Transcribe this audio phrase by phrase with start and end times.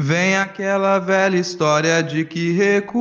[0.00, 2.96] Vem aquela velha história de que recuou.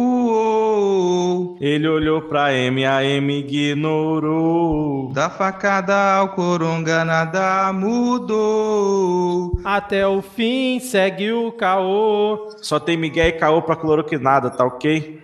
[1.61, 5.11] Ele olhou pra M, a M ignorou.
[5.13, 9.59] Da facada ao coronga nada mudou.
[9.63, 12.49] Até o fim segue o caô.
[12.63, 15.21] Só tem Miguel e caô pra cloroquinada, tá ok?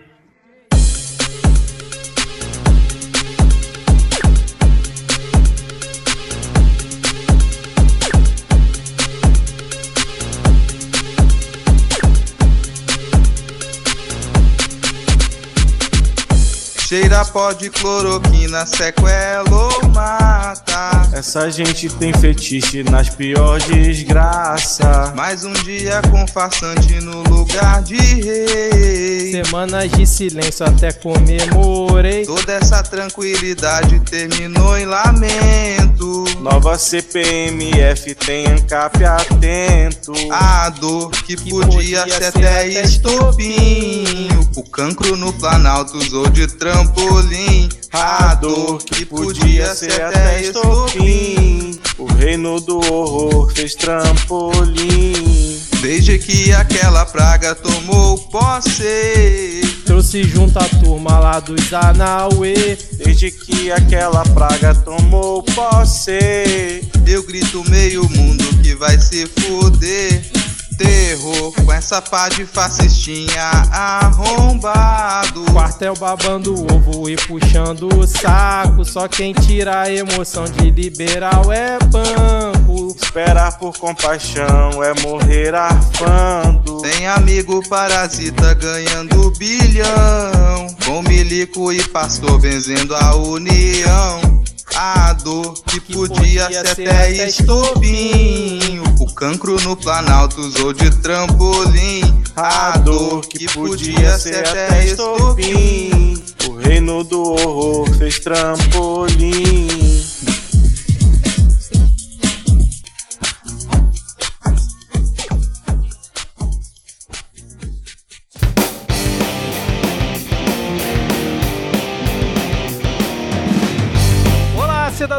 [17.34, 21.10] Pó de cloroquina, sequela ou mata.
[21.12, 25.12] Essa gente tem fetiche nas piores desgraças.
[25.16, 29.32] Mais um dia com farsante no lugar de rei.
[29.32, 32.24] Semanas de silêncio até comemorei.
[32.24, 36.24] Toda essa tranquilidade terminou em lamento.
[36.40, 40.12] Nova CPMF tem ANCAP atento.
[40.30, 44.28] A dor que, que podia, podia, ser até estopim.
[44.56, 47.68] O cancro no Planalto usou de trampolim.
[47.92, 51.76] A dor que podia ser até estopim.
[51.98, 55.60] O reino do horror fez trampolim.
[55.82, 59.60] Desde que aquela praga tomou posse.
[59.84, 62.78] Trouxe junto a turma lá dos Anauê.
[62.92, 66.80] Desde que aquela praga tomou posse.
[67.04, 70.43] Eu grito meio mundo que vai se fuder
[70.76, 75.44] terror com essa pá de fascistinha arrombado.
[75.52, 78.84] Quartel babando o ovo e puxando o saco.
[78.84, 82.94] Só quem tira a emoção de liberal é banco.
[82.96, 86.82] Esperar por compaixão é morrer arfando.
[86.82, 90.74] Tem amigo parasita ganhando bilhão.
[90.84, 94.34] Com milico e pastor benzendo a união.
[94.76, 98.73] A dor que, que podia, podia, ser até estopim.
[99.16, 102.02] Cancro no Planalto usou de trampolim.
[102.36, 106.20] A dor que podia ser até estopim.
[106.48, 109.83] O reino do horror fez trampolim.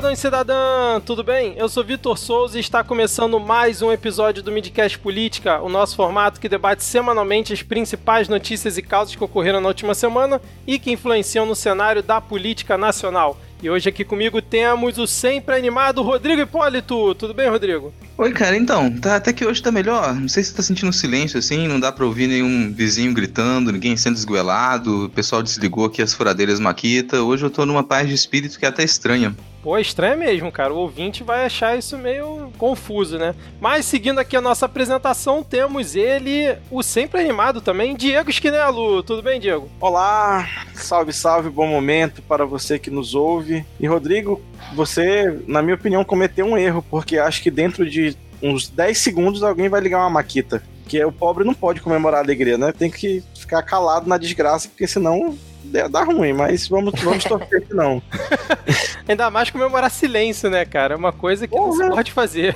[0.06, 1.56] Cidadão e cidadã, tudo bem?
[1.58, 5.96] Eu sou Vitor Souza e está começando mais um episódio do Midcast Política, o nosso
[5.96, 10.78] formato que debate semanalmente as principais notícias e causas que ocorreram na última semana e
[10.78, 13.40] que influenciam no cenário da política nacional.
[13.64, 17.16] E hoje aqui comigo temos o sempre animado Rodrigo Hipólito.
[17.16, 17.92] Tudo bem, Rodrigo?
[18.18, 20.14] Oi, cara, então, tá, até que hoje tá melhor.
[20.14, 23.98] Não sei se tá sentindo silêncio assim, não dá pra ouvir nenhum vizinho gritando, ninguém
[23.98, 27.24] sendo esgoelado, o pessoal desligou aqui as furadeiras Maquita.
[27.24, 29.36] Hoje eu tô numa paz de espírito que é até estranha.
[29.66, 30.72] Pô, é estranho mesmo, cara.
[30.72, 33.34] O ouvinte vai achar isso meio confuso, né?
[33.60, 39.02] Mas seguindo aqui a nossa apresentação, temos ele, o sempre animado também, Diego Esquinelo.
[39.02, 39.68] Tudo bem, Diego?
[39.80, 43.66] Olá, salve, salve, bom momento para você que nos ouve.
[43.80, 44.40] E Rodrigo,
[44.76, 49.42] você, na minha opinião, cometeu um erro, porque acho que dentro de uns 10 segundos
[49.42, 50.62] alguém vai ligar uma maquita.
[50.88, 52.72] Que o pobre não pode comemorar a alegria, né?
[52.72, 55.36] Tem que ficar calado na desgraça, porque senão
[55.90, 58.02] dá ruim, mas vamos, vamos torcer que não.
[59.08, 60.94] Ainda mais comemorar silêncio, né, cara?
[60.94, 61.68] É uma coisa que Porra.
[61.68, 62.56] não se pode fazer.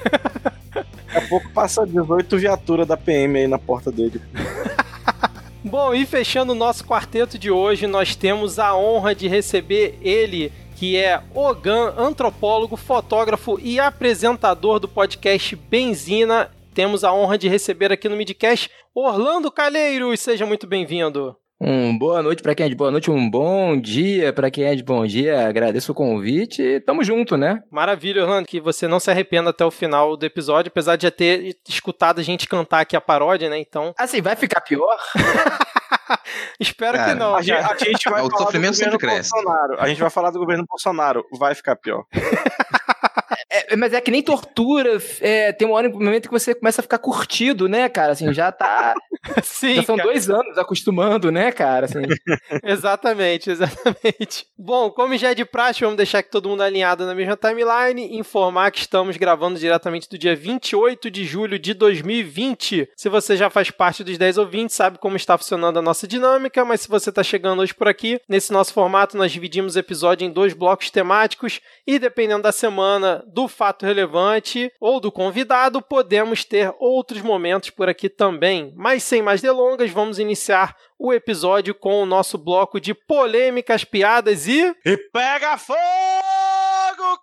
[0.73, 4.21] Daqui a pouco passa 18 viaturas da PM aí na porta dele.
[5.63, 10.53] Bom, e fechando o nosso quarteto de hoje, nós temos a honra de receber ele,
[10.75, 16.49] que é Ogan, antropólogo, fotógrafo e apresentador do podcast Benzina.
[16.73, 20.21] Temos a honra de receber aqui no Midcast Orlando Calheiros.
[20.21, 21.35] Seja muito bem-vindo.
[21.61, 24.75] Um boa noite para quem é de boa noite, um bom dia para quem é
[24.75, 25.45] de bom dia.
[25.45, 27.61] Agradeço o convite e tamo junto, né?
[27.69, 31.11] Maravilha, Orlando, que você não se arrependa até o final do episódio, apesar de já
[31.11, 33.59] ter escutado a gente cantar aqui a paródia, né?
[33.59, 33.93] Então.
[33.99, 34.97] Assim, vai ficar pior?
[36.57, 37.35] Espero cara, que não.
[37.35, 39.75] A gente, a gente vai o falar sofrimento do governo Bolsonaro.
[39.79, 41.25] A gente vai falar do governo Bolsonaro.
[41.37, 42.05] Vai ficar pior.
[43.49, 44.97] É, mas é que nem tortura.
[45.21, 48.13] É, tem um momento que você começa a ficar curtido, né, cara?
[48.13, 48.93] Assim, já tá.
[49.43, 50.09] Sim, já são cara.
[50.09, 51.85] dois anos acostumando, né, cara?
[51.85, 52.01] Assim.
[52.63, 54.45] exatamente, exatamente.
[54.57, 58.17] Bom, como já é de praxe, vamos deixar que todo mundo alinhado na mesma timeline.
[58.17, 62.89] Informar que estamos gravando diretamente do dia 28 de julho de 2020.
[62.95, 66.63] Se você já faz parte dos 10 ouvintes, sabe como está funcionando a nossa dinâmica,
[66.63, 70.25] mas se você está chegando hoje por aqui, nesse nosso formato nós dividimos o episódio
[70.25, 76.43] em dois blocos temáticos e dependendo da semana, do fato relevante ou do convidado, podemos
[76.43, 78.73] ter outros momentos por aqui também.
[78.75, 84.47] Mas sem mais delongas, vamos iniciar o episódio com o nosso bloco de polêmicas, piadas
[84.47, 84.75] e.
[84.85, 85.77] E pega fogo,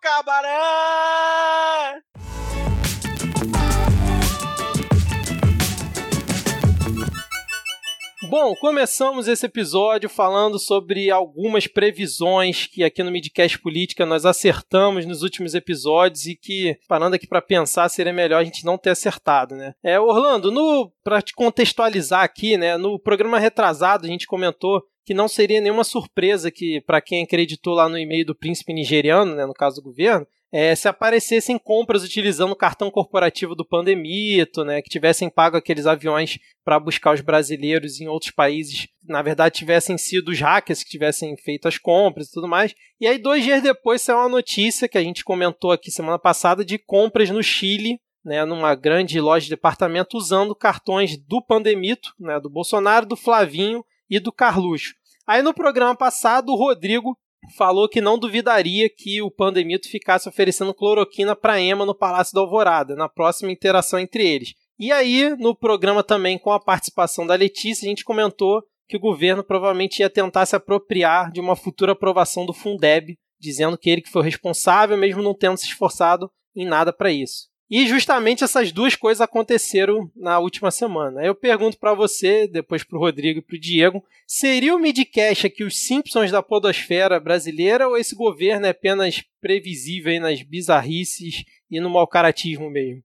[0.01, 2.01] cabaré!
[8.28, 15.06] Bom, começamos esse episódio falando sobre algumas previsões que aqui no Midcast Política nós acertamos
[15.06, 18.90] nos últimos episódios e que, parando aqui para pensar, seria melhor a gente não ter
[18.90, 19.75] acertado, né?
[19.82, 20.52] É, Orlando,
[21.05, 25.84] para te contextualizar aqui, né, no programa retrasado a gente comentou que não seria nenhuma
[25.84, 29.82] surpresa que, para quem acreditou lá no e-mail do príncipe nigeriano, né, no caso do
[29.82, 35.57] governo, é, se aparecessem compras utilizando o cartão corporativo do Pandemito, né, que tivessem pago
[35.57, 40.83] aqueles aviões para buscar os brasileiros em outros países, na verdade tivessem sido os hackers
[40.83, 42.75] que tivessem feito as compras e tudo mais.
[43.01, 46.65] E aí, dois dias depois, saiu uma notícia que a gente comentou aqui semana passada
[46.65, 52.41] de compras no Chile, né, numa grande loja de departamento, usando cartões do Pandemito, né,
[52.41, 54.95] do Bolsonaro, do Flavinho e do Carluxo.
[55.27, 57.17] Aí no programa passado, o Rodrigo
[57.57, 62.41] falou que não duvidaria que o Pandemito ficasse oferecendo cloroquina para Emma no Palácio da
[62.41, 64.55] Alvorada, na próxima interação entre eles.
[64.79, 69.01] E aí, no programa também com a participação da Letícia, a gente comentou que o
[69.01, 74.03] governo provavelmente ia tentar se apropriar de uma futura aprovação do Fundeb, dizendo que ele
[74.03, 77.49] que foi responsável, mesmo não tendo se esforçado em nada para isso.
[77.69, 81.25] E justamente essas duas coisas aconteceram na última semana.
[81.25, 85.49] Eu pergunto para você, depois para o Rodrigo e para o Diego, seria o midcast
[85.49, 91.81] aqui os Simpsons da podosfera brasileira ou esse governo é apenas previsível nas bizarrices e
[91.81, 93.03] no malcaratismo mesmo?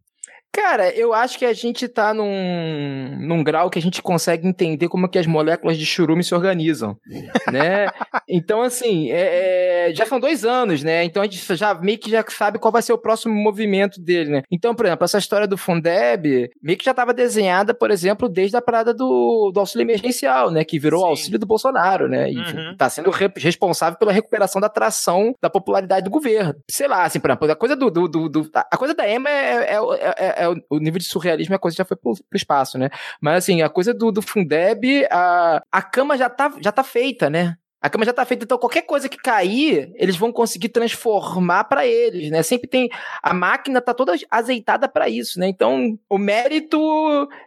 [0.54, 4.90] Cara, eu acho que a gente tá num, num grau que a gente consegue entender
[4.90, 6.98] como é que as moléculas de churume se organizam,
[7.52, 7.88] né?
[8.28, 11.06] Então, assim, é, é, já são dois anos, né?
[11.06, 14.30] Então a gente já meio que já sabe qual vai ser o próximo movimento dele,
[14.30, 14.42] né?
[14.52, 18.58] Então, por exemplo, essa história do Fundeb meio que já estava desenhada, por exemplo, desde
[18.58, 20.66] a parada do, do auxílio emergencial, né?
[20.66, 22.30] Que virou o auxílio do Bolsonaro, né?
[22.30, 22.76] E uhum.
[22.78, 26.56] tá sendo re responsável pela recuperação da atração da popularidade do governo.
[26.70, 27.90] Sei lá, assim, por exemplo, a coisa do...
[27.90, 31.56] do, do, do a coisa da EMA é, é, é, é o nível de surrealismo,
[31.56, 32.90] a coisa já foi pro, pro espaço, né?
[33.20, 37.30] Mas assim, a coisa do, do Fundeb, a, a cama já tá, já tá feita,
[37.30, 37.56] né?
[37.82, 41.86] A cama já tá feita, então qualquer coisa que cair, eles vão conseguir transformar para
[41.88, 42.44] eles, né?
[42.44, 42.90] Sempre tem
[43.24, 45.48] a máquina tá toda azeitada para isso, né?
[45.48, 46.80] Então, o mérito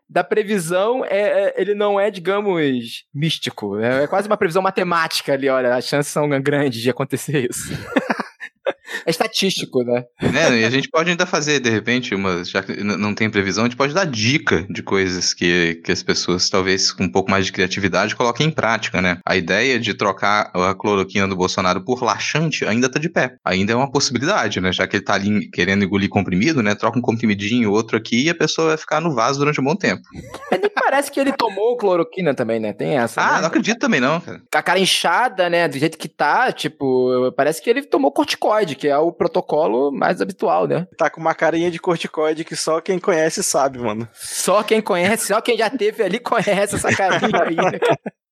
[0.08, 5.32] da previsão é, é, ele não é, digamos, místico, é, é quase uma previsão matemática
[5.32, 7.72] ali, olha, as chances são grandes de acontecer isso.
[9.06, 10.04] É estatístico, né?
[10.22, 10.60] né?
[10.60, 13.68] E a gente pode ainda fazer, de repente, uma, já que não tem previsão, a
[13.68, 17.46] gente pode dar dica de coisas que, que as pessoas, talvez com um pouco mais
[17.46, 19.18] de criatividade, coloquem em prática, né?
[19.24, 23.36] A ideia de trocar a cloroquina do Bolsonaro por laxante ainda tá de pé.
[23.44, 24.72] Ainda é uma possibilidade, né?
[24.72, 26.74] Já que ele tá ali querendo engolir comprimido, né?
[26.74, 29.76] Troca um comprimidinho, outro aqui, e a pessoa vai ficar no vaso durante um bom
[29.76, 30.02] tempo.
[30.50, 32.72] Mas nem parece que ele tomou cloroquina também, né?
[32.72, 33.20] Tem essa.
[33.20, 33.40] Ah, né?
[33.40, 34.42] não acredito também, não, cara.
[34.54, 35.68] A cara inchada, né?
[35.68, 40.20] Do jeito que tá, tipo, parece que ele tomou corticoide, que é o protocolo mais
[40.20, 40.86] habitual, né?
[40.96, 44.08] Tá com uma carinha de corticoide que só quem conhece sabe, mano.
[44.12, 47.78] Só quem conhece, só quem já teve ali conhece essa carinha aí, né?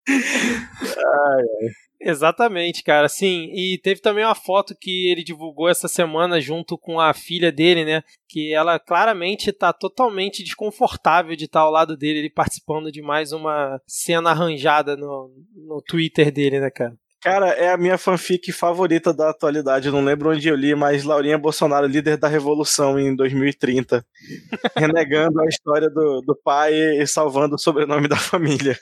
[0.08, 1.68] ai, ai.
[2.04, 3.08] Exatamente, cara.
[3.08, 7.52] Sim, e teve também uma foto que ele divulgou essa semana junto com a filha
[7.52, 8.02] dele, né?
[8.28, 13.32] Que ela claramente tá totalmente desconfortável de estar ao lado dele, ele participando de mais
[13.32, 16.96] uma cena arranjada no, no Twitter dele, né, cara?
[17.22, 19.86] Cara, é a minha fanfic favorita da atualidade.
[19.86, 24.04] Eu não lembro onde eu li, mas Laurinha Bolsonaro, líder da revolução em 2030.
[24.76, 28.76] renegando a história do, do pai e salvando o sobrenome da família.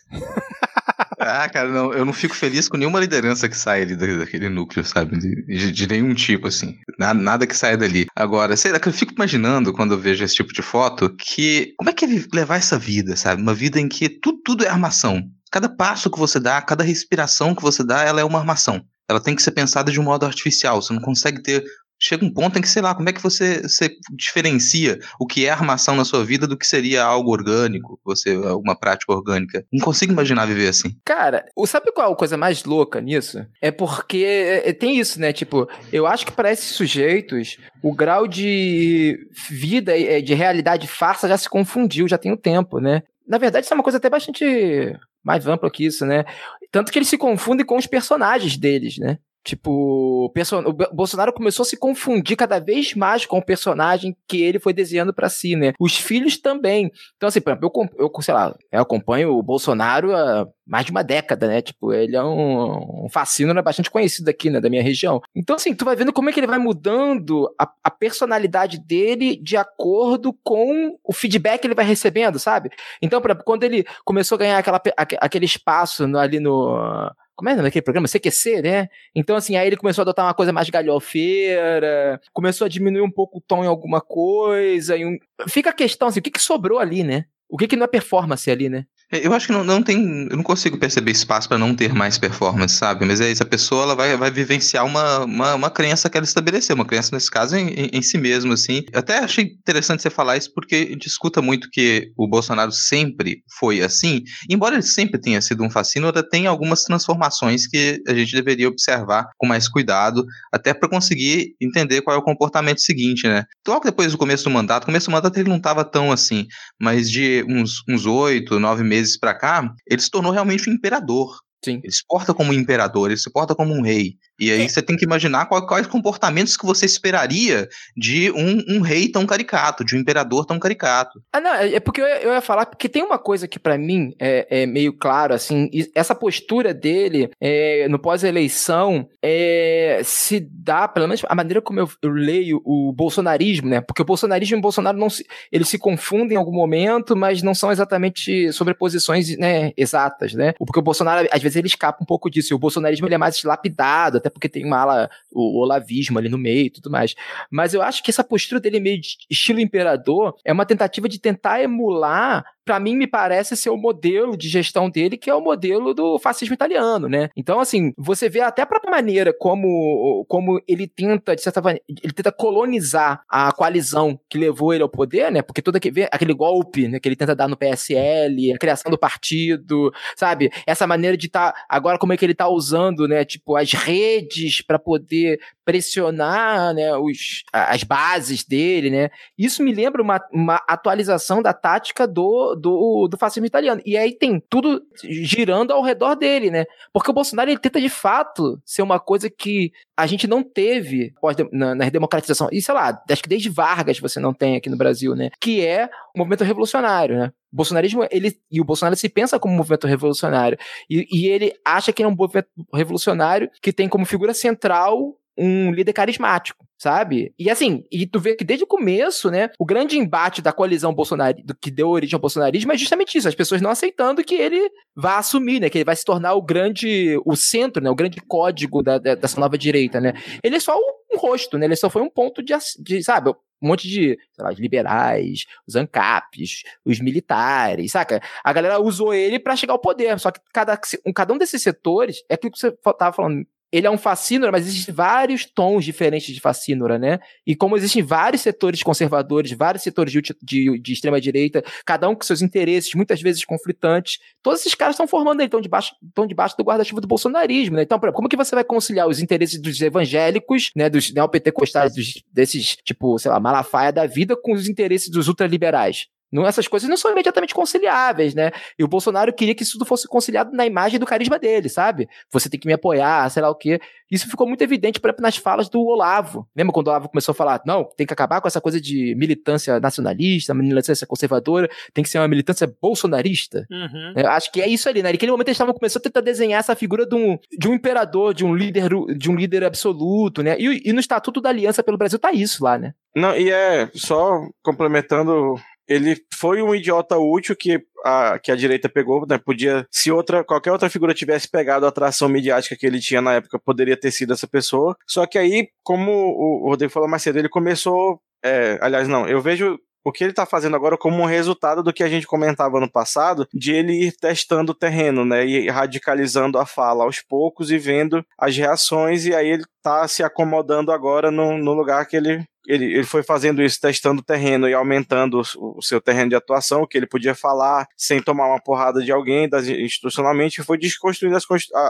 [1.18, 4.82] Ah, cara, não, eu não fico feliz com nenhuma liderança que sai ali daquele núcleo,
[4.82, 5.18] sabe?
[5.18, 6.78] De, de, de nenhum tipo, assim.
[6.98, 8.06] Nada, nada, que saia dali.
[8.16, 11.74] Agora, sei lá, que eu fico imaginando quando eu vejo esse tipo de foto que.
[11.76, 13.42] Como é que é levar essa vida, sabe?
[13.42, 15.22] Uma vida em que tudo, tudo é armação.
[15.50, 18.82] Cada passo que você dá, cada respiração que você dá, ela é uma armação.
[19.08, 20.80] Ela tem que ser pensada de um modo artificial.
[20.80, 21.64] Você não consegue ter
[22.00, 25.46] chega um ponto em que, sei lá, como é que você, você diferencia o que
[25.46, 29.64] é armação na sua vida do que seria algo orgânico, você alguma prática orgânica?
[29.70, 30.96] Não consigo imaginar viver assim.
[31.04, 33.44] Cara, sabe qual é a coisa mais louca nisso?
[33.60, 35.32] É porque é, é, tem isso, né?
[35.32, 39.18] Tipo, eu acho que para esses sujeitos, o grau de
[39.50, 39.92] vida,
[40.22, 43.02] de realidade farsa já se confundiu, já tem um tempo, né?
[43.28, 46.24] Na verdade, isso é uma coisa até bastante mais ampla que isso, né?
[46.70, 49.18] Tanto que eles se confundem com os personagens deles, né?
[49.42, 54.58] Tipo, o, Bolsonaro começou a se confundir cada vez mais com o personagem que ele
[54.58, 55.72] foi desenhando para si, né?
[55.80, 56.92] Os filhos também.
[57.16, 60.92] Então, assim, por exemplo, eu, eu sei lá, eu acompanho o Bolsonaro há mais de
[60.92, 61.62] uma década, né?
[61.62, 63.62] Tipo, ele é um, um fascínio né?
[63.62, 64.60] bastante conhecido aqui, né?
[64.60, 65.22] Da minha região.
[65.34, 69.36] Então, assim, tu vai vendo como é que ele vai mudando a, a personalidade dele
[69.42, 72.70] de acordo com o feedback que ele vai recebendo, sabe?
[73.00, 77.56] Então, por exemplo, quando ele começou a ganhar aquela, aquele espaço ali no como é
[77.56, 78.06] naquele programa?
[78.06, 78.88] CQC, né?
[79.14, 83.10] Então, assim, aí ele começou a adotar uma coisa mais galhofeira, começou a diminuir um
[83.10, 84.94] pouco o tom em alguma coisa.
[84.96, 85.18] Um...
[85.48, 87.24] Fica a questão, assim, o que, que sobrou ali, né?
[87.48, 88.84] O que, que não é performance ali, né?
[89.12, 90.28] Eu acho que não, não tem.
[90.30, 93.04] Eu não consigo perceber espaço para não ter mais performance, sabe?
[93.04, 96.24] Mas é isso, a pessoa ela vai, vai vivenciar uma, uma, uma crença que ela
[96.24, 98.84] estabeleceu, uma crença, nesse caso, em, em, em si mesmo, assim.
[98.92, 102.70] Eu até achei interessante você falar isso, porque a gente escuta muito que o Bolsonaro
[102.70, 108.14] sempre foi assim, embora ele sempre tenha sido um fascínora, tem algumas transformações que a
[108.14, 113.26] gente deveria observar com mais cuidado, até para conseguir entender qual é o comportamento seguinte,
[113.26, 113.44] né?
[113.66, 116.46] Logo depois do começo do mandato, começo do mandato ele não estava tão assim,
[116.80, 121.38] mas de uns oito, nove meses para cá, ele se tornou realmente um imperador.
[121.64, 121.80] Sim.
[121.82, 124.16] Ele se porta como um imperador, ele se porta como um rei.
[124.40, 124.68] E aí é.
[124.68, 129.26] você tem que imaginar quais, quais comportamentos que você esperaria de um, um, rei tão
[129.26, 131.22] caricato, de um imperador tão caricato.
[131.30, 133.76] Ah, não, é, é porque eu, eu ia falar, porque tem uma coisa que para
[133.76, 140.88] mim é, é, meio claro, assim, essa postura dele é, no pós-eleição é, se dá,
[140.88, 143.82] pelo menos a maneira como eu, eu, leio o bolsonarismo, né?
[143.82, 147.42] Porque o bolsonarismo e o Bolsonaro não se, eles se confundem em algum momento, mas
[147.42, 150.54] não são exatamente sobreposições né, exatas, né?
[150.58, 152.52] Porque o Bolsonaro, às vezes, ele escapa um pouco disso.
[152.52, 156.28] E o bolsonarismo ele é mais lapidado, até porque tem uma ala, o olavismo ali
[156.28, 157.14] no meio e tudo mais.
[157.50, 161.18] Mas eu acho que essa postura dele meio de estilo imperador é uma tentativa de
[161.18, 165.40] tentar emular para mim me parece ser o modelo de gestão dele, que é o
[165.40, 167.28] modelo do fascismo italiano, né?
[167.36, 171.84] Então, assim, você vê até a própria maneira como, como ele tenta, de certa maneira,
[171.88, 175.42] ele tenta colonizar a coalizão que levou ele ao poder, né?
[175.42, 178.98] Porque todo aquele, aquele golpe né, que ele tenta dar no PSL, a criação do
[178.98, 180.50] partido, sabe?
[180.66, 183.24] Essa maneira de estar, tá, agora como é que ele tá usando, né?
[183.24, 186.96] Tipo, as redes para poder pressionar, né?
[186.96, 189.10] Os, as bases dele, né?
[189.38, 193.80] Isso me lembra uma, uma atualização da tática do do, do fascismo italiano.
[193.84, 196.64] E aí tem tudo girando ao redor dele, né?
[196.92, 201.12] Porque o Bolsonaro ele tenta de fato ser uma coisa que a gente não teve
[201.52, 202.48] na, na democratização.
[202.50, 205.30] E sei lá, acho que desde Vargas você não tem aqui no Brasil, né?
[205.40, 207.32] Que é o movimento revolucionário, né?
[207.52, 210.58] O bolsonarismo, ele, e o Bolsonaro se pensa como um movimento revolucionário.
[210.88, 215.72] E, e ele acha que é um movimento revolucionário que tem como figura central um
[215.72, 217.32] líder carismático, sabe?
[217.38, 220.92] E assim, e tu vê que desde o começo, né, o grande embate da coalizão
[220.92, 224.34] Bolsonaro, do que deu origem ao bolsonarismo é justamente isso, as pessoas não aceitando que
[224.34, 227.94] ele vá assumir, né, que ele vai se tornar o grande, o centro, né, o
[227.94, 230.12] grande código da, da dessa nova direita, né?
[230.42, 231.66] Ele é só um, rosto, né?
[231.66, 235.44] Ele só foi um ponto de, de sabe, um monte de, sei lá, de liberais,
[235.66, 238.20] os ANCAPs, os militares, saca?
[238.44, 240.78] A galera usou ele para chegar ao poder, só que cada,
[241.14, 244.66] cada um desses setores, é aquilo que você tava falando ele é um fascínora, mas
[244.66, 247.20] existem vários tons diferentes de fascínora, né?
[247.46, 252.22] E como existem vários setores conservadores, vários setores de, de, de extrema-direita, cada um com
[252.22, 256.64] seus interesses, muitas vezes conflitantes, todos esses caras estão formando, então, debaixo, estão debaixo do
[256.64, 257.82] guarda-chuva do bolsonarismo, né?
[257.82, 262.76] Então, como que você vai conciliar os interesses dos evangélicos, né, dos neopentecostais, dos, desses,
[262.84, 266.08] tipo, sei lá, Malafaia da vida, com os interesses dos ultraliberais?
[266.32, 268.50] Não, essas coisas não são imediatamente conciliáveis, né?
[268.78, 272.08] E o Bolsonaro queria que isso tudo fosse conciliado na imagem do carisma dele, sabe?
[272.30, 273.80] Você tem que me apoiar, sei lá o quê.
[274.10, 276.48] Isso ficou muito evidente, por exemplo, nas falas do Olavo.
[276.56, 279.14] Lembra quando o Olavo começou a falar, não, tem que acabar com essa coisa de
[279.16, 283.66] militância nacionalista, militância conservadora, tem que ser uma militância bolsonarista?
[283.70, 284.14] Uhum.
[284.16, 285.12] Eu acho que é isso ali, né?
[285.12, 288.34] Naquele momento eles estavam começando a tentar desenhar essa figura de um, de um imperador,
[288.34, 290.56] de um líder, de um líder absoluto, né?
[290.58, 292.92] E, e no Estatuto da Aliança pelo Brasil tá isso lá, né?
[293.14, 295.54] Não, e é, só complementando
[295.90, 299.36] ele foi um idiota útil que a, que a direita pegou, né?
[299.38, 303.34] Podia, se outra, qualquer outra figura tivesse pegado a atração midiática que ele tinha na
[303.34, 304.96] época, poderia ter sido essa pessoa.
[305.04, 308.20] Só que aí, como o Rodrigo falou mais cedo, ele começou.
[308.42, 311.92] É, aliás, não, eu vejo o que ele está fazendo agora como um resultado do
[311.92, 316.58] que a gente comentava no passado, de ele ir testando o terreno, né, e radicalizando
[316.58, 321.30] a fala aos poucos e vendo as reações, e aí ele está se acomodando agora
[321.30, 325.40] no, no lugar que ele ele, ele foi fazendo isso, testando o terreno e aumentando
[325.56, 329.02] o, o, seu terreno de atuação, o que ele podia falar sem tomar uma porrada
[329.02, 331.44] de alguém das, institucionalmente, foi desconstruindo as,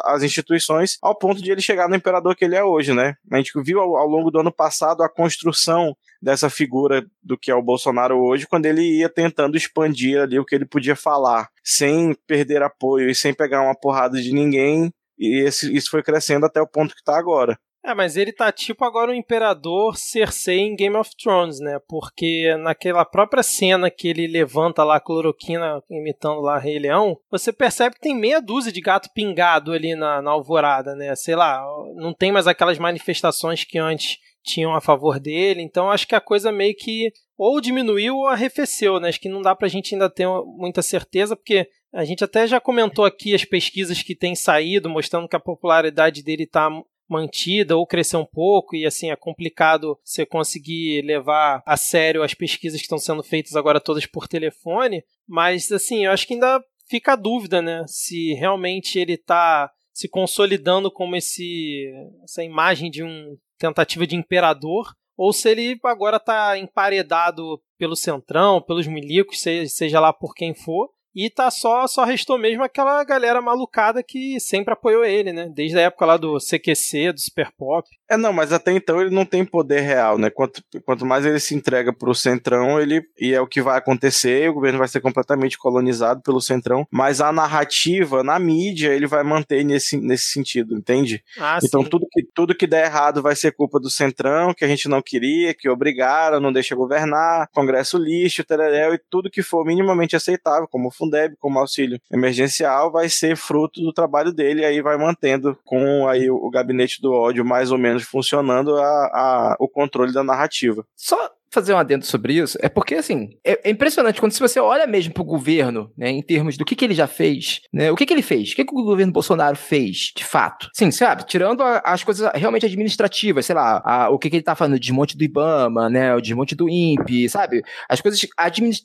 [0.05, 3.15] as instituições ao ponto de ele chegar no imperador que ele é hoje, né?
[3.31, 7.51] A gente viu ao, ao longo do ano passado a construção dessa figura do que
[7.51, 11.49] é o Bolsonaro hoje, quando ele ia tentando expandir ali o que ele podia falar,
[11.65, 16.47] sem perder apoio e sem pegar uma porrada de ninguém, e esse, isso foi crescendo
[16.47, 17.59] até o ponto que está agora.
[17.83, 21.79] É, mas ele tá tipo agora o Imperador Cersei em Game of Thrones, né?
[21.89, 27.51] Porque naquela própria cena que ele levanta lá a cloroquina imitando lá Rei Leão, você
[27.51, 31.15] percebe que tem meia dúzia de gato pingado ali na, na alvorada, né?
[31.17, 36.07] Sei lá, não tem mais aquelas manifestações que antes tinham a favor dele, então acho
[36.07, 39.09] que a coisa meio que ou diminuiu ou arrefeceu, né?
[39.09, 42.61] Acho que não dá pra gente ainda ter muita certeza, porque a gente até já
[42.61, 46.71] comentou aqui as pesquisas que têm saído, mostrando que a popularidade dele está
[47.09, 52.35] mantida ou crescer um pouco e assim é complicado você conseguir levar a sério as
[52.35, 56.63] pesquisas que estão sendo feitas agora todas por telefone, mas assim, eu acho que ainda
[56.89, 57.85] fica a dúvida, né?
[57.89, 61.93] Se realmente ele está se consolidando como esse,
[62.23, 68.63] essa imagem de um tentativa de imperador, ou se ele agora está emparedado pelo centrão,
[68.63, 73.43] pelos milicos, seja lá por quem for, e tá só, só restou mesmo aquela galera
[73.43, 75.51] malucada que sempre apoiou ele, né?
[75.53, 77.87] Desde a época lá do CQC, do Super Pop.
[78.11, 80.31] É, não, mas até então ele não tem poder real, né?
[80.31, 84.51] Quanto, quanto mais ele se entrega pro Centrão, ele e é o que vai acontecer,
[84.51, 89.23] o governo vai ser completamente colonizado pelo Centrão, mas a narrativa na mídia ele vai
[89.23, 91.23] manter nesse, nesse sentido, entende?
[91.39, 94.69] Ah, então tudo que, tudo que der errado vai ser culpa do Centrão, que a
[94.69, 99.65] gente não queria, que obrigaram, não deixa governar, Congresso lixo, tereréu, e tudo que for
[99.65, 104.83] minimamente aceitável, como Fundeb como auxílio emergencial vai ser fruto do trabalho dele e aí
[104.83, 109.69] vai mantendo com aí o gabinete do ódio mais ou menos funcionando a, a o
[109.69, 110.85] controle da narrativa.
[110.97, 114.61] Só fazer um adendo sobre isso é porque, assim, é, é impressionante quando se você
[114.61, 117.97] olha mesmo pro governo, né, em termos do que, que ele já fez, né, o
[117.97, 120.69] que, que ele fez, o que, que o governo Bolsonaro fez, de fato.
[120.75, 124.43] Sim, sabe, tirando a, as coisas realmente administrativas, sei lá, a, o que, que ele
[124.43, 128.21] tá falando, o desmonte do IBAMA, né, o desmonte do INPE, sabe, as coisas,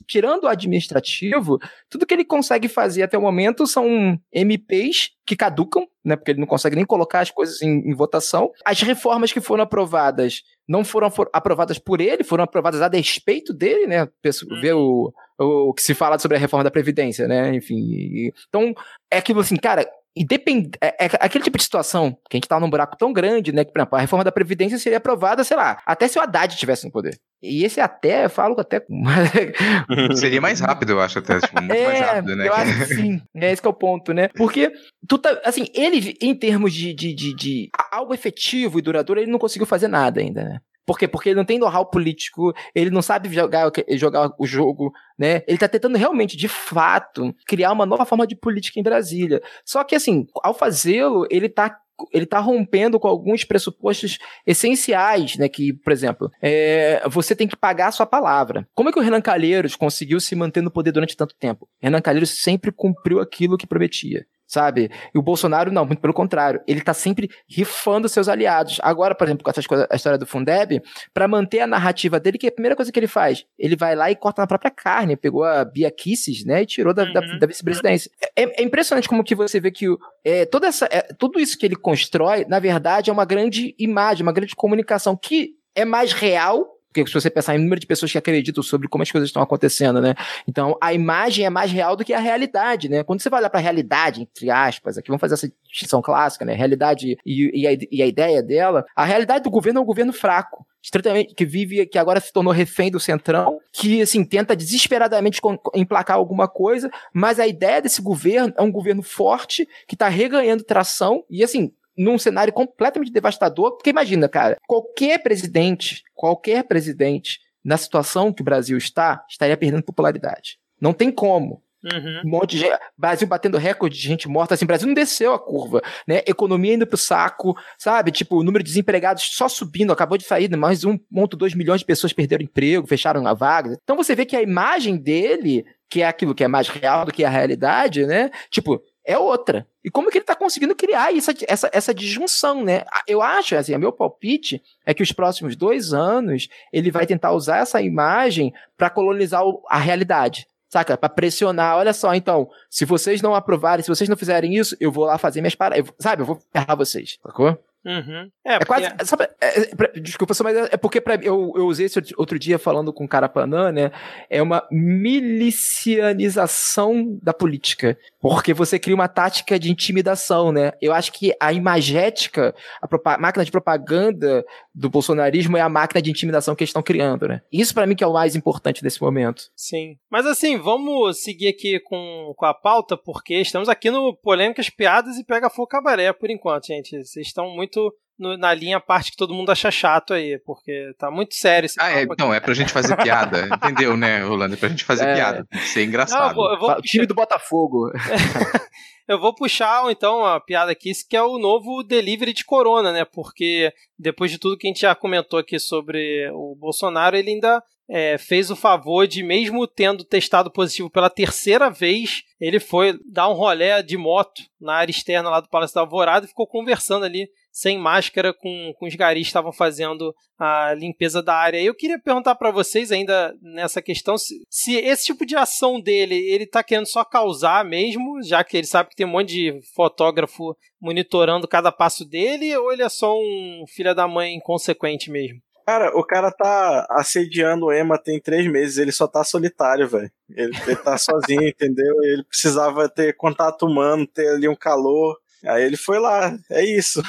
[0.06, 1.58] tirando o administrativo,
[1.88, 6.40] tudo que ele consegue fazer até o momento são MPs que caducam, né, porque ele
[6.40, 8.50] não consegue nem colocar as coisas em, em votação.
[8.64, 13.52] As reformas que foram aprovadas não foram for, aprovadas por ele, foram aprovadas a despeito
[13.52, 14.02] dele, né?
[14.02, 14.60] Uhum.
[14.60, 17.54] Ver o, o, o que se fala sobre a reforma da Previdência, né?
[17.54, 17.76] Enfim.
[17.76, 18.74] E, então,
[19.10, 20.70] é aquilo assim, cara, e depend...
[20.80, 23.64] É, é, aquele tipo de situação que a gente tá num buraco tão grande, né?
[23.64, 26.54] Que, por exemplo, a reforma da Previdência seria aprovada, sei lá, até se o Haddad
[26.54, 27.18] estivesse no poder.
[27.42, 28.82] E esse até, eu falo até.
[30.16, 31.38] seria mais rápido, eu acho, até.
[31.38, 32.48] Tipo, muito é, mais rápido, né?
[32.48, 33.22] Eu acho que sim.
[33.34, 34.28] É esse que é o ponto, né?
[34.28, 34.72] Porque,
[35.06, 39.30] tu tá, assim, ele, em termos de, de, de, de algo efetivo e duradouro, ele
[39.30, 40.60] não conseguiu fazer nada ainda, né?
[40.86, 41.08] Por quê?
[41.08, 45.42] Porque ele não tem know-how político, ele não sabe jogar, jogar o jogo, né?
[45.48, 49.42] Ele tá tentando realmente, de fato, criar uma nova forma de política em Brasília.
[49.64, 51.76] Só que, assim, ao fazê-lo, ele tá
[52.12, 55.48] ele está rompendo com alguns pressupostos essenciais, né?
[55.48, 58.68] Que, por exemplo, é, você tem que pagar a sua palavra.
[58.74, 61.66] Como é que o Renan Calheiros conseguiu se manter no poder durante tanto tempo?
[61.80, 64.90] Renan Calheiros sempre cumpriu aquilo que prometia sabe?
[65.14, 66.60] E o Bolsonaro não, muito pelo contrário.
[66.66, 68.78] Ele tá sempre rifando seus aliados.
[68.82, 70.80] Agora, por exemplo, com essas coisas, a história do Fundeb,
[71.12, 73.96] para manter a narrativa dele, que é a primeira coisa que ele faz, ele vai
[73.96, 77.12] lá e corta na própria carne, pegou a Bia Kisses, né, e tirou da, uhum.
[77.12, 78.10] da, da vice-presidência.
[78.36, 79.86] É, é, impressionante como que você vê que
[80.24, 84.22] é, toda essa, é, tudo isso que ele constrói, na verdade, é uma grande imagem,
[84.22, 88.12] uma grande comunicação que é mais real porque se você pensar em número de pessoas
[88.12, 90.14] que acreditam sobre como as coisas estão acontecendo, né?
[90.46, 93.02] Então, a imagem é mais real do que a realidade, né?
[93.02, 96.44] Quando você vai olhar para a realidade, entre aspas, aqui vamos fazer essa distinção clássica,
[96.44, 96.54] né?
[96.54, 100.12] Realidade e, e, a, e a ideia dela, a realidade do governo é um governo
[100.12, 105.40] fraco estritamente que vive, que agora se tornou refém do centrão, que assim tenta desesperadamente
[105.74, 110.62] emplacar alguma coisa, mas a ideia desse governo é um governo forte que está reganhando
[110.62, 117.76] tração e assim num cenário completamente devastador, porque imagina, cara, qualquer presidente, qualquer presidente, na
[117.76, 120.58] situação que o Brasil está, estaria perdendo popularidade.
[120.80, 121.62] Não tem como.
[121.84, 122.22] Uhum.
[122.24, 125.38] Um monte de gente, Brasil batendo recorde de gente morta, assim, Brasil não desceu a
[125.38, 126.22] curva, né?
[126.26, 128.10] Economia indo pro saco, sabe?
[128.10, 130.56] Tipo, o número de desempregados só subindo, acabou de sair, né?
[130.56, 133.78] mais 1.2 milhões de pessoas perderam emprego, fecharam a vaga.
[133.82, 137.12] Então você vê que a imagem dele, que é aquilo que é mais real do
[137.12, 138.30] que a realidade, né?
[138.50, 139.66] Tipo, é outra.
[139.84, 142.84] E como que ele está conseguindo criar essa, essa, essa disjunção, né?
[143.06, 147.32] Eu acho, assim, o meu palpite é que os próximos dois anos ele vai tentar
[147.32, 150.46] usar essa imagem para colonizar a realidade.
[150.68, 150.96] Saca?
[150.96, 154.90] Para pressionar, olha só, então, se vocês não aprovarem, se vocês não fizerem isso, eu
[154.90, 155.88] vou lá fazer minhas paradas.
[156.00, 156.22] Sabe?
[156.22, 157.56] Eu vou ferrar vocês, sacou?
[157.86, 158.28] Uhum.
[158.44, 158.88] É, é quase.
[159.04, 159.70] Sabe, é, é,
[160.00, 163.08] desculpa, mas é, é porque pra, eu, eu usei esse outro dia falando com o
[163.08, 163.92] Carapanã, né?
[164.28, 167.96] É uma milicianização da política.
[168.20, 170.72] Porque você cria uma tática de intimidação, né?
[170.82, 174.44] Eu acho que a imagética, a máquina de propaganda
[174.74, 177.40] do bolsonarismo é a máquina de intimidação que eles estão criando, né?
[177.52, 179.44] Isso para mim que é o mais importante nesse momento.
[179.54, 179.96] Sim.
[180.10, 185.18] Mas assim, vamos seguir aqui com, com a pauta, porque estamos aqui no Polêmicas, Piadas
[185.18, 187.04] e Pega Fogo Cabaré por enquanto, gente.
[187.04, 187.75] Vocês estão muito
[188.18, 191.76] no, na linha parte que todo mundo acha chato aí, porque tá muito sério esse
[191.78, 194.54] Ah, é, não, é pra gente fazer piada, entendeu, né, Rolando?
[194.54, 195.14] É pra gente fazer é.
[195.14, 196.20] piada, tem que ser engraçado.
[196.20, 196.70] Não, eu vou, eu vou...
[196.72, 197.90] O time do Botafogo.
[199.06, 203.04] eu vou puxar, então, a piada aqui, que é o novo delivery de corona, né,
[203.04, 207.62] porque depois de tudo que a gente já comentou aqui sobre o Bolsonaro, ele ainda
[207.88, 213.28] é, fez o favor de, mesmo tendo testado positivo pela terceira vez, ele foi dar
[213.28, 217.04] um rolé de moto na área externa lá do Palácio da Alvorada e ficou conversando
[217.04, 221.58] ali sem máscara com, com os garis estavam fazendo a limpeza da área.
[221.58, 226.16] Eu queria perguntar para vocês ainda nessa questão se, se, esse tipo de ação dele,
[226.16, 229.60] ele tá querendo só causar mesmo, já que ele sabe que tem um monte de
[229.74, 235.40] fotógrafo monitorando cada passo dele, ou ele é só um filho da mãe inconsequente mesmo?
[235.64, 240.10] Cara, o cara tá assediando o Emma tem três meses, ele só tá solitário, velho.
[240.30, 241.94] Ele, ele tá sozinho, entendeu?
[242.02, 245.16] Ele precisava ter contato humano, ter ali um calor.
[245.46, 247.02] Aí ele foi lá, é isso.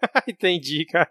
[0.28, 1.08] Entendi, cara.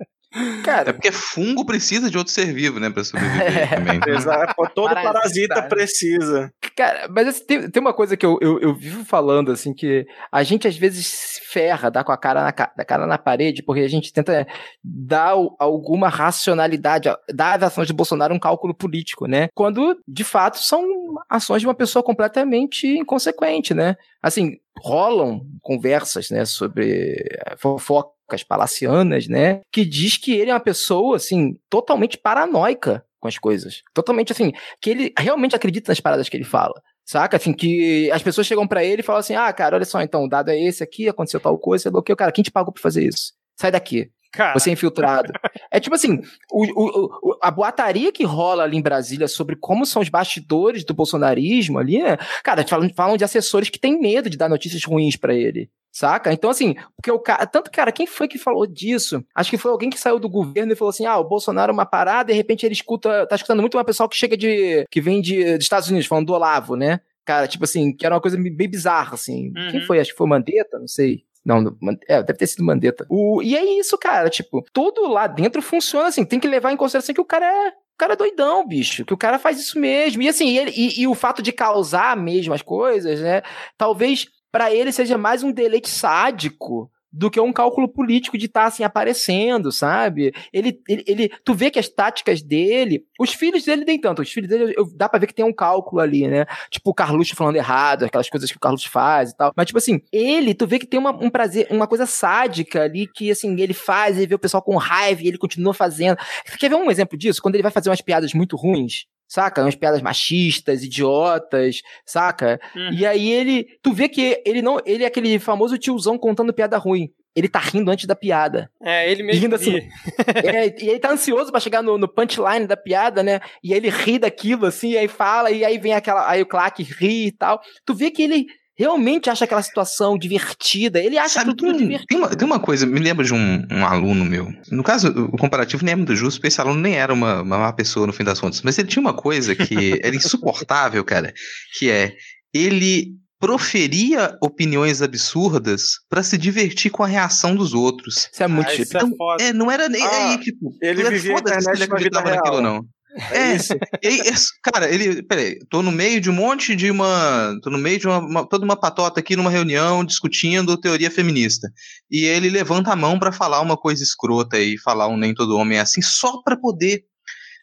[0.64, 4.00] Cara, é porque fungo precisa de outro ser vivo, né, pra sobreviver é, também.
[4.08, 6.54] Exato, todo parasita, parasita precisa.
[6.76, 10.06] Cara, mas assim, tem, tem uma coisa que eu, eu, eu, vivo falando, assim, que
[10.32, 13.64] a gente às vezes se ferra, dá com a cara na, da cara na parede,
[13.64, 14.46] porque a gente tenta
[14.84, 19.48] dar alguma racionalidade, dar às ações de Bolsonaro um cálculo político, né?
[19.56, 20.84] Quando, de fato, são
[21.30, 23.96] ações de uma pessoa completamente inconsequente, né?
[24.22, 27.24] Assim, rolam conversas, né, sobre
[27.58, 33.38] fofocas palacianas, né, que diz que ele é uma pessoa, assim, totalmente paranoica com as
[33.38, 33.82] coisas.
[33.94, 36.82] Totalmente, assim, que ele realmente acredita nas paradas que ele fala.
[37.06, 37.38] Saca?
[37.38, 40.26] Assim, que as pessoas chegam para ele e falam assim: ah, cara, olha só, então,
[40.26, 42.18] o dado é esse aqui, aconteceu tal coisa, você bloqueou.
[42.18, 43.32] Cara, quem te pagou pra fazer isso?
[43.58, 44.12] Sai daqui.
[44.32, 44.58] Cara.
[44.58, 45.34] Você é infiltrado.
[45.72, 50.02] É tipo assim, o, o, a boataria que rola ali em Brasília sobre como são
[50.02, 52.18] os bastidores do bolsonarismo ali, né?
[52.44, 55.70] Cara, falam, falam de assessores que têm medo de dar notícias ruins para ele.
[55.92, 56.32] Saca?
[56.32, 57.46] Então, assim, porque o cara.
[57.48, 59.26] Tanto, cara, quem foi que falou disso?
[59.34, 61.74] Acho que foi alguém que saiu do governo e falou assim: ah, o Bolsonaro é
[61.74, 63.26] uma parada, e de repente ele escuta.
[63.26, 64.86] Tá escutando muito uma pessoa que chega de.
[64.92, 67.00] que vem de, dos Estados Unidos, falando do Olavo, né?
[67.26, 69.52] Cara, tipo assim, que era uma coisa bem bizarra, assim.
[69.58, 69.72] Uhum.
[69.72, 70.00] Quem foi?
[70.00, 71.24] Acho que foi o Mandetta, não sei.
[71.48, 71.78] Não,
[72.10, 73.06] é, deve ter sido Mandetta.
[73.10, 74.30] O, e é isso, cara.
[74.30, 76.26] Tipo, tudo lá dentro funciona assim.
[76.26, 79.06] Tem que levar em consideração que o cara é o cara é doidão, bicho.
[79.06, 80.22] Que o cara faz isso mesmo.
[80.22, 83.42] E assim, ele, e, e o fato de causar mesmo as coisas, né?
[83.78, 88.62] Talvez para ele seja mais um deleite sádico do que um cálculo político de estar
[88.62, 90.32] tá, assim aparecendo, sabe?
[90.54, 94.32] Ele, ele, ele, tu vê que as táticas dele, os filhos dele nem tanto, os
[94.32, 96.46] filhos dele eu, dá para ver que tem um cálculo ali, né?
[96.70, 99.52] Tipo o Carluxo falando errado, aquelas coisas que o Carluxo faz e tal.
[99.56, 103.08] Mas tipo assim, ele, tu vê que tem uma, um prazer, uma coisa sádica ali
[103.08, 106.18] que assim, ele faz, ele vê o pessoal com raiva e ele continua fazendo.
[106.60, 107.42] Quer ver um exemplo disso?
[107.42, 109.62] Quando ele vai fazer umas piadas muito ruins, saca?
[109.62, 112.60] Umas piadas machistas, idiotas, saca?
[112.76, 112.94] Uhum.
[112.94, 116.78] E aí ele, tu vê que ele não, ele é aquele famoso tiozão contando piada
[116.78, 117.12] ruim.
[117.36, 118.68] Ele tá rindo antes da piada.
[118.82, 119.44] É, ele mesmo.
[119.44, 119.78] Rindo assim.
[120.44, 123.40] é, e ele tá ansioso para chegar no, no, punchline da piada, né?
[123.64, 126.28] E aí ele ri daquilo, assim, e aí fala, e aí vem aquela.
[126.28, 127.62] Aí o Clark ri e tal.
[127.86, 131.00] Tu vê que ele realmente acha aquela situação divertida.
[131.00, 132.08] Ele acha Sabe, tudo tem, divertido.
[132.08, 134.48] Tem uma, tem uma, coisa, me lembro de um, um, aluno meu.
[134.72, 137.58] No caso, o comparativo nem é muito justo, porque esse aluno nem era uma, uma
[137.58, 138.62] má pessoa no fim das contas.
[138.62, 141.34] Mas ele tinha uma coisa que era insuportável, cara,
[141.78, 142.16] que é
[142.54, 148.30] ele proferia opiniões absurdas para se divertir com a reação dos outros.
[148.32, 151.40] Isso é muito ah, então, é, não era nem ah, aí, tipo, ele vivia a
[151.40, 152.84] internet ele acreditava naquilo não.
[153.32, 153.74] É, isso.
[154.02, 154.22] E aí,
[154.64, 155.24] cara, ele.
[155.24, 157.58] Peraí, tô no meio de um monte de uma.
[157.62, 161.72] Tô no meio de uma, uma, toda uma patota aqui numa reunião discutindo teoria feminista.
[162.10, 165.58] E ele levanta a mão para falar uma coisa escrota e falar um nem todo
[165.58, 167.04] homem é assim, só para poder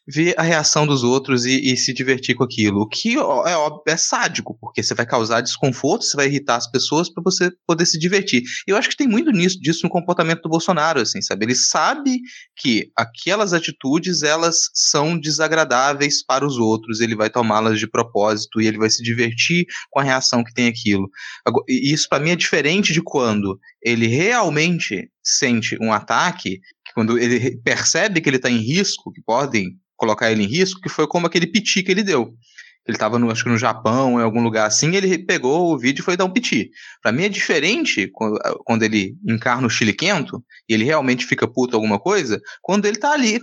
[0.07, 2.83] ver a reação dos outros e, e, se divertir com aquilo.
[2.83, 6.71] O que é óbvio, é sádico, porque você vai causar desconforto, você vai irritar as
[6.71, 8.43] pessoas para você poder se divertir.
[8.67, 11.47] Eu acho que tem muito nisso, disso no comportamento do Bolsonaro, assim, sabe?
[11.47, 12.21] Ele sabe
[12.57, 18.67] que aquelas atitudes, elas são desagradáveis para os outros, ele vai tomá-las de propósito e
[18.67, 21.09] ele vai se divertir com a reação que tem aquilo.
[21.69, 26.61] E isso para mim é diferente de quando ele realmente sente um ataque
[26.95, 30.89] quando ele percebe que ele está em risco, que podem colocar ele em risco, que
[30.89, 32.35] foi como aquele piti que ele deu.
[32.87, 36.03] Ele estava, no, acho que no Japão, em algum lugar assim, ele pegou o vídeo
[36.03, 36.71] e foi dar um piti.
[37.03, 41.49] Para mim é diferente quando, quando ele encarna o chile quento e ele realmente fica
[41.49, 43.41] puto alguma coisa, quando ele tá ali,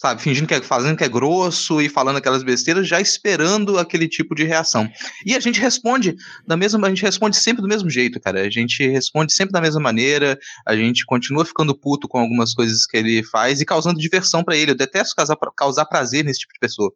[0.00, 4.08] sabe, fingindo que é, fazendo que é grosso e falando aquelas besteiras, já esperando aquele
[4.08, 4.88] tipo de reação.
[5.26, 8.40] E a gente responde da mesma, a gente responde sempre do mesmo jeito, cara.
[8.40, 12.86] A gente responde sempre da mesma maneira, a gente continua ficando puto com algumas coisas
[12.86, 14.70] que ele faz e causando diversão para ele.
[14.70, 16.90] Eu detesto causar, causar prazer nesse tipo de pessoa.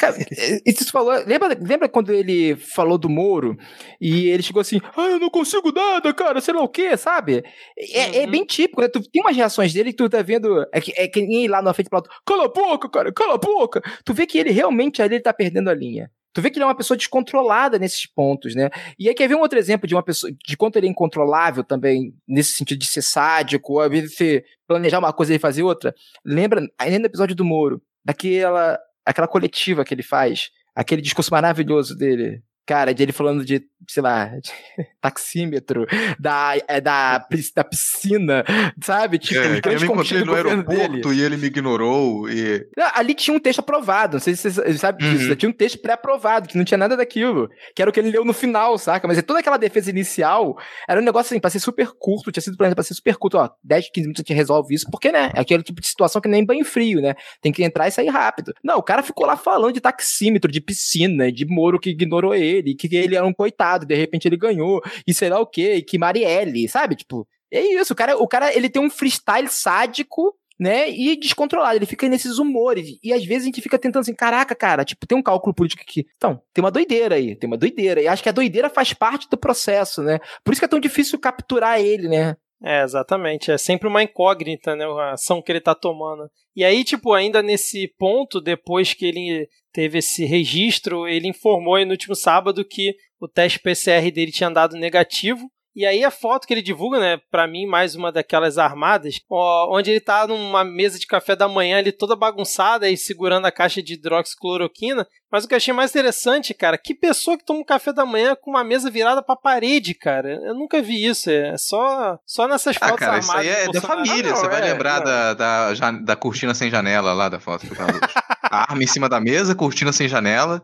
[0.00, 0.16] Cara,
[0.66, 1.12] isso falou.
[1.26, 3.56] Lembra, lembra quando ele falou do Moro
[4.00, 7.44] e ele chegou assim: Ah, eu não consigo nada, cara, sei lá o quê, sabe?
[7.76, 8.14] É, é uhum.
[8.22, 8.88] é bem típico, né?
[8.88, 10.66] Tu tem umas reações dele que tu tá vendo.
[10.72, 13.38] É que, é que nem lá na frente do cala a boca, cara, cala a
[13.38, 13.80] boca.
[14.04, 16.10] Tu vê que ele realmente ali ele tá perdendo a linha.
[16.32, 18.70] Tu vê que ele é uma pessoa descontrolada nesses pontos, né?
[18.98, 21.64] E aí quer ver um outro exemplo de uma pessoa, de quanto ele é incontrolável
[21.64, 25.62] também, nesse sentido de ser sádico, ou às vezes você planejar uma coisa e fazer
[25.62, 25.94] outra?
[26.24, 31.96] Lembra, ainda no episódio do Moro, daquela aquela coletiva que ele faz, aquele discurso maravilhoso
[31.96, 34.52] dele, cara, de ele falando de, sei lá, de
[35.00, 35.86] taxímetro,
[36.20, 37.26] da, é, da,
[37.56, 38.44] da piscina,
[38.82, 39.18] sabe?
[39.18, 41.14] Tipo, é, eu me encontrei no aeroporto dele.
[41.14, 42.28] e ele me ignorou.
[42.28, 42.68] E...
[42.94, 45.34] ali tinha um texto aprovado, não sei se você sabe disso, uhum.
[45.36, 48.22] tinha um texto pré-aprovado, que não tinha nada daquilo, que era o que ele leu
[48.22, 49.08] no final, saca?
[49.08, 52.42] Mas é toda aquela defesa inicial era um negócio assim, pra ser super curto, tinha
[52.42, 55.10] sido planejado pra ser super curto, ó, 10, 15 minutos a gente resolve isso, porque,
[55.10, 57.14] né, é aquele tipo de situação que nem banho frio, né?
[57.40, 58.52] Tem que entrar e sair rápido.
[58.62, 62.57] Não, o cara ficou lá falando de taxímetro, de piscina, de Moro que ignorou ele,
[62.62, 65.82] que ele era um coitado, de repente ele ganhou, e sei lá o quê, e
[65.82, 66.96] que Marielle, sabe?
[66.96, 70.90] Tipo, é isso, o cara, o cara ele tem um freestyle sádico né?
[70.90, 71.76] E descontrolado.
[71.76, 72.98] Ele fica nesses humores.
[73.02, 75.82] E às vezes a gente fica tentando assim, caraca, cara, tipo, tem um cálculo político
[75.82, 76.06] aqui.
[76.16, 78.02] Então, tem uma doideira aí, tem uma doideira.
[78.02, 80.18] E acho que a doideira faz parte do processo, né?
[80.42, 82.36] Por isso que é tão difícil capturar ele, né?
[82.62, 83.50] É, exatamente.
[83.50, 84.84] É sempre uma incógnita, né?
[84.84, 86.28] A ação que ele tá tomando.
[86.56, 91.84] E aí, tipo, ainda nesse ponto, depois que ele teve esse registro, ele informou aí
[91.84, 95.48] no último sábado que o teste PCR dele tinha dado negativo.
[95.78, 99.78] E aí a foto que ele divulga, né, para mim mais uma daquelas armadas, ó,
[99.78, 103.52] onde ele tá numa mesa de café da manhã ali toda bagunçada e segurando a
[103.52, 105.06] caixa de hidroxicloroquina.
[105.30, 108.04] Mas o que eu achei mais interessante, cara, que pessoa que toma um café da
[108.04, 110.40] manhã com uma mesa virada pra parede, cara.
[110.42, 111.30] Eu nunca vi isso.
[111.30, 113.46] É só, só nessas ah, fotos cara, armadas.
[113.46, 114.32] Isso aí é da família.
[114.32, 117.68] Ah, não, Você é, vai lembrar da, da, da, cortina sem janela lá da foto
[117.68, 118.00] do Carlos.
[118.50, 120.60] a arma em cima da mesa, cortina sem janela.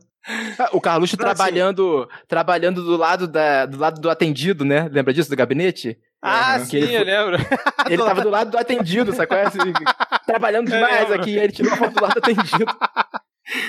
[0.72, 4.88] O Carluxo trabalhando, trabalhando do lado, da, do lado do atendido, né?
[4.90, 5.98] Lembra disso, do gabinete?
[6.26, 7.36] Ah, sim, ele, eu lembro.
[7.86, 9.36] Ele tava do lado do atendido, sacou?
[9.36, 9.58] Assim,
[10.26, 12.64] trabalhando demais aqui, ele tirou a foto do lado do atendido.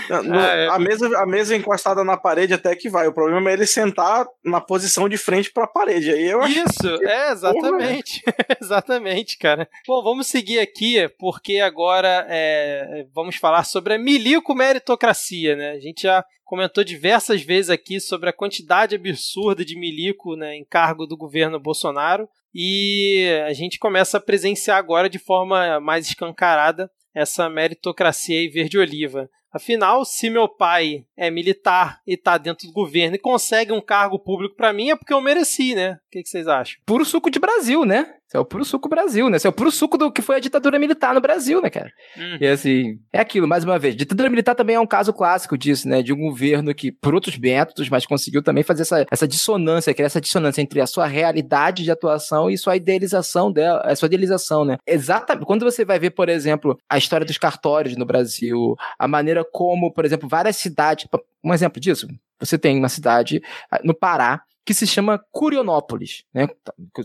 [0.10, 0.68] No, ah, é.
[0.68, 3.08] a, mesa, a mesa encostada na parede até que vai.
[3.08, 6.12] O problema é ele sentar na posição de frente para a parede.
[6.12, 7.06] Aí eu Isso, que...
[7.06, 8.24] é, exatamente.
[8.62, 9.68] exatamente, cara.
[9.88, 15.72] Bom, vamos seguir aqui, porque agora é, vamos falar sobre a milico meritocracia, né?
[15.72, 20.64] A gente já comentou diversas vezes aqui sobre a quantidade absurda de milico né, em
[20.64, 22.30] cargo do governo Bolsonaro.
[22.54, 29.30] E a gente começa a presenciar agora de forma mais escancarada essa meritocracia e verde-oliva.
[29.56, 34.20] Afinal, se meu pai é militar e tá dentro do governo e consegue um cargo
[34.20, 35.94] público para mim, é porque eu mereci, né?
[35.94, 36.78] O que, que, vocês acham?
[36.86, 38.16] Puro suco de Brasil, né?
[38.36, 39.38] Isso é o puro suco Brasil, né?
[39.38, 41.90] Isso é o puro suco do que foi a ditadura militar no Brasil, né, cara?
[42.18, 42.38] Hum.
[42.42, 43.96] E assim, é aquilo, mais uma vez.
[43.96, 46.04] Ditadura militar também é um caso clássico disso, né?
[46.04, 50.02] De um governo que, por outros métodos, mas conseguiu também fazer essa, essa dissonância, é
[50.02, 54.66] essa dissonância entre a sua realidade de atuação e sua idealização dela, a sua idealização,
[54.66, 54.78] né?
[54.86, 55.46] Exatamente.
[55.46, 59.94] Quando você vai ver, por exemplo, a história dos cartórios no Brasil, a maneira como,
[59.94, 61.08] por exemplo, várias cidades.
[61.42, 62.08] Um exemplo disso,
[62.40, 66.48] você tem uma cidade ah, no Pará que se chama Curionópolis, né?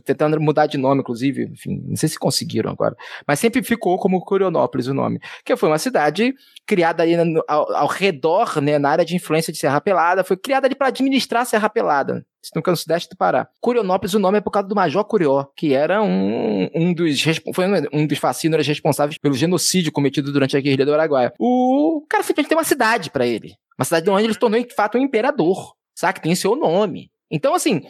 [0.05, 2.97] Tentando mudar de nome, inclusive, enfim, não sei se conseguiram agora,
[3.29, 6.35] mas sempre ficou como Curionópolis o nome, que foi uma cidade
[6.67, 7.15] criada ali
[7.47, 10.89] ao, ao, redor, né, na área de influência de Serra Pelada, foi criada ali para
[10.89, 13.47] administrar Serra Pelada, no canto sudeste do Pará.
[13.61, 17.23] Curionópolis, o nome é por causa do Major Curió, que era um, um dos
[17.55, 21.35] foi um dos fascínoras responsáveis pelo genocídio cometido durante a Guerrilha do Araguaia.
[21.39, 24.75] O cara simplesmente tem uma cidade para ele, uma cidade onde ele se tornou de
[24.75, 26.23] fato um imperador, sabe?
[26.23, 27.11] Tem seu nome.
[27.31, 27.83] Então, assim,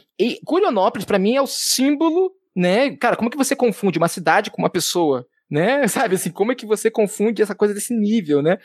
[0.45, 2.97] Curionópolis, para mim, é o símbolo, né?
[2.97, 5.27] Cara, como é que você confunde uma cidade com uma pessoa?
[5.51, 5.87] Né?
[5.89, 8.59] Sabe assim, como é que você confunde essa coisa desse nível, né?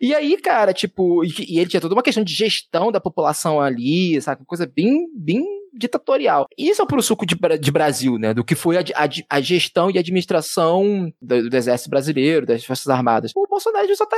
[0.00, 3.60] E aí, cara, tipo, e, e ele tinha toda uma questão de gestão da população
[3.60, 4.44] ali, sabe?
[4.44, 6.46] Coisa bem, bem ditatorial.
[6.56, 8.34] Isso é o puro suco de, de Brasil, né?
[8.34, 12.88] Do que foi a, a, a gestão e administração do, do, Exército Brasileiro, das Forças
[12.88, 13.32] Armadas.
[13.34, 14.16] O Bolsonaro só tá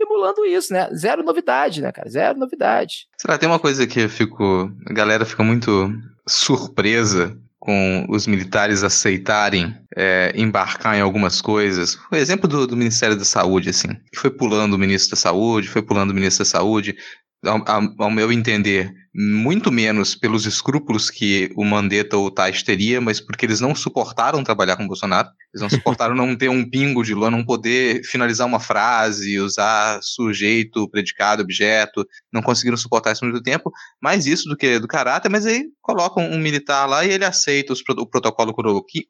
[0.00, 0.88] emulando isso, né?
[0.94, 2.08] Zero novidade, né, cara?
[2.08, 3.06] Zero novidade.
[3.18, 4.70] Será tem uma coisa que eu fico.
[4.88, 5.90] A galera fica muito
[6.26, 11.96] surpresa com os militares aceitarem é, embarcar em algumas coisas.
[12.10, 15.68] O exemplo do, do, Ministério da Saúde, assim, que foi pulando o ministro da Saúde,
[15.68, 16.96] foi pulando o ministro da Saúde,
[17.44, 17.62] ao,
[17.98, 23.20] ao, meu entender, muito menos pelos escrúpulos que o Mandetta ou o Tais teria, mas
[23.20, 25.28] porque eles não suportaram trabalhar com o Bolsonaro.
[25.52, 30.00] Eles não suportaram não ter um pingo de lua, não poder finalizar uma frase, usar
[30.02, 33.70] sujeito, predicado, objeto, não conseguiram suportar isso muito tempo.
[34.00, 37.74] Mais isso do que do caráter, mas aí colocam um militar lá e ele aceita
[37.74, 38.54] os, o protocolo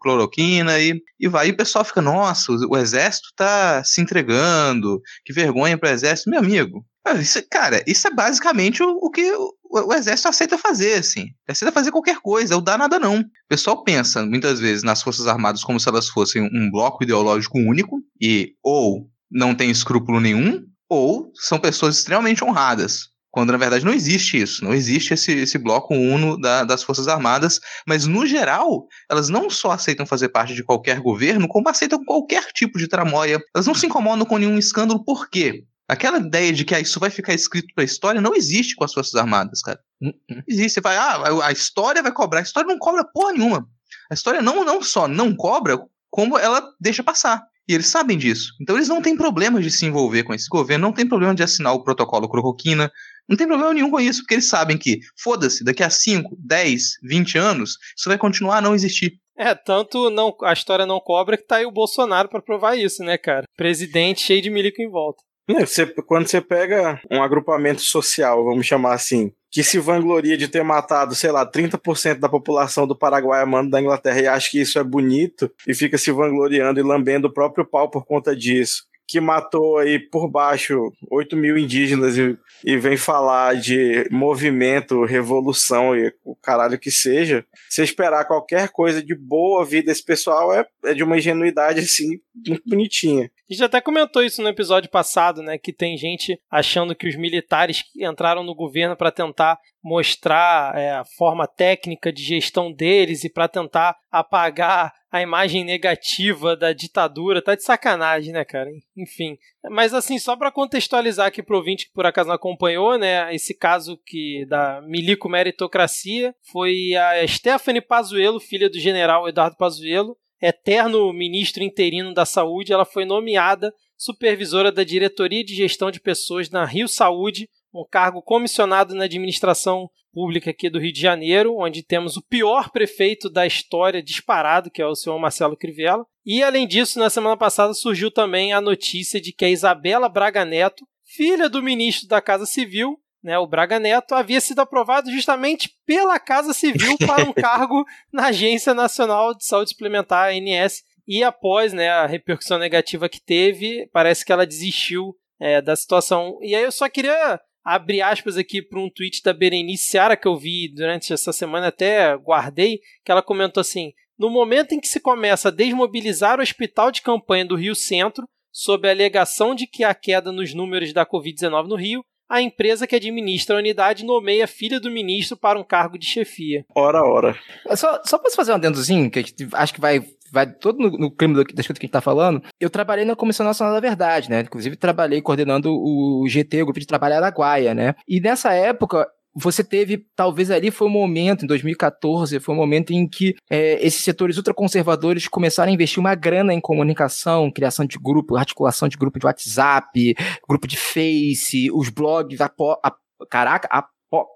[0.01, 1.49] cloroquina e, e vai.
[1.49, 6.29] E o pessoal fica, nossa, o, exército está se entregando, que vergonha para o exército.
[6.29, 9.33] Meu amigo, ah, isso, cara, isso é basicamente o, o que
[9.73, 11.29] o, exército aceita fazer, assim.
[11.49, 13.21] Aceita fazer qualquer coisa, o dá nada não.
[13.21, 17.59] O pessoal pensa, muitas vezes, nas Forças Armadas como se elas fossem um bloco ideológico
[17.59, 23.13] único e ou não tem escrúpulo nenhum, ou são pessoas extremamente honradas.
[23.31, 27.09] Quando na verdade não existe isso, não existe esse, esse bloco uno da, das Forças
[27.09, 32.05] Armadas, mas no geral, elas não só aceitam fazer parte de qualquer governo, como aceitam
[32.05, 33.41] qualquer tipo de tramóia.
[33.55, 35.65] Elas não se incomodam com nenhum escândalo, por quê?
[35.89, 38.93] Aquela ideia de que ah, isso vai ficar escrito pra história não existe com as
[38.93, 39.81] Forças Armadas, cara.
[40.01, 40.13] Não
[40.49, 40.75] existe.
[40.75, 42.41] Você vai, ah, a história vai cobrar.
[42.41, 43.69] A história não cobra porra nenhuma.
[44.11, 45.79] A história não, não só não cobra,
[46.11, 47.43] como ela deixa passar.
[47.69, 48.53] E eles sabem disso.
[48.61, 51.43] Então eles não têm problema de se envolver com esse governo, não tem problema de
[51.43, 52.91] assinar o protocolo Cloroquina,
[53.29, 56.99] não tem problema nenhum com isso, porque eles sabem que, foda-se, daqui a 5, 10,
[57.05, 59.21] 20 anos, isso vai continuar a não existir.
[59.37, 63.03] É, tanto não, a história não cobra que tá aí o Bolsonaro para provar isso,
[63.03, 63.45] né, cara?
[63.57, 65.23] Presidente cheio de milico em volta.
[65.49, 70.63] Você, quando você pega um agrupamento social, vamos chamar assim, que se vangloria de ter
[70.63, 74.79] matado, sei lá, 30% da população do Paraguai amando da Inglaterra e acha que isso
[74.79, 79.21] é bonito e fica se vangloriando e lambendo o próprio pau por conta disso que
[79.21, 86.13] matou aí por baixo 8 mil indígenas e, e, vem falar de movimento, revolução e
[86.25, 90.95] o caralho que seja, se esperar qualquer coisa de boa vida desse pessoal é, é
[90.95, 93.31] de uma ingenuidade assim, muito bonitinha.
[93.51, 95.59] A gente até comentou isso no episódio passado, né?
[95.59, 101.05] Que tem gente achando que os militares entraram no governo para tentar mostrar é, a
[101.05, 107.43] forma técnica de gestão deles e para tentar apagar a imagem negativa da ditadura.
[107.43, 108.71] Tá de sacanagem, né, cara?
[108.97, 109.37] Enfim.
[109.71, 113.35] Mas assim, só para contextualizar aqui pro ouvinte que por acaso não acompanhou, né?
[113.35, 120.17] Esse caso que da milico meritocracia foi a Stephanie Pazuello, filha do general Eduardo Pazuello,
[120.41, 126.51] eterno ministro interino da Saúde, ela foi nomeada supervisora da Diretoria de Gestão de Pessoas
[126.51, 131.83] na Rio Saúde, um cargo comissionado na administração pública aqui do Rio de Janeiro, onde
[131.83, 136.07] temos o pior prefeito da história disparado, que é o senhor Marcelo Crivella.
[136.25, 140.45] E além disso, na semana passada surgiu também a notícia de que a Isabela Braga
[140.45, 145.71] Neto, filha do ministro da Casa Civil, né, o Braga Neto, havia sido aprovado justamente
[145.87, 150.83] pela Casa Civil para um cargo na Agência Nacional de Saúde Suplementar, ANS.
[151.07, 156.39] E após né, a repercussão negativa que teve, parece que ela desistiu é, da situação.
[156.41, 160.27] E aí eu só queria abrir aspas aqui para um tweet da Berenice Seara que
[160.27, 164.89] eu vi durante essa semana, até guardei, que ela comentou assim: No momento em que
[164.89, 169.67] se começa a desmobilizar o hospital de campanha do Rio Centro, sob a alegação de
[169.67, 174.07] que há queda nos números da Covid-19 no Rio, a empresa que administra a unidade
[174.07, 176.65] nomeia a filha do ministro para um cargo de chefia.
[176.75, 177.37] Ora, ora.
[177.77, 181.35] Só, só posso fazer um adendozinho, que acho que vai vai todo no, no clima
[181.35, 182.43] das coisas que a gente está falando.
[182.59, 184.41] Eu trabalhei na Comissão Nacional da Verdade, né?
[184.41, 187.95] Inclusive trabalhei coordenando o GT, o Grupo de Trabalho Araguaia, né?
[188.09, 192.59] E nessa época, você teve, talvez ali foi o um momento, em 2014, foi o
[192.59, 197.51] um momento em que é, esses setores ultraconservadores começaram a investir uma grana em comunicação,
[197.51, 200.15] criação de grupo, articulação de grupo de WhatsApp,
[200.49, 202.51] grupo de Face, os blogs, a,
[202.85, 202.93] a,
[203.31, 203.87] caraca, a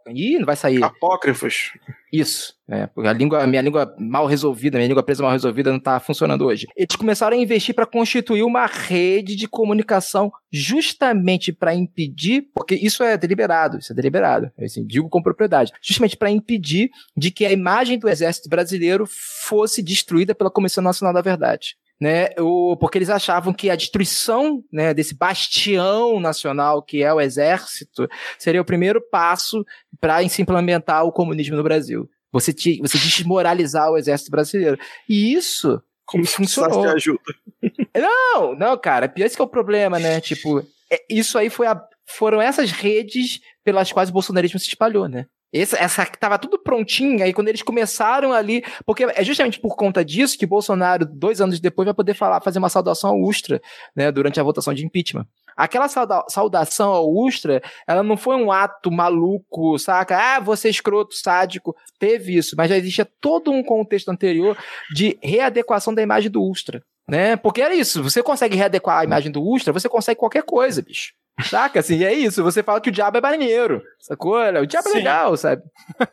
[0.09, 0.83] Ih, não vai sair.
[0.83, 1.73] Apócrifos.
[2.12, 2.55] Isso.
[2.69, 6.47] É, a língua, minha língua mal resolvida, minha língua presa mal resolvida não está funcionando
[6.47, 6.67] hoje.
[6.75, 13.03] Eles começaram a investir para constituir uma rede de comunicação justamente para impedir, porque isso
[13.03, 17.45] é deliberado, isso é deliberado, eu assim, digo com propriedade, justamente para impedir de que
[17.45, 22.99] a imagem do exército brasileiro fosse destruída pela Comissão Nacional da Verdade né, o, porque
[22.99, 28.07] eles achavam que a destruição né, desse bastião nacional que é o exército
[28.39, 29.65] seria o primeiro passo
[30.01, 32.09] para se implementar o comunismo no Brasil.
[32.33, 34.79] Você, te, você desmoralizar o exército brasileiro.
[35.09, 36.85] E isso como se funcionou.
[36.85, 37.21] ajuda.
[37.97, 40.21] Não, não, cara, esse que é o problema, né?
[40.21, 40.61] Tipo,
[40.93, 45.27] é, isso aí foi a, foram essas redes pelas quais o bolsonarismo se espalhou, né?
[45.61, 48.64] Essa, essa que tava tudo prontinho, aí quando eles começaram ali.
[48.85, 52.59] Porque é justamente por conta disso que Bolsonaro, dois anos depois, vai poder falar, fazer
[52.59, 53.61] uma saudação ao Ustra,
[53.95, 55.27] né, durante a votação de impeachment.
[55.57, 60.37] Aquela sauda saudação ao Ustra, ela não foi um ato maluco, saca?
[60.37, 61.75] Ah, você é escroto, sádico.
[61.99, 64.57] Teve isso, mas já existia todo um contexto anterior
[64.95, 66.83] de readequação da imagem do Ustra.
[67.09, 67.37] Né?
[67.37, 71.12] Porque era isso, você consegue readequar a imagem do Ustra, você consegue qualquer coisa, bicho.
[71.44, 71.81] Saca?
[71.81, 72.42] Assim, é isso.
[72.42, 73.83] Você fala que o diabo é marinheiro.
[74.01, 74.37] Sacou?
[74.38, 74.96] O diabo é Sim.
[74.96, 75.62] é legal, sabe?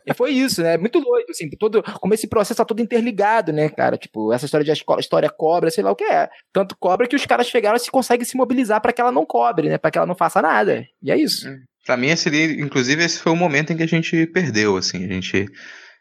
[0.06, 0.76] E foi isso, né?
[0.76, 1.48] Muito doido, assim.
[1.50, 3.96] Todo, como esse processo tá todo interligado, né, cara?
[3.96, 6.28] Tipo, essa história de história cobra, sei lá o que é.
[6.52, 9.68] Tanto cobra que os caras chegaram e conseguem se mobilizar para que ela não cobre,
[9.68, 9.78] né?
[9.78, 10.84] Pra que ela não faça nada.
[11.02, 11.48] E é isso.
[11.86, 15.04] Pra mim, seria, inclusive, esse foi o momento em que a gente perdeu, assim.
[15.04, 15.46] A gente.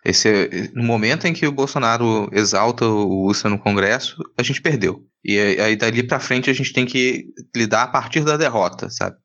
[0.05, 5.01] Esse, no momento em que o Bolsonaro exalta o Ustra no Congresso, a gente perdeu.
[5.25, 9.15] E aí dali para frente a gente tem que lidar a partir da derrota, sabe?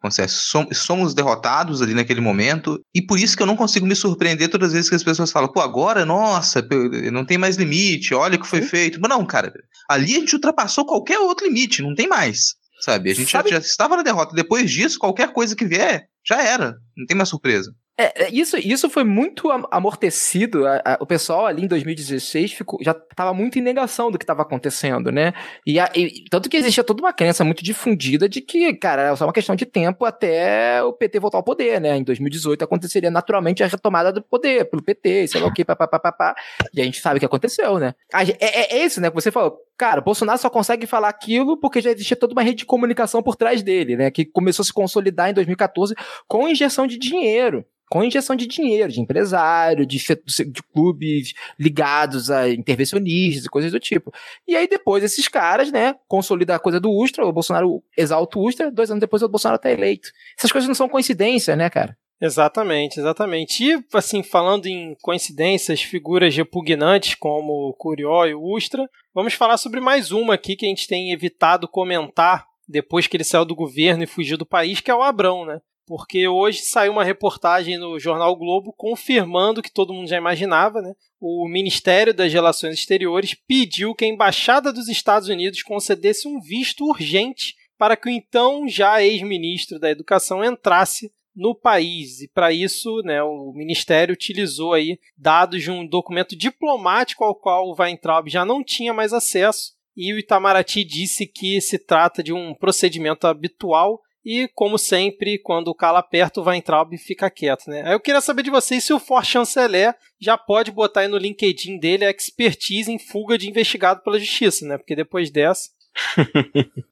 [0.72, 4.68] Somos derrotados ali naquele momento e por isso que eu não consigo me surpreender todas
[4.68, 6.64] as vezes que as pessoas falam, pô, agora, nossa,
[7.12, 9.00] não tem mais limite, olha o que foi feito.
[9.00, 9.52] Mas não, cara,
[9.90, 13.10] ali a gente ultrapassou qualquer outro limite, não tem mais, sabe?
[13.10, 13.50] A gente sabe...
[13.50, 14.36] já, já estava na derrota.
[14.36, 17.74] Depois disso, qualquer coisa que vier, já era, não tem mais surpresa.
[18.00, 20.62] É, é, isso, isso foi muito amortecido.
[21.00, 25.10] O pessoal ali em 2016 ficou, já estava muito em negação do que estava acontecendo,
[25.10, 25.32] né?
[25.66, 29.16] E, a, e, tanto que existia toda uma crença muito difundida de que, cara, era
[29.16, 31.96] só uma questão de tempo até o PT voltar ao poder, né?
[31.96, 36.36] Em 2018 aconteceria naturalmente a retomada do poder pelo PT, sei lá o que, papapá.
[36.72, 37.94] E a gente sabe o que aconteceu, né?
[38.14, 39.08] É, é, é isso, né?
[39.10, 39.67] Que você falou.
[39.78, 43.36] Cara, Bolsonaro só consegue falar aquilo porque já existia toda uma rede de comunicação por
[43.36, 44.10] trás dele, né?
[44.10, 45.94] Que começou a se consolidar em 2014
[46.26, 52.48] com injeção de dinheiro com injeção de dinheiro, de empresário, de, de, clubes ligados a
[52.48, 54.12] intervencionistas e coisas do tipo.
[54.46, 58.46] E aí depois esses caras, né, consolidam a coisa do Ustra, o Bolsonaro exalta o
[58.46, 60.10] Ustra, dois anos depois o Bolsonaro tá eleito.
[60.36, 61.96] Essas coisas não são coincidência, né, cara?
[62.20, 63.64] Exatamente, exatamente.
[63.64, 70.10] E, assim, falando em coincidências, figuras repugnantes como Curió e Ustra, vamos falar sobre mais
[70.10, 74.06] uma aqui que a gente tem evitado comentar depois que ele saiu do governo e
[74.06, 75.60] fugiu do país, que é o Abrão, né?
[75.86, 80.92] Porque hoje saiu uma reportagem no Jornal Globo confirmando que todo mundo já imaginava, né?
[81.20, 86.84] O Ministério das Relações Exteriores pediu que a Embaixada dos Estados Unidos concedesse um visto
[86.84, 92.20] urgente para que o então já ex-ministro da Educação entrasse no país.
[92.20, 97.68] E para isso, né, o Ministério utilizou aí dados de um documento diplomático ao qual
[97.68, 99.72] o Weintraub já não tinha mais acesso.
[99.96, 105.68] E o Itamaraty disse que se trata de um procedimento habitual e, como sempre, quando
[105.68, 107.82] o cala perto, o Weintraub fica quieto, né?
[107.84, 111.16] Aí eu queria saber de vocês se o For Chanceler já pode botar aí no
[111.16, 114.76] LinkedIn dele a expertise em fuga de investigado pela justiça, né?
[114.76, 115.70] Porque depois dessa.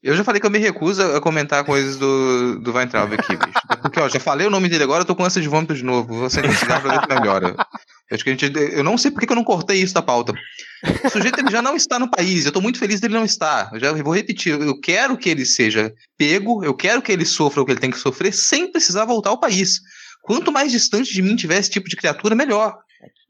[0.02, 3.60] Eu já falei que eu me recuso a comentar coisas do, do Weintraub aqui, bicho.
[3.82, 5.84] Porque, ó, já falei o nome dele agora, eu tô com ânsia de vômito de
[5.84, 6.14] novo.
[6.14, 7.56] Vou acender cigarro pra ver se melhora.
[8.10, 10.32] Eu, acho que a gente, eu não sei porque eu não cortei isso da pauta.
[11.04, 12.44] O sujeito ele já não está no país.
[12.44, 13.70] Eu estou muito feliz dele não estar.
[13.72, 14.60] Eu já vou repetir.
[14.60, 17.90] Eu quero que ele seja pego, eu quero que ele sofra o que ele tem
[17.90, 19.80] que sofrer sem precisar voltar ao país.
[20.22, 22.76] Quanto mais distante de mim tiver esse tipo de criatura, melhor.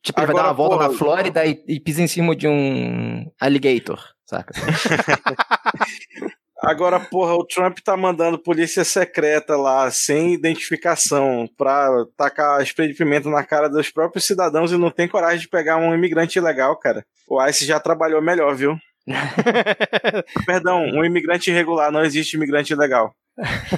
[0.02, 2.46] Tipo, ele vai dar uma volta porra, na Flórida e, e pisa em cima de
[2.46, 4.52] um alligator, saca?
[6.62, 12.94] Agora, porra, o Trump tá mandando polícia secreta lá, sem identificação, pra tacar spray de
[12.94, 16.74] pimenta na cara dos próprios cidadãos e não tem coragem de pegar um imigrante ilegal,
[16.76, 17.04] cara.
[17.28, 18.76] O ICE já trabalhou melhor, viu?
[20.46, 23.14] Perdão, um imigrante irregular, não existe imigrante ilegal.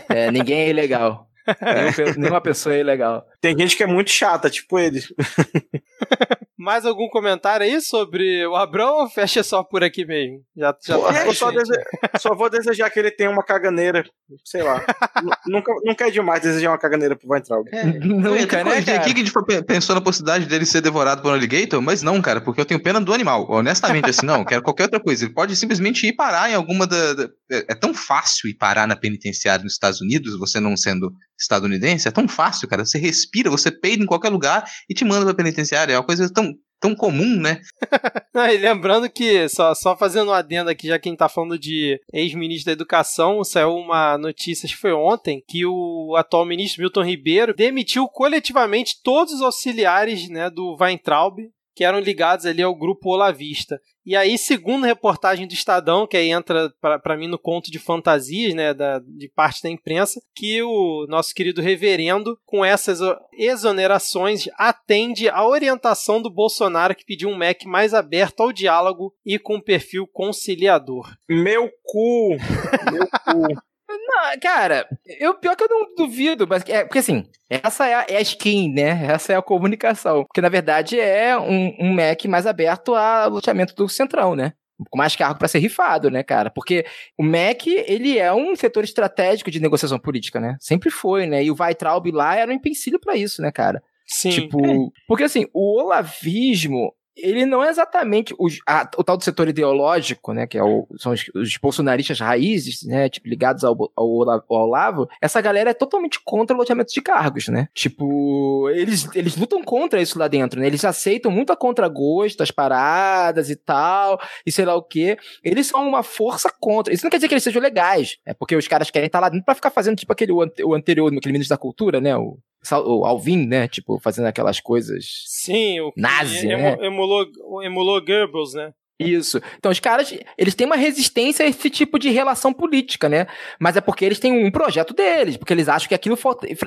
[0.09, 1.27] É, ninguém é ilegal.
[1.61, 2.17] É.
[2.17, 3.27] Nenhuma pessoa é ilegal.
[3.41, 5.01] Tem gente que é muito chata, tipo ele.
[6.69, 10.43] Mais algum comentário aí sobre o Abrão ou fecha só por aqui mesmo?
[10.55, 11.73] Já, já Pô, tá só, dese...
[12.21, 14.05] só, vou desejar que ele tenha uma caganeira.
[14.45, 14.85] Sei lá.
[15.49, 17.67] nunca, nunca é demais desejar uma caganeira pro Weintraub.
[17.73, 19.01] É, nunca, né, cara?
[19.01, 22.21] aqui que a gente pensou na possibilidade dele ser devorado por um alligator, mas não,
[22.21, 23.47] cara, porque eu tenho pena do animal.
[23.49, 25.25] Honestamente, assim, não, quero qualquer outra coisa.
[25.25, 27.15] Ele pode simplesmente ir parar em alguma da.
[27.15, 27.31] da...
[27.51, 32.09] É, é tão fácil ir parar na penitenciária nos Estados Unidos, você não sendo estadunidense,
[32.09, 32.85] é tão fácil, cara.
[32.85, 35.93] Você respira, você peida em qualquer lugar e te manda pra penitenciária.
[35.93, 37.61] É uma coisa tão, tão comum, né?
[38.53, 42.67] e lembrando que, só, só fazendo um adendo aqui, já quem tá falando de ex-ministro
[42.67, 47.55] da Educação, saiu uma notícia, acho que foi ontem, que o atual ministro Milton Ribeiro
[47.55, 51.39] demitiu coletivamente todos os auxiliares né, do Weintraub,
[51.79, 53.81] que eram ligados ali ao grupo Olavista.
[54.05, 57.79] E aí, segundo a reportagem do Estadão, que aí entra para mim no conto de
[57.79, 62.99] fantasias, né, da, de parte da imprensa, que o nosso querido reverendo, com essas
[63.33, 69.39] exonerações, atende à orientação do Bolsonaro, que pediu um MEC mais aberto ao diálogo e
[69.39, 71.09] com perfil conciliador.
[71.31, 72.31] Meu cu!
[72.91, 73.68] Meu cu!
[74.07, 74.89] Não, cara,
[75.19, 78.21] eu pior que eu não duvido, mas é, porque assim, essa é a, é a
[78.21, 79.07] skin, né?
[79.07, 80.25] Essa é a comunicação.
[80.25, 84.53] Porque na verdade é um, um Mac mais aberto ao loteamento do Centrão, né?
[84.91, 86.51] com mais cargo para ser rifado, né, cara?
[86.51, 86.87] Porque
[87.19, 90.57] o MEC, ele é um setor estratégico de negociação política, né?
[90.61, 91.43] Sempre foi, né?
[91.43, 93.83] E o Weitraub lá era um empecilho para isso, né, cara?
[94.07, 94.31] Sim.
[94.31, 99.49] Tipo, porque assim, o olavismo, ele não é exatamente o, a, o tal do setor
[99.49, 104.31] ideológico, né, que é o, são os, os, bolsonaristas raízes, né, tipo, ligados ao, ao,
[104.31, 107.69] ao, Olavo, essa galera é totalmente contra o loteamento de cargos, né?
[107.75, 110.67] Tipo, eles, eles lutam contra isso lá dentro, né?
[110.67, 115.17] Eles aceitam muito a contragosto, as paradas e tal, e sei lá o quê.
[115.43, 116.93] Eles são uma força contra.
[116.93, 119.29] Isso não quer dizer que eles sejam legais, é porque os caras querem estar lá
[119.29, 122.39] dentro pra ficar fazendo, tipo, aquele, o anterior, aquele ministro da cultura, né, o
[122.73, 123.69] o Alvin, né?
[123.69, 125.25] Tipo, fazendo aquelas coisas.
[125.27, 126.77] Sim, o nazi, né?
[126.81, 127.27] Emulou,
[127.63, 128.73] emulou Goebbels, né?
[128.99, 129.41] Isso.
[129.57, 133.27] Então, os caras, eles têm uma resistência a esse tipo de relação política, né?
[133.61, 136.19] Mas é porque eles têm um projeto deles, porque eles acham que aquilo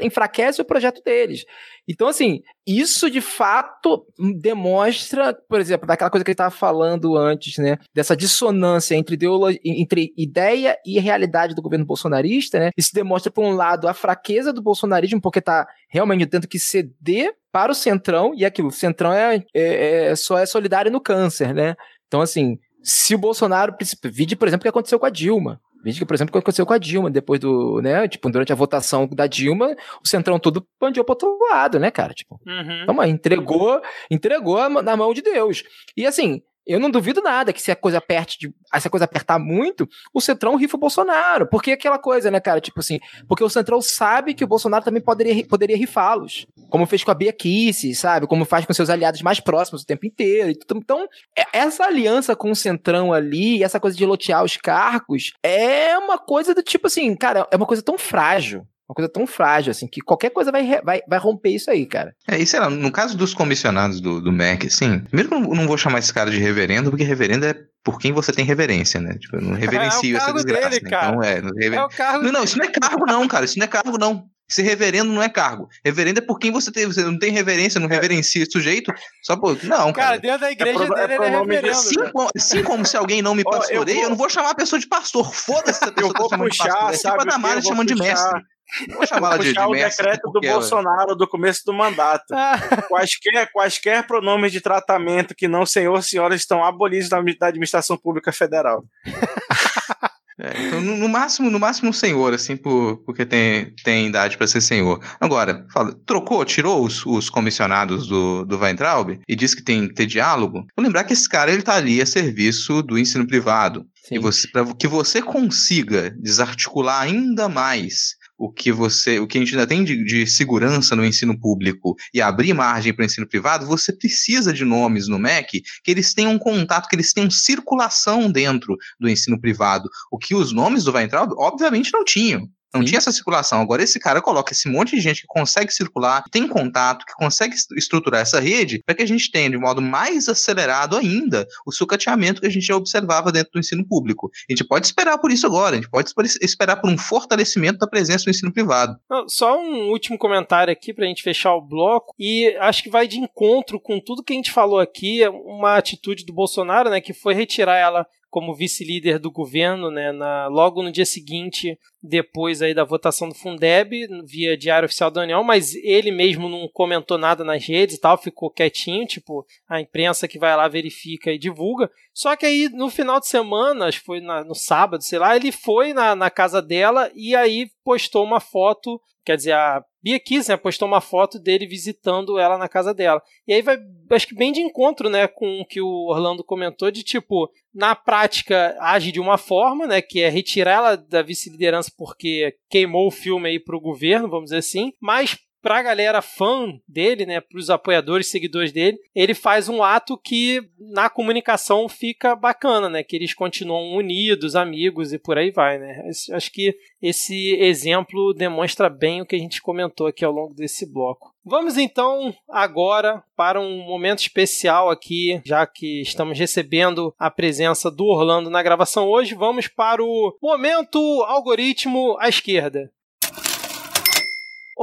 [0.02, 1.44] enfraquece o projeto deles.
[1.86, 4.06] Então, assim, isso de fato
[4.40, 7.78] demonstra, por exemplo, daquela coisa que ele estava falando antes, né?
[7.94, 9.18] Dessa dissonância entre,
[9.66, 12.70] entre ideia e realidade do governo bolsonarista, né?
[12.78, 17.34] Isso demonstra, por um lado, a fraqueza do bolsonarismo, porque está realmente tendo que ceder
[17.52, 21.54] para o centrão, e aquilo, o centrão é, é, é só é solidário no câncer,
[21.54, 21.76] né?
[22.12, 23.74] Então, assim, se o Bolsonaro.
[24.04, 25.62] Vide, por exemplo, o que aconteceu com a Dilma.
[25.82, 27.82] Vide, por exemplo, o que aconteceu com a Dilma depois do.
[27.82, 28.06] né?
[28.06, 32.14] Tipo, durante a votação da Dilma, o Centrão todo pandeou pro outro lado, né, cara?
[32.14, 32.84] Tipo, uhum.
[32.84, 33.82] então, entregou,
[34.12, 35.64] entregou na mão de Deus.
[35.96, 38.48] E assim, eu não duvido nada que se a coisa aperte, de,
[38.80, 41.48] se a coisa apertar muito, o Centrão rifa o Bolsonaro.
[41.48, 42.62] Porque é aquela coisa, né, cara?
[42.62, 46.46] Tipo assim, porque o Centrão sabe que o Bolsonaro também poderia, poderia rifá-los.
[46.70, 48.28] Como fez com a Bia Kicis, sabe?
[48.28, 50.58] Como faz com seus aliados mais próximos o tempo inteiro.
[50.76, 51.08] Então,
[51.38, 56.18] é, essa aliança com o Centrão ali, essa coisa de lotear os cargos, é uma
[56.18, 59.88] coisa do tipo assim, cara, é uma coisa tão frágil uma coisa tão frágil, assim,
[59.88, 62.14] que qualquer coisa vai, vai, vai romper isso aí, cara.
[62.28, 65.56] É, e sei lá, no caso dos comissionados do, do MEC, assim, primeiro que eu
[65.56, 69.00] não vou chamar esse cara de reverendo, porque reverendo é por quem você tem reverência,
[69.00, 69.18] né?
[69.18, 70.70] Tipo, eu não reverencio é, é essa desgraça.
[70.70, 70.88] Dele, né?
[70.88, 71.80] Então, é, não rever...
[71.80, 73.46] é o cargo não, não, isso não é cargo, não, cara.
[73.46, 74.26] Isso não é cargo, não.
[74.52, 75.70] Ser reverendo não é cargo.
[75.84, 76.86] Reverendo é por quem você tem.
[76.86, 78.94] Você não tem reverência, não reverencia esse sujeito.
[79.24, 79.58] Só por.
[79.64, 80.08] Não, cara.
[80.08, 81.72] Cara, dentro da igreja é pro, dele é, é reverendo.
[81.72, 84.04] Assim, como, assim como se alguém não me pastoreia, eu, vou...
[84.04, 85.34] eu, não vou chamar a pessoa de pastor.
[85.34, 86.94] Foda-se se a pessoa tá chamando puxar, de pastor.
[86.94, 88.42] É tipo a Damares chamando de mestre.
[88.90, 92.34] Vou chamar de, de o decreto do Bolsonaro do começo do mandato.
[92.34, 92.58] Ah.
[92.88, 97.18] quaisquer, quaisquer pronomes de tratamento que não senhor, senhora estão abolidos da
[97.48, 98.84] administração pública federal.
[100.42, 104.48] É, então, no, no, máximo, no máximo senhor, assim, por, porque tem, tem idade para
[104.48, 105.00] ser senhor.
[105.20, 109.94] Agora, fala, trocou, tirou os, os comissionados do, do Weintraub e disse que tem que
[109.94, 110.66] ter diálogo.
[110.76, 113.86] Vou lembrar que esse cara ele tá ali a serviço do ensino privado.
[114.04, 114.16] Sim.
[114.16, 119.42] E você, para que você consiga desarticular ainda mais o que você, o que a
[119.42, 123.28] gente ainda tem de, de segurança no ensino público e abrir margem para o ensino
[123.28, 128.32] privado, você precisa de nomes no MEC que eles tenham contato, que eles tenham circulação
[128.32, 132.50] dentro do ensino privado, o que os nomes do Weintraub obviamente não tinham.
[132.74, 132.88] Não Sim.
[132.88, 133.62] tinha essa circulação.
[133.62, 137.56] Agora, esse cara coloca esse monte de gente que consegue circular, tem contato, que consegue
[137.76, 142.42] estruturar essa rede, para que a gente tenha, de modo mais acelerado ainda, o sucateamento
[142.42, 144.30] que a gente já observava dentro do ensino público.
[144.50, 146.12] A gente pode esperar por isso agora, a gente pode
[146.42, 148.98] esperar por um fortalecimento da presença do ensino privado.
[149.28, 153.08] Só um último comentário aqui para a gente fechar o bloco, e acho que vai
[153.08, 157.14] de encontro com tudo que a gente falou aqui, uma atitude do Bolsonaro, né, que
[157.14, 162.74] foi retirar ela como vice-líder do governo, né, na, logo no dia seguinte, depois aí
[162.74, 167.44] da votação do Fundeb, via Diário Oficial da União, mas ele mesmo não comentou nada
[167.44, 171.92] nas redes e tal, ficou quietinho, tipo, a imprensa que vai lá verifica e divulga.
[172.14, 175.36] Só que aí, no final de semana, acho que foi na, no sábado, sei lá,
[175.36, 180.20] ele foi na, na casa dela e aí postou uma foto, quer dizer, a Bia
[180.20, 183.22] Kiss, né, postou uma foto dele visitando ela na casa dela.
[183.48, 183.78] E aí vai,
[184.12, 187.96] acho que bem de encontro, né, com o que o Orlando comentou, de tipo, na
[187.96, 193.12] prática age de uma forma, né, que é retirar ela da vice-liderança porque queimou o
[193.12, 198.30] filme aí pro governo, vamos dizer assim, mas pra galera fã dele, né, pros apoiadores,
[198.30, 203.96] seguidores dele, ele faz um ato que na comunicação fica bacana, né, que eles continuam
[203.96, 206.04] unidos, amigos e por aí vai, né.
[206.34, 210.92] Acho que esse exemplo demonstra bem o que a gente comentou aqui ao longo desse
[210.92, 211.32] bloco.
[211.44, 218.06] Vamos então agora para um momento especial aqui, já que estamos recebendo a presença do
[218.06, 219.34] Orlando na gravação hoje.
[219.34, 222.92] Vamos para o momento algoritmo à esquerda.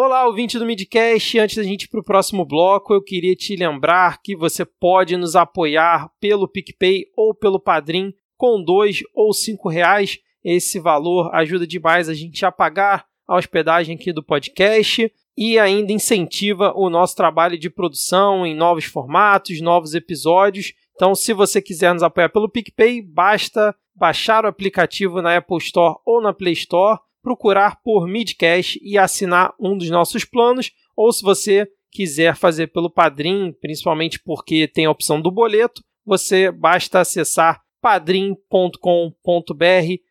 [0.01, 1.41] Olá, ouvinte do Midcast.
[1.41, 5.17] Antes da gente ir para o próximo bloco, eu queria te lembrar que você pode
[5.17, 10.21] nos apoiar pelo PicPay ou pelo Padrim com dois ou cinco reais.
[10.45, 15.93] Esse valor ajuda demais a gente a pagar a hospedagem aqui do podcast e ainda
[15.93, 20.75] incentiva o nosso trabalho de produção em novos formatos, novos episódios.
[20.95, 25.97] Então, se você quiser nos apoiar pelo PicPay, basta baixar o aplicativo na Apple Store
[26.07, 31.23] ou na Play Store procurar por Midcast e assinar um dos nossos planos, ou se
[31.23, 37.61] você quiser fazer pelo Padrim, principalmente porque tem a opção do boleto, você basta acessar
[37.81, 38.77] padrim.com.br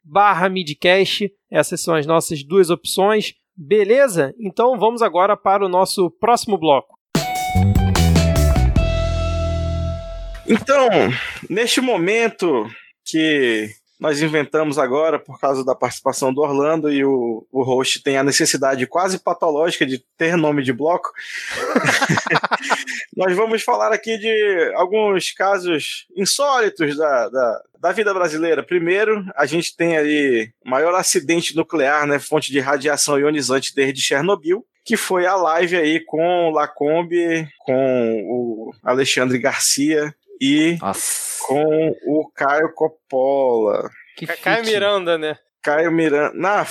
[0.04, 1.32] barra midcast.
[1.52, 3.34] Essas são as nossas duas opções.
[3.56, 4.34] Beleza?
[4.40, 6.96] Então vamos agora para o nosso próximo bloco.
[10.48, 10.88] Então,
[11.50, 12.66] neste momento
[13.06, 13.70] que
[14.00, 18.24] nós inventamos agora por causa da participação do Orlando e o, o host tem a
[18.24, 21.12] necessidade quase patológica de ter nome de bloco.
[23.16, 28.64] nós vamos falar aqui de alguns casos insólitos da, da, da vida brasileira.
[28.64, 34.02] Primeiro, a gente tem ali o maior acidente nuclear, né, fonte de radiação ionizante desde
[34.02, 41.44] Chernobyl que foi a live aí com o Lacombe, com o Alexandre Garcia e Nossa.
[41.46, 43.90] com o Caio Coppola.
[44.16, 45.38] Que Caio Miranda, né?
[45.62, 46.34] Caio Miranda.
[46.36, 46.66] Na...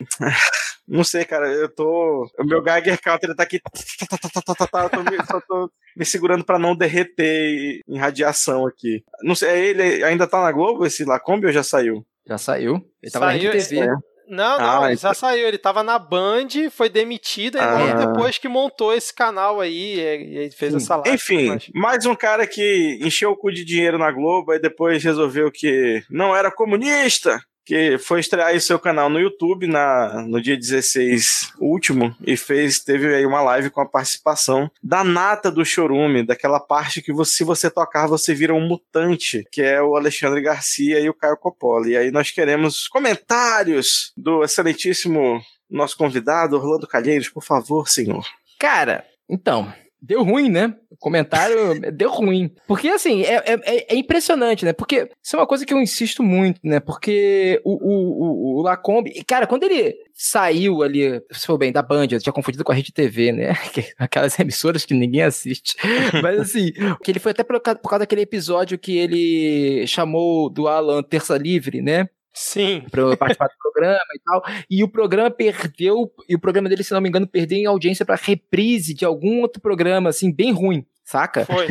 [0.86, 2.26] Não sei, cara, eu tô.
[2.38, 3.60] O meu Geiger Counter tá aqui.
[3.64, 9.04] Eu tô me, só tô me segurando para não derreter em radiação aqui.
[9.22, 12.04] Não sei, ele ainda tá na Globo, esse Lacombe, ou já saiu?
[12.26, 12.84] Já saiu.
[13.02, 13.78] Ele tava saiu, na RTV.
[13.78, 14.11] É.
[14.32, 15.10] Não, não, ah, ele então...
[15.10, 15.46] já saiu.
[15.46, 17.92] Ele tava na Band, foi demitido ah.
[18.06, 21.14] depois que montou esse canal aí e fez essa live.
[21.14, 25.52] Enfim, mais um cara que encheu o cu de dinheiro na Globo e depois resolveu
[25.52, 30.56] que não era comunista que foi estrear aí seu canal no YouTube na, no dia
[30.56, 36.24] 16 último e fez teve aí uma live com a participação da nata do Chorume,
[36.24, 40.40] daquela parte que você, se você tocar você vira um mutante, que é o Alexandre
[40.40, 41.88] Garcia e o Caio Coppola.
[41.88, 45.40] E aí nós queremos comentários do excelentíssimo
[45.70, 48.24] nosso convidado Orlando Calheiros, por favor, senhor.
[48.58, 49.72] Cara, então,
[50.02, 50.74] deu ruim, né?
[50.90, 51.56] O comentário
[51.92, 52.50] deu ruim.
[52.66, 54.72] Porque, assim, é, é, é, impressionante, né?
[54.72, 56.80] Porque isso é uma coisa que eu insisto muito, né?
[56.80, 59.22] Porque o, o, o, o Lacombe.
[59.24, 62.74] Cara, quando ele saiu ali, se for bem, da Band, eu tinha confundido com a
[62.74, 63.52] Rede TV, né?
[63.96, 65.76] Aquelas emissoras que ninguém assiste.
[66.20, 66.72] Mas, assim,
[67.02, 71.38] que ele foi até por, por causa daquele episódio que ele chamou do Alan Terça
[71.38, 72.08] Livre, né?
[72.34, 72.84] Sim.
[72.90, 74.42] Pra participar do programa e tal.
[74.70, 78.04] E o programa perdeu, e o programa dele, se não me engano, perdeu em audiência
[78.04, 80.86] para reprise de algum outro programa, assim, bem ruim.
[81.04, 81.44] Saca?
[81.44, 81.66] Foi.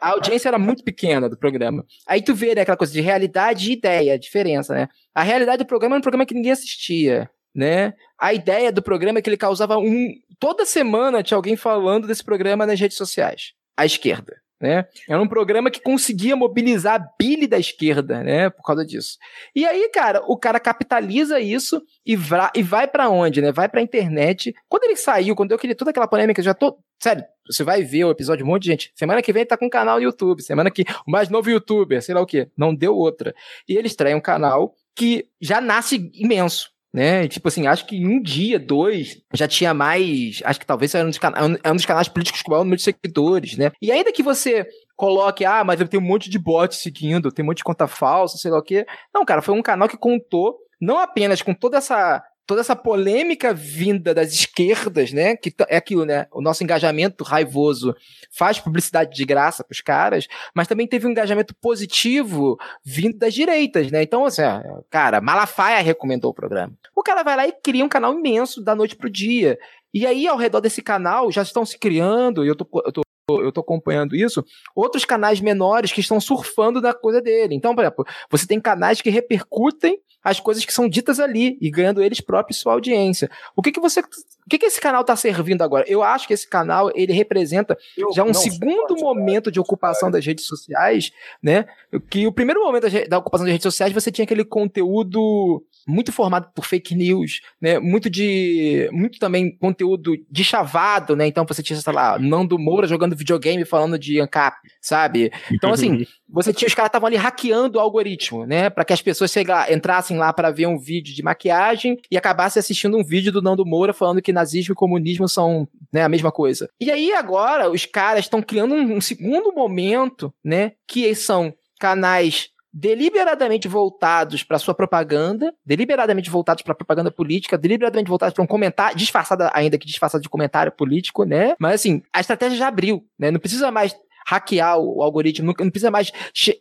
[0.00, 1.86] A, a, audiência era muito pequena do programa.
[2.06, 4.88] Aí tu vê né, aquela coisa de realidade e ideia, a diferença, né?
[5.14, 7.94] A realidade do programa era um programa que ninguém assistia, né?
[8.18, 10.12] A ideia do programa é que ele causava um.
[10.38, 13.54] Toda semana tinha alguém falando desse programa nas redes sociais.
[13.76, 14.36] À esquerda.
[14.60, 14.86] Né?
[15.06, 18.48] Era um programa que conseguia mobilizar a bile da esquerda, né?
[18.48, 19.18] Por causa disso.
[19.54, 23.52] E aí, cara, o cara capitaliza isso e, vra, e vai para onde, né?
[23.52, 24.54] Vai pra internet.
[24.66, 26.78] Quando ele saiu, quando eu queria toda aquela polêmica, já tô.
[26.98, 28.92] Sério, você vai ver o episódio, um monte de gente.
[28.94, 30.42] Semana que vem tá com um canal no YouTube.
[30.42, 30.84] Semana que.
[31.06, 32.48] O mais novo youtuber, sei lá o quê.
[32.56, 33.34] Não deu outra.
[33.68, 37.28] E ele estreia um canal que já nasce imenso né?
[37.28, 40.40] Tipo assim, acho que em um dia, dois, já tinha mais.
[40.42, 42.64] Acho que talvez era um dos, cana é um dos canais políticos com o maior
[42.64, 43.70] número de seguidores, né?
[43.82, 44.66] E ainda que você
[44.96, 47.86] coloque, ah, mas eu tenho um monte de bots seguindo, tem um monte de conta
[47.86, 48.86] falsa, sei lá o quê.
[49.14, 53.52] Não, cara, foi um canal que contou não apenas com toda essa toda essa polêmica
[53.52, 55.36] vinda das esquerdas, né?
[55.36, 56.26] Que é aquilo, né?
[56.32, 57.94] O nosso engajamento raivoso
[58.30, 63.34] faz publicidade de graça para os caras, mas também teve um engajamento positivo vindo das
[63.34, 64.02] direitas, né?
[64.02, 64.42] Então, assim,
[64.88, 66.72] cara, Malafaia recomendou o programa.
[66.94, 69.58] O cara vai lá e cria um canal imenso da noite pro dia.
[69.92, 73.05] E aí, ao redor desse canal, já estão se criando, e eu tô, eu tô
[73.28, 77.56] eu tô acompanhando isso, outros canais menores que estão surfando da coisa dele.
[77.56, 81.68] Então, por exemplo, você tem canais que repercutem as coisas que são ditas ali e
[81.68, 83.28] ganhando eles próprios sua audiência.
[83.56, 84.00] O que que você,
[84.46, 85.84] o que que esse canal está servindo agora?
[85.88, 90.24] Eu acho que esse canal ele representa eu já um segundo momento de ocupação das
[90.24, 91.10] redes sociais,
[91.42, 91.66] né?
[92.08, 96.48] Que o primeiro momento da ocupação das redes sociais você tinha aquele conteúdo muito formado
[96.54, 97.80] por fake news, né?
[97.80, 101.26] Muito de muito também conteúdo de chavado, né?
[101.26, 105.32] Então você tinha, sei lá, Nando Moura jogando videogame falando de ANCAP, sabe?
[105.50, 108.70] Então assim, você tinha os caras estavam ali hackeando o algoritmo, né?
[108.70, 112.60] Para que as pessoas chegar, entrassem lá para ver um vídeo de maquiagem e acabassem
[112.60, 116.30] assistindo um vídeo do Nando Moura falando que nazismo e comunismo são, né, a mesma
[116.30, 116.68] coisa.
[116.80, 122.50] E aí agora os caras estão criando um, um segundo momento, né, que são canais
[122.78, 128.94] deliberadamente voltados para sua propaganda, deliberadamente voltados para propaganda política, deliberadamente voltados para um comentário,
[128.94, 131.56] disfarçada ainda que disfarçado de comentário político, né?
[131.58, 133.30] Mas assim, a estratégia já abriu, né?
[133.30, 136.12] Não precisa mais hackear o, algoritmo, não precisa mais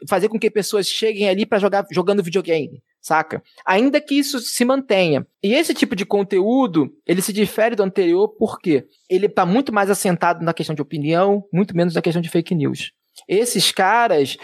[0.08, 3.44] fazer com que pessoas cheguem ali para jogar jogando videogame, saca?
[3.64, 5.28] Ainda que isso se mantenha.
[5.44, 9.92] E esse tipo de conteúdo, ele se difere do anterior porque ele está muito mais
[9.92, 12.92] assentado na questão de opinião, muito menos na questão de fake news.
[13.28, 14.38] Esses caras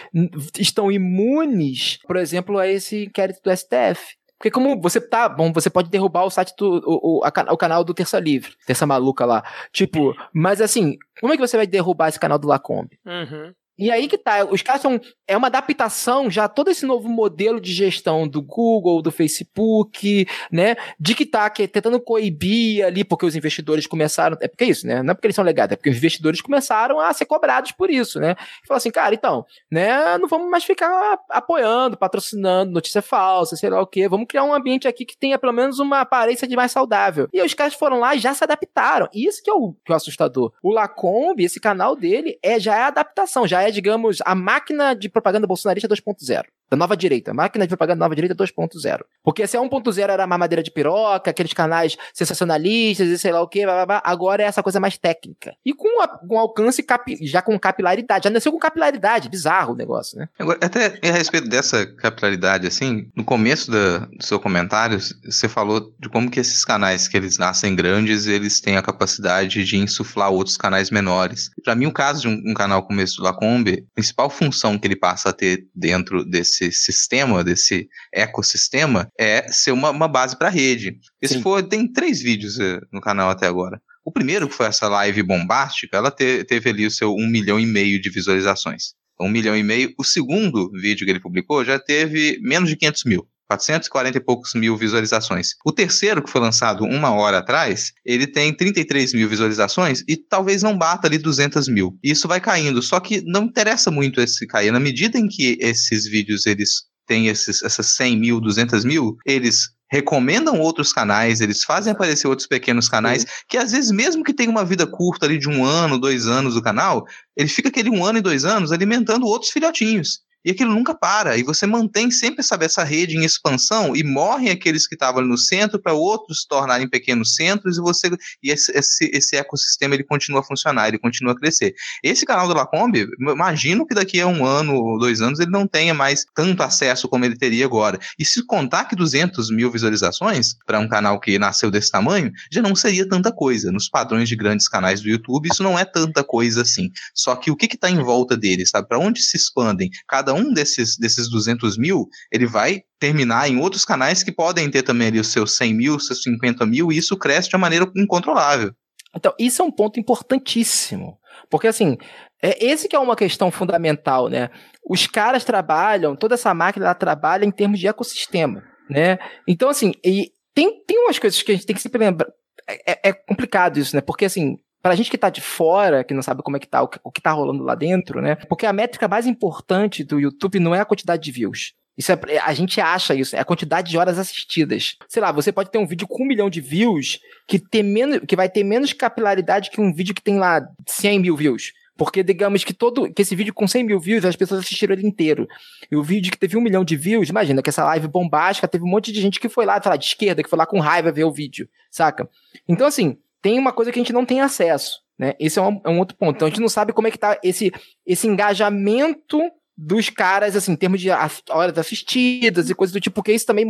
[0.59, 4.15] estão imunes, por exemplo, a esse inquérito do STF.
[4.37, 7.57] Porque como você tá, bom, você pode derrubar o site do o, o, a, o
[7.57, 9.43] canal do Terça Livre, Terça Maluca lá.
[9.71, 12.99] Tipo, mas assim, como é que você vai derrubar esse canal do Lacombe?
[13.05, 13.53] Uhum.
[13.77, 14.99] E aí que tá, os caras são.
[15.27, 20.75] É uma adaptação já todo esse novo modelo de gestão do Google, do Facebook, né?
[20.99, 24.37] De que tá que, tentando coibir ali, porque os investidores começaram.
[24.41, 25.01] É porque é isso, né?
[25.01, 27.89] Não é porque eles são legados, é porque os investidores começaram a ser cobrados por
[27.89, 28.35] isso, né?
[28.63, 30.17] E falam assim, cara, então, né?
[30.17, 34.07] Não vamos mais ficar apoiando, patrocinando notícia falsa, sei lá o quê.
[34.07, 37.29] Vamos criar um ambiente aqui que tenha pelo menos uma aparência de mais saudável.
[37.33, 39.07] E os caras foram lá e já se adaptaram.
[39.13, 40.51] Isso que é o, que é o assustador.
[40.61, 45.09] O Lacombe, esse canal dele, é, já é adaptação, já é, digamos, a máquina de
[45.09, 49.01] propaganda bolsonarista 2.0 da nova direita, máquina de propaganda nova direita 2.0.
[49.21, 53.47] Porque se a 1.0 era mamadeira de piroca, aqueles canais sensacionalistas e sei lá o
[53.47, 53.63] que,
[54.03, 55.53] agora é essa coisa mais técnica.
[55.65, 56.85] E com, a, alcance
[57.23, 60.29] já com capilaridade, já nasceu com capilaridade, bizarro o negócio, né?
[60.39, 65.93] Agora, até a respeito dessa capilaridade, assim, no começo da, do seu comentário, você falou
[65.99, 70.31] de como que esses canais que eles nascem grandes, eles têm a capacidade de insuflar
[70.31, 71.51] outros canais menores.
[71.65, 74.79] Para mim, o caso de um, um canal como esse do Lacombe, a principal função
[74.79, 80.07] que ele passa a ter dentro desse desse sistema, desse ecossistema, é ser uma, uma
[80.07, 80.99] base para rede.
[81.21, 83.81] Esse for, tem três vídeos eh, no canal até agora.
[84.05, 87.59] O primeiro, que foi essa live bombástica, ela te, teve ali o seu um milhão
[87.59, 88.93] e meio de visualizações.
[89.19, 89.93] Um milhão e meio.
[89.97, 93.27] O segundo vídeo que ele publicou já teve menos de 500 mil.
[93.51, 95.55] 440 e poucos mil visualizações.
[95.65, 100.63] O terceiro, que foi lançado uma hora atrás, ele tem 33 mil visualizações e talvez
[100.63, 101.97] não bata ali 200 mil.
[102.03, 104.71] E isso vai caindo, só que não interessa muito esse cair.
[104.71, 109.69] Na medida em que esses vídeos eles têm esses, essas 100 mil, 200 mil, eles
[109.91, 113.27] recomendam outros canais, eles fazem aparecer outros pequenos canais, Sim.
[113.49, 116.53] que às vezes, mesmo que tenha uma vida curta ali de um ano, dois anos
[116.53, 117.03] do canal,
[117.35, 121.37] ele fica aquele um ano e dois anos alimentando outros filhotinhos e aquilo nunca para.
[121.37, 125.37] E você mantém sempre sabe, essa rede em expansão e morrem aqueles que estavam no
[125.37, 128.09] centro para outros se tornarem pequenos centros e você
[128.43, 131.73] e esse, esse, esse, ecossistema ele continua a funcionar, ele continua a crescer.
[132.03, 135.67] Esse canal do Lacombe, imagino que daqui a um ano ou dois anos ele não
[135.67, 137.99] tenha mais tanto acesso como ele teria agora.
[138.17, 142.61] E se contar que 200 mil visualizações para um canal que nasceu desse tamanho, já
[142.61, 143.71] não seria tanta coisa.
[143.71, 146.91] Nos padrões de grandes canais do YouTube, isso não é tanta coisa assim.
[147.13, 148.87] Só que o que está em volta dele, sabe?
[148.87, 149.89] Para onde se expandem?
[150.07, 154.69] Cada cada um desses, desses 200 mil, ele vai terminar em outros canais que podem
[154.69, 157.61] ter também ali os seus 100 mil, seus 50 mil, e isso cresce de uma
[157.61, 158.71] maneira incontrolável.
[159.15, 161.19] Então, isso é um ponto importantíssimo.
[161.49, 161.97] Porque, assim,
[162.41, 164.49] é esse que é uma questão fundamental, né?
[164.89, 169.17] Os caras trabalham, toda essa máquina ela trabalha em termos de ecossistema, né?
[169.45, 172.29] Então, assim, e tem, tem umas coisas que a gente tem que sempre lembrar.
[172.67, 174.01] É, é complicado isso, né?
[174.01, 176.81] Porque, assim, Pra gente que tá de fora, que não sabe como é que tá,
[176.81, 178.35] o que, o que tá rolando lá dentro, né?
[178.35, 181.73] Porque a métrica mais importante do YouTube não é a quantidade de views.
[181.97, 184.95] Isso é, a gente acha isso, é a quantidade de horas assistidas.
[185.07, 188.21] Sei lá, você pode ter um vídeo com um milhão de views que, ter menos,
[188.27, 191.73] que vai ter menos capilaridade que um vídeo que tem lá 100 mil views.
[191.97, 195.05] Porque, digamos que todo que esse vídeo com 100 mil views, as pessoas assistiram ele
[195.05, 195.47] inteiro.
[195.91, 198.83] E o vídeo que teve um milhão de views, imagina que essa live bombástica, teve
[198.83, 200.79] um monte de gente que foi lá, sei lá, de esquerda, que foi lá com
[200.79, 202.27] raiva ver o vídeo, saca?
[202.67, 204.99] Então, assim, tem uma coisa que a gente não tem acesso.
[205.17, 205.33] Né?
[205.39, 206.35] Esse é um, é um, outro ponto.
[206.35, 207.71] Então a gente não sabe como é que tá esse,
[208.05, 209.39] esse engajamento
[209.77, 213.67] dos caras, assim, em termos de horas assistidas e coisas do tipo, porque isso também.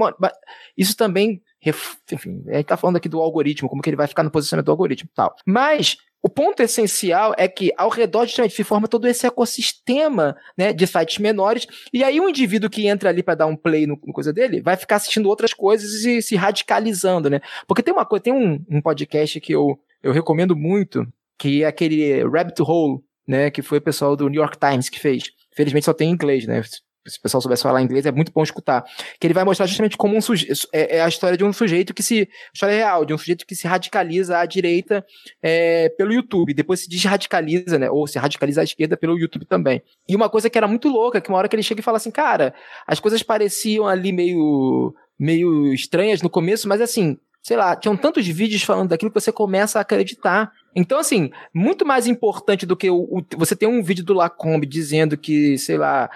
[0.77, 1.41] Isso também.
[2.11, 4.65] Enfim, a gente tá falando aqui do algoritmo, como que ele vai ficar no posicionamento
[4.65, 5.35] do algoritmo e tal.
[5.45, 10.71] Mas o ponto essencial é que ao redor justamente se forma todo esse ecossistema né,
[10.71, 13.99] de sites menores, e aí o indivíduo que entra ali para dar um play no,
[14.05, 17.41] no, coisa dele vai ficar assistindo outras coisas e se radicalizando, né?
[17.67, 21.07] Porque tem uma coisa, tem um, um podcast que eu, eu recomendo muito,
[21.37, 23.49] que é aquele Rabbit Hole, né?
[23.49, 25.31] Que foi o pessoal do New York Times que fez.
[25.55, 26.61] Felizmente só tem em inglês, né?
[27.07, 28.83] Se o pessoal soubesse falar inglês, é muito bom escutar.
[29.19, 30.67] Que ele vai mostrar justamente como um sujeito.
[30.71, 32.29] É, é, a história de um sujeito que se.
[32.53, 35.05] História real, de um sujeito que se radicaliza à direita
[35.41, 37.89] é, pelo YouTube, depois se desradicaliza, né?
[37.89, 39.81] Ou se radicaliza à esquerda pelo YouTube também.
[40.07, 41.97] E uma coisa que era muito louca, que uma hora que ele chega e fala
[41.97, 42.53] assim, cara,
[42.85, 44.93] as coisas pareciam ali meio.
[45.19, 47.17] meio estranhas no começo, mas assim.
[47.43, 50.51] Sei lá, tinham tantos vídeos falando daquilo que você começa a acreditar.
[50.75, 54.67] Então, assim, muito mais importante do que o, o, você ter um vídeo do Lacombe
[54.67, 56.07] dizendo que, sei lá,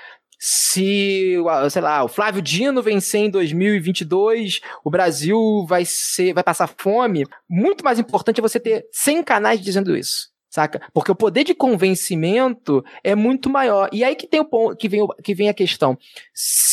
[0.47, 1.37] se,
[1.71, 7.25] sei lá, o Flávio Dino vencer em 2022, o Brasil vai ser, vai passar fome.
[7.49, 10.29] Muito mais importante é você ter 100 canais dizendo isso.
[10.51, 10.87] Saca?
[10.93, 13.89] Porque o poder de convencimento é muito maior.
[13.91, 15.97] E aí que tem o ponto, que vem, que vem a questão.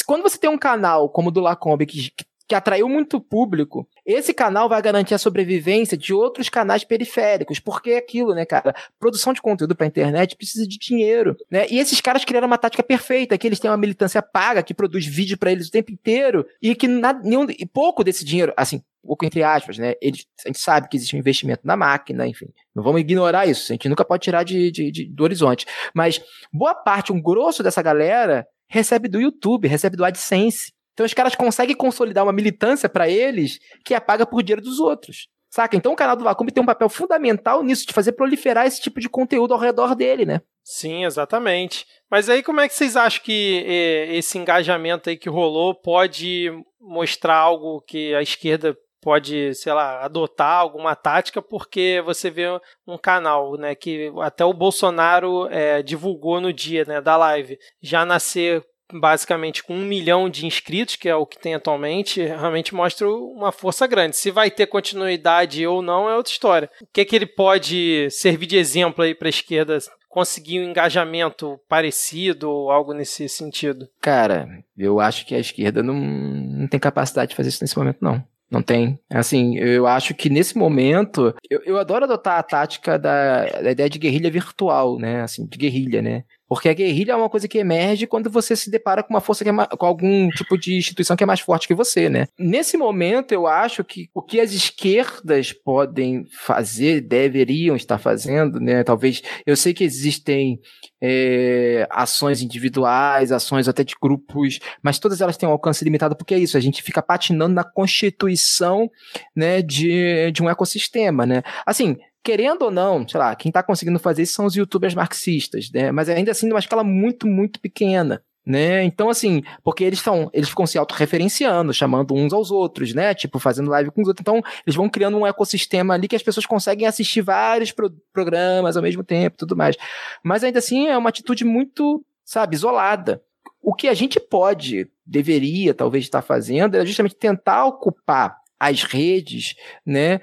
[0.06, 3.88] Quando você tem um canal como o do Lacombe, que, que que atraiu muito público,
[4.04, 8.74] esse canal vai garantir a sobrevivência de outros canais periféricos, porque é aquilo, né, cara?
[9.00, 11.66] Produção de conteúdo pra internet precisa de dinheiro, né?
[11.70, 15.06] E esses caras criaram uma tática perfeita, que eles têm uma militância paga que produz
[15.06, 18.82] vídeo para eles o tempo inteiro e que nada, nenhum, e pouco desse dinheiro, assim,
[19.02, 19.94] pouco entre aspas, né?
[20.02, 22.50] Eles, a gente sabe que existe um investimento na máquina, enfim.
[22.74, 25.64] Não vamos ignorar isso, a gente nunca pode tirar de, de, de do horizonte.
[25.94, 26.20] Mas
[26.52, 30.70] boa parte, um grosso dessa galera recebe do YouTube, recebe do AdSense.
[30.92, 34.78] Então os caras conseguem consolidar uma militância para eles que é paga por dinheiro dos
[34.78, 35.28] outros.
[35.50, 35.76] Saca?
[35.76, 38.98] Então o canal do Vacuum tem um papel fundamental nisso, de fazer proliferar esse tipo
[38.98, 40.40] de conteúdo ao redor dele, né?
[40.64, 41.84] Sim, exatamente.
[42.10, 46.50] Mas aí como é que vocês acham que eh, esse engajamento aí que rolou pode
[46.80, 52.46] mostrar algo que a esquerda pode, sei lá, adotar alguma tática, porque você vê
[52.86, 58.06] um canal, né, que até o Bolsonaro é, divulgou no dia, né, da live, já
[58.06, 63.08] nascer basicamente com um milhão de inscritos, que é o que tem atualmente, realmente mostra
[63.08, 64.16] uma força grande.
[64.16, 66.70] Se vai ter continuidade ou não é outra história.
[66.80, 69.78] O que, é que ele pode servir de exemplo aí para a esquerda
[70.08, 73.88] conseguir um engajamento parecido ou algo nesse sentido?
[74.00, 77.98] Cara, eu acho que a esquerda não, não tem capacidade de fazer isso nesse momento,
[78.00, 78.22] não.
[78.52, 78.98] Não tem.
[79.10, 83.88] Assim, eu acho que nesse momento, eu, eu adoro adotar a tática da, da ideia
[83.88, 85.22] de guerrilha virtual, né?
[85.22, 86.24] Assim, de guerrilha, né?
[86.52, 89.42] Porque a guerrilha é uma coisa que emerge quando você se depara com uma força
[89.42, 92.26] que é com algum tipo de instituição que é mais forte que você, né?
[92.38, 98.84] Nesse momento, eu acho que o que as esquerdas podem fazer, deveriam estar fazendo, né?
[98.84, 99.22] Talvez.
[99.46, 100.60] Eu sei que existem
[101.02, 106.34] é, ações individuais, ações até de grupos, mas todas elas têm um alcance limitado, porque
[106.34, 108.90] é isso, a gente fica patinando na constituição
[109.34, 111.42] né, de, de um ecossistema, né?
[111.64, 115.70] Assim, querendo ou não, sei lá, quem está conseguindo fazer isso são os youtubers marxistas,
[115.72, 115.90] né?
[115.90, 118.22] Mas ainda assim, numa escala muito, muito pequena.
[118.44, 118.82] Né?
[118.82, 123.14] Então, assim, porque eles estão, eles ficam se autorreferenciando, chamando uns aos outros, né?
[123.14, 124.20] Tipo, fazendo live com os outros.
[124.20, 128.76] Então, eles vão criando um ecossistema ali que as pessoas conseguem assistir vários pro programas
[128.76, 129.76] ao mesmo tempo tudo mais.
[130.24, 133.22] Mas ainda assim é uma atitude muito, sabe, isolada.
[133.62, 139.56] O que a gente pode, deveria talvez estar fazendo é justamente tentar ocupar as redes,
[139.84, 140.20] né,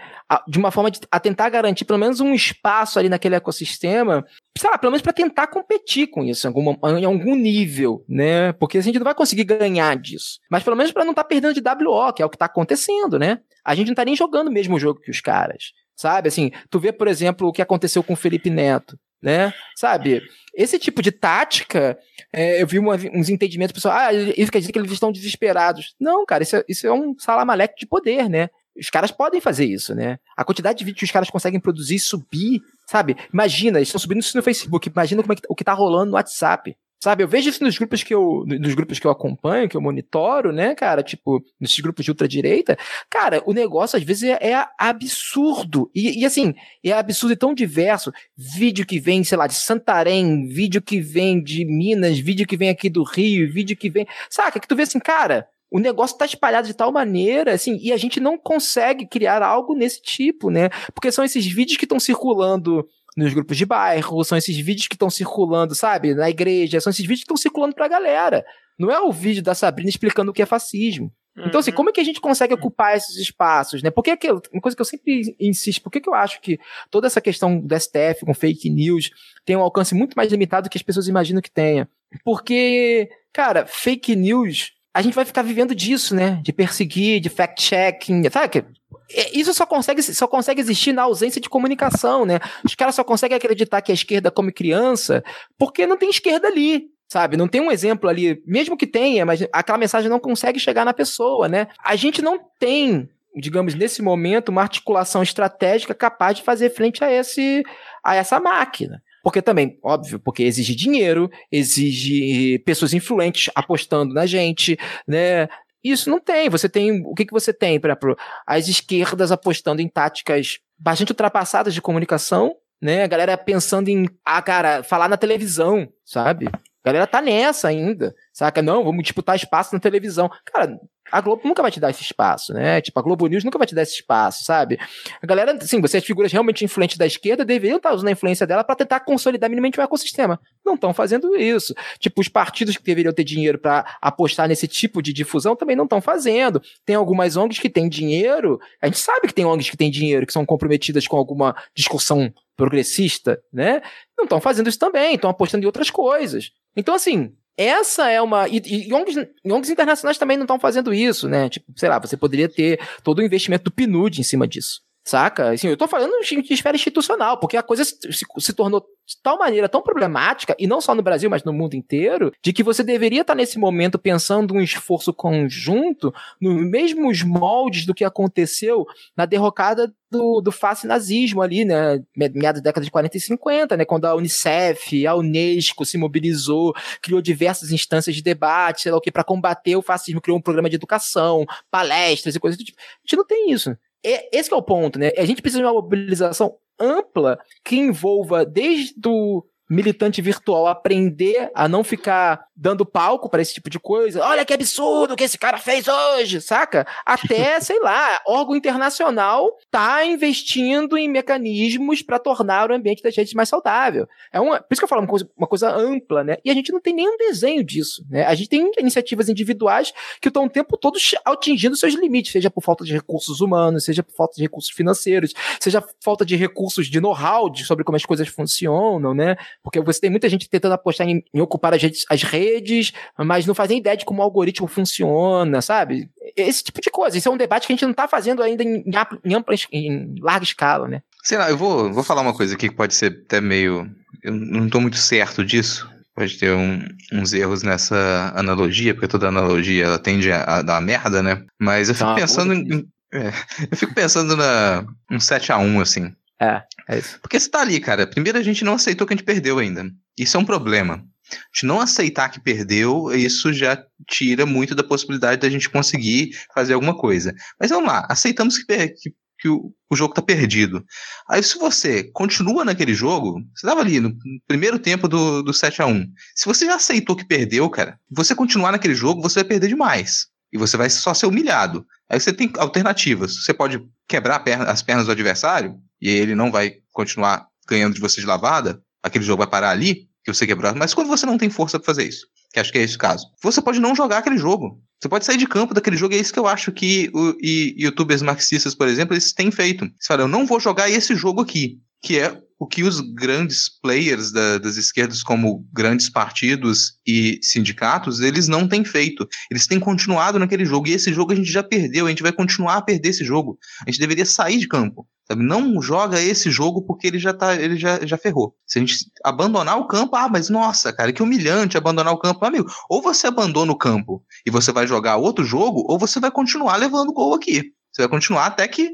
[0.48, 4.26] de uma forma de, a tentar garantir pelo menos um espaço ali naquele ecossistema,
[4.58, 8.54] sei lá, pelo menos para tentar competir com isso em, alguma, em algum nível, né,
[8.54, 11.28] porque a gente não vai conseguir ganhar disso, mas pelo menos para não estar tá
[11.28, 14.16] perdendo de WO, que é o que está acontecendo, né, a gente não está nem
[14.16, 17.62] jogando o mesmo jogo que os caras, sabe, assim, tu vê, por exemplo, o que
[17.62, 19.54] aconteceu com o Felipe Neto, né?
[19.76, 20.22] Sabe?
[20.54, 21.98] Esse tipo de tática,
[22.32, 25.96] é, eu vi uma, uns entendimentos, pessoal, ah, isso quer dizer que eles estão desesperados.
[26.00, 28.50] Não, cara, isso é, isso é um salamaleque de poder, né?
[28.78, 30.20] Os caras podem fazer isso, né?
[30.38, 33.18] A quantidade de vídeos que os caras conseguem produzir e subir, sabe?
[33.34, 36.12] Imagina, eles estão subindo isso no Facebook, imagina como é que, o que tá rolando
[36.12, 36.76] no WhatsApp.
[37.02, 39.82] Sabe, eu vejo isso nos grupos que eu, nos grupos que eu acompanho, que eu
[39.82, 41.02] monitoro, né, cara?
[41.02, 42.78] Tipo, nesses grupos de ultradireita.
[43.10, 45.90] Cara, o negócio às vezes é, é absurdo.
[45.96, 48.12] E, e, assim, é absurdo e tão diverso.
[48.36, 52.70] Vídeo que vem, sei lá, de Santarém, vídeo que vem de Minas, vídeo que vem
[52.70, 54.06] aqui do Rio, vídeo que vem.
[54.30, 54.60] Saca?
[54.60, 57.98] Que tu vê assim, cara, o negócio tá espalhado de tal maneira, assim, e a
[57.98, 60.70] gente não consegue criar algo nesse tipo, né?
[60.94, 62.86] Porque são esses vídeos que estão circulando
[63.20, 67.06] nos grupos de bairro, são esses vídeos que estão circulando, sabe, na igreja, são esses
[67.06, 68.46] vídeos que estão circulando pra galera.
[68.78, 71.12] Não é o vídeo da Sabrina explicando o que é fascismo.
[71.38, 71.78] Então, assim, uhum.
[71.78, 73.90] como é que a gente consegue ocupar esses espaços, né?
[73.90, 76.60] Porque aquilo, uma coisa que eu sempre insisto, por que eu acho que
[76.90, 79.10] toda essa questão do STF com fake news
[79.46, 81.88] tem um alcance muito mais limitado do que as pessoas imaginam que tenha?
[82.26, 86.42] Porque, cara, fake news, a gente vai ficar vivendo disso, né?
[86.44, 88.66] De perseguir, de fact-checking, sabe?
[89.12, 92.40] É, isso só consegue, só consegue existir na ausência de comunicação, né?
[92.64, 95.24] Os caras só conseguem acreditar que a esquerda come criança
[95.58, 97.36] porque não tem esquerda ali, sabe?
[97.36, 100.94] Não tem um exemplo ali, mesmo que tenha, mas aquela mensagem não consegue chegar na
[100.94, 101.68] pessoa, né?
[101.84, 107.12] A gente não tem, digamos, nesse momento, uma articulação estratégica capaz de fazer frente a,
[107.12, 107.64] esse,
[108.04, 109.02] a essa máquina.
[109.24, 115.50] Porque também, óbvio, porque exige dinheiro, exige pessoas influentes apostando na gente, né?
[115.84, 116.50] Isso não tem.
[116.50, 117.02] Você tem.
[117.06, 118.18] O que, que você tem, exemplo?
[118.46, 123.04] As esquerdas apostando em táticas bastante ultrapassadas de comunicação, né?
[123.04, 126.48] A galera pensando em, ah, cara, falar na televisão, sabe?
[126.48, 128.62] A galera tá nessa ainda, saca?
[128.62, 130.30] Não, vamos disputar espaço na televisão.
[130.46, 130.80] Cara,
[131.12, 132.82] a Globo nunca vai te dar esse espaço, né?
[132.82, 134.80] Tipo, a Globo News nunca vai te dar esse espaço, sabe?
[135.22, 138.46] A galera, assim, você, as figuras realmente influentes da esquerda, deveriam estar usando a influência
[138.46, 140.40] dela para tentar consolidar minimamente o ecossistema.
[140.66, 141.74] Não estão fazendo isso.
[142.00, 145.86] Tipo, os partidos que deveriam ter dinheiro para apostar nesse tipo de difusão também não
[145.86, 146.62] estão fazendo.
[146.86, 150.26] Tem algumas ONGs que têm dinheiro, a gente sabe que tem ONGs que têm dinheiro,
[150.26, 153.82] que são comprometidas com alguma discussão progressista, né?
[154.18, 156.52] Não estão fazendo isso também, estão apostando em outras coisas.
[156.76, 158.48] Então, assim, essa é uma.
[158.48, 161.50] E, e ONGs, ONGs internacionais também não estão fazendo isso, né?
[161.50, 165.52] Tipo, sei lá, você poderia ter todo o investimento do PNUD em cima disso Saca?
[165.52, 169.20] Assim, eu tô falando de esfera institucional, porque a coisa se, se, se, tornou de
[169.24, 172.62] tal maneira tão problemática, e não só no Brasil, mas no mundo inteiro, de que
[172.62, 178.86] você deveria estar nesse momento pensando um esforço conjunto nos mesmos moldes do que aconteceu
[179.18, 182.04] na derrocada do, do fascismo ali, né?
[182.16, 183.84] Meados da década de 40 e 50, né?
[183.84, 189.02] Quando a Unicef, a Unesco se mobilizou, criou diversas instâncias de debate, sei lá o
[189.02, 192.78] que, para combater o fascismo, criou um programa de educação, palestras e coisas do tipo.
[192.80, 193.76] A gente não tem isso.
[194.06, 195.12] É, esse é o ponto, né?
[195.18, 201.68] A gente precisa de uma mobilização ampla que envolva desde o militante virtual aprender a
[201.68, 204.22] não ficar dando palco para esse tipo de coisa.
[204.26, 206.86] Olha que absurdo que esse cara fez hoje, saca?
[207.06, 213.34] Até, sei lá, órgão internacional tá investindo em mecanismos para tornar o ambiente das redes
[213.34, 214.08] mais saudável.
[214.34, 216.38] É uma, por isso que eu falo uma coisa, uma coisa ampla, né?
[216.44, 218.26] E a gente não tem nenhum desenho disso, né?
[218.26, 222.62] A gente tem iniciativas individuais que estão o tempo todo atingindo seus limites, seja por
[222.62, 227.00] falta de recursos humanos, seja por falta de recursos financeiros, seja falta de recursos de
[227.00, 229.38] know-how sobre como as coisas funcionam, né?
[229.64, 233.46] Porque você tem muita gente tentando apostar em, em ocupar as redes, as redes mas
[233.46, 236.10] não fazem ideia de como o algoritmo funciona, sabe?
[236.36, 237.18] Esse tipo de coisa.
[237.18, 238.84] Isso é um debate que a gente não está fazendo ainda em,
[239.24, 241.02] em, ampla, em larga escala, né?
[241.24, 243.90] Sei lá, eu vou, vou falar uma coisa aqui que pode ser até meio.
[244.24, 245.90] Eu não estou muito certo disso.
[246.16, 250.82] Pode ter um, uns erros nessa analogia, porque toda analogia ela tende a, a dar
[250.82, 251.46] merda, né?
[251.60, 252.88] Mas eu fico ah, pensando em.
[253.14, 253.30] É,
[253.72, 256.14] eu fico pensando na um 7x1, assim.
[256.42, 257.20] É, é isso.
[257.22, 258.08] Porque você tá ali, cara.
[258.08, 259.86] Primeiro a gente não aceitou que a gente perdeu ainda.
[260.18, 261.06] Isso é um problema
[261.54, 266.74] de não aceitar que perdeu, isso já tira muito da possibilidade da gente conseguir fazer
[266.74, 267.34] alguma coisa.
[267.60, 270.84] Mas vamos lá, aceitamos que, que, que o, o, jogo está perdido.
[271.30, 274.16] Aí, se você continua naquele jogo, você estava ali no
[274.48, 278.34] primeiro tempo do, do 7 a 1 Se você já aceitou que perdeu, cara, você
[278.34, 280.28] continuar naquele jogo, você vai perder demais.
[280.52, 281.86] E você vai só ser humilhado.
[282.10, 283.44] Aí você tem alternativas.
[283.44, 288.02] Você pode quebrar perna, as pernas do adversário, e ele não vai continuar ganhando de
[288.02, 290.74] você de lavada, aquele jogo vai parar ali, que você quebrou.
[290.76, 293.00] Mas quando você não tem força para fazer isso, que acho que é esse o
[293.00, 294.82] caso, você pode não jogar aquele jogo.
[295.00, 297.36] Você pode sair de campo daquele jogo, e é isso que eu acho que o,
[297.42, 299.86] e, youtubers marxistas, por exemplo, eles têm feito.
[299.86, 303.70] Eles falam, eu não vou jogar esse jogo aqui, que é o que os grandes
[303.82, 309.26] players da, das esquerdas, como grandes partidos e sindicatos, eles não têm feito.
[309.50, 312.34] Eles têm continuado naquele jogo, e esse jogo a gente já perdeu, a gente vai
[312.34, 313.58] continuar a perder esse jogo.
[313.88, 315.08] A gente deveria sair de campo.
[315.26, 315.44] Sabe?
[315.44, 318.56] Não joga esse jogo porque ele já tá, ele já, já ferrou.
[318.68, 322.44] Se a gente abandonar o campo, ah, mas nossa, cara, que humilhante abandonar o campo,
[322.44, 322.68] amigo.
[322.90, 326.78] Ou você abandona o campo e você vai jogar outro jogo, ou você vai continuar
[326.78, 327.72] levando gol aqui.
[327.92, 328.90] Você vai continuar até que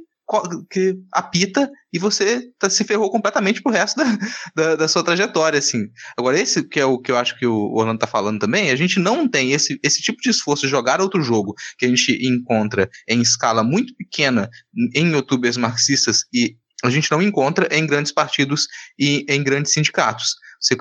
[0.69, 4.17] que apita e você tá, se ferrou completamente pro resto da,
[4.55, 5.85] da, da, sua trajetória, assim.
[6.17, 8.75] Agora, esse que é o que eu acho que o Orlando tá falando também, a
[8.75, 12.17] gente não tem esse, esse tipo de esforço de jogar outro jogo que a gente
[12.27, 14.49] encontra em escala muito pequena
[14.95, 18.67] em youtubers marxistas e a gente não encontra em grandes partidos
[18.99, 20.35] e em grandes sindicatos.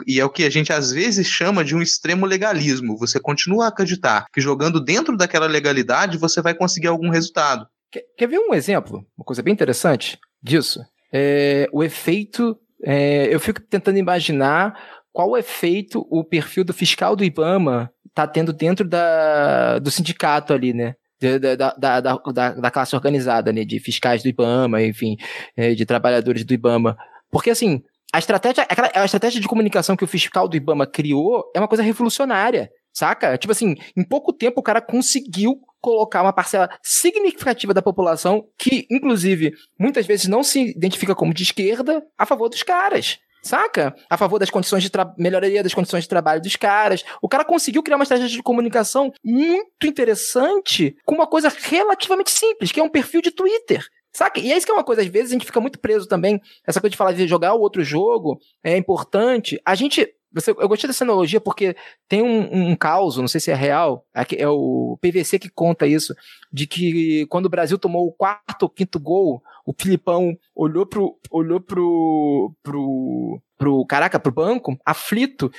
[0.07, 2.97] E é o que a gente às vezes chama de um extremo legalismo.
[2.99, 7.67] Você continua a acreditar que jogando dentro daquela legalidade você vai conseguir algum resultado.
[7.95, 9.07] Quer, quer ver um exemplo?
[9.17, 10.81] Uma coisa bem interessante disso?
[11.13, 12.59] É, o efeito.
[12.83, 14.77] É, eu fico tentando imaginar
[15.13, 20.75] qual efeito o perfil do fiscal do IBAMA está tendo dentro da, do sindicato ali,
[20.75, 20.95] né?
[21.21, 23.65] Da, da, da, da, classe organizada, né?
[23.65, 25.17] De fiscais do IBAMA, enfim,
[25.57, 26.97] é, de trabalhadores do IBAMA.
[27.31, 27.81] Porque, assim,
[28.13, 31.69] a estratégia, aquela, a estratégia de comunicação que o fiscal do IBAMA criou é uma
[31.69, 33.39] coisa revolucionária, saca?
[33.39, 38.87] Tipo assim, em pouco tempo o cara conseguiu colocar uma parcela significativa da população, que,
[38.91, 43.95] inclusive, muitas vezes não se identifica como de esquerda, a favor dos caras saca?
[44.09, 47.05] A favor das condições de melhoria das condições de trabalho dos caras.
[47.21, 52.73] O cara conseguiu criar uma estratégia de comunicação muito interessante com uma coisa relativamente simples,
[52.73, 53.85] que é um perfil de Twitter.
[54.15, 54.41] Saca?
[54.41, 56.41] E é isso que é uma coisa, às vezes a gente fica muito preso também.
[56.67, 59.61] Essa coisa de falar de jogar outro jogo é importante.
[59.63, 61.77] A gente você, eu gostei dessa analogia porque
[62.09, 66.15] tem um, um caos, não sei se é real, é o PVC que conta isso,
[66.53, 71.19] de que quando o Brasil tomou o quarto ou quinto gol, o Filipão olhou pro,
[71.31, 75.51] olhou pro, pro, pro, caraca, pro banco, aflito,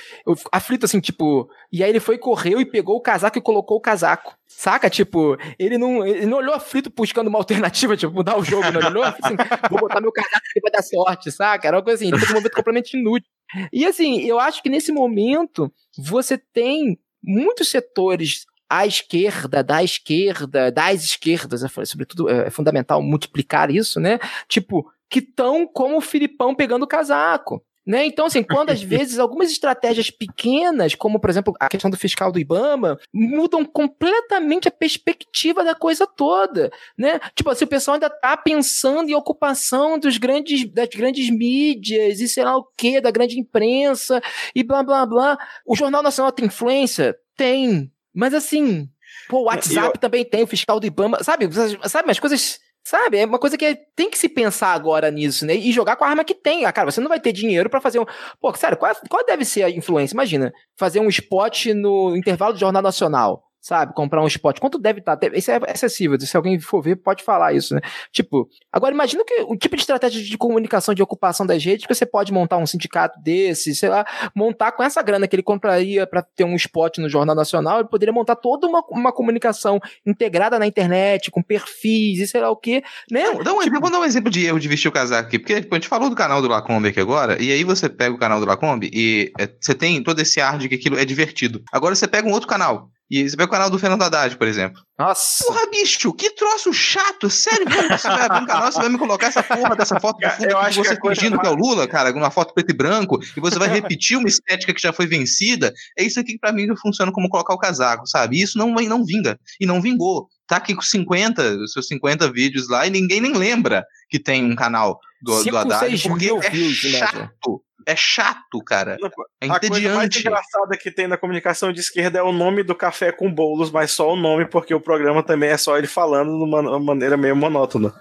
[0.52, 3.80] aflito assim, tipo, e aí ele foi, correu e pegou o casaco e colocou o
[3.80, 4.36] casaco.
[4.46, 4.88] Saca?
[4.88, 8.80] Tipo, ele não, ele não olhou aflito buscando uma alternativa, tipo, mudar o jogo, não.
[8.80, 9.36] Ele olhou assim,
[9.68, 11.66] vou botar meu casaco aqui pra dar sorte, saca?
[11.66, 13.28] Era uma coisa assim, um momento completamente inútil.
[13.72, 20.70] E assim, eu acho que nesse momento você tem muitos setores à esquerda, da esquerda,
[20.70, 24.18] das esquerdas, sobretudo é fundamental multiplicar isso, né?
[24.48, 27.62] Tipo, que estão como o Filipão pegando o casaco.
[27.86, 28.04] Né?
[28.04, 32.32] Então, assim, quando às vezes algumas estratégias pequenas, como por exemplo a questão do fiscal
[32.32, 36.70] do IBAMA, mudam completamente a perspectiva da coisa toda.
[36.98, 37.20] Né?
[37.34, 42.28] Tipo, assim, o pessoal ainda tá pensando em ocupação dos grandes, das grandes mídias e
[42.28, 44.20] sei lá o que, da grande imprensa
[44.54, 45.38] e blá blá blá.
[45.64, 47.16] O Jornal Nacional tem influência?
[47.36, 47.90] Tem.
[48.12, 48.88] Mas assim,
[49.28, 50.00] pô, o WhatsApp eu...
[50.00, 51.48] também tem, o fiscal do IBAMA, sabe?
[51.88, 53.18] Sabe, as coisas Sabe?
[53.18, 55.56] É uma coisa que tem que se pensar agora nisso, né?
[55.56, 56.64] E jogar com a arma que tem.
[56.64, 58.04] Ah, cara, você não vai ter dinheiro para fazer um.
[58.40, 60.14] Pô, sério, qual, qual deve ser a influência?
[60.14, 63.92] Imagina, fazer um spot no intervalo do Jornal Nacional sabe?
[63.94, 64.60] Comprar um spot.
[64.60, 65.16] Quanto deve estar?
[65.16, 65.26] Tá?
[65.34, 66.18] Isso é acessível.
[66.20, 67.80] Se alguém for ver, pode falar isso, né?
[68.12, 71.92] Tipo, agora imagina que o tipo de estratégia de comunicação, de ocupação das redes, que
[71.92, 76.06] você pode montar um sindicato desse, sei lá, montar com essa grana que ele compraria
[76.06, 80.60] para ter um spot no Jornal Nacional, ele poderia montar toda uma, uma comunicação integrada
[80.60, 83.24] na internet, com perfis e sei lá o quê, né?
[83.24, 83.80] Não, dá um, tipo...
[83.80, 86.08] Vou dar um exemplo de erro de vestir o casaco aqui, porque a gente falou
[86.08, 89.32] do canal do Lacombe aqui agora, e aí você pega o canal do Lacombe e
[89.40, 91.64] é, você tem todo esse ar de que aquilo é divertido.
[91.72, 94.48] Agora você pega um outro canal, e você vê o canal do Fernando Haddad, por
[94.48, 94.82] exemplo.
[94.98, 95.44] Nossa.
[95.44, 97.30] Porra, bicho, que troço chato.
[97.30, 97.88] Sério mesmo.
[97.96, 100.50] Você vai abrir um canal, você vai me colocar essa porra dessa foto do fundo
[100.50, 103.18] eu acho você que fingindo que é o Lula, cara, uma foto preto e branco,
[103.36, 105.72] e você vai repetir uma estética que já foi vencida.
[105.96, 108.38] É isso aqui que pra mim funciona como colocar o casaco, sabe?
[108.38, 109.38] E isso não, não vinga.
[109.60, 110.26] E não vingou.
[110.48, 114.44] Tá aqui com 50, os seus 50 vídeos lá, e ninguém nem lembra que tem
[114.44, 116.08] um canal do, do Haddad.
[116.08, 118.96] Porque é views, chato é chato, cara.
[119.40, 122.74] É a coisa mais engraçada que tem na comunicação de esquerda é o nome do
[122.74, 126.36] café com bolos, mas só o nome, porque o programa também é só ele falando
[126.36, 127.94] de uma maneira meio monótona.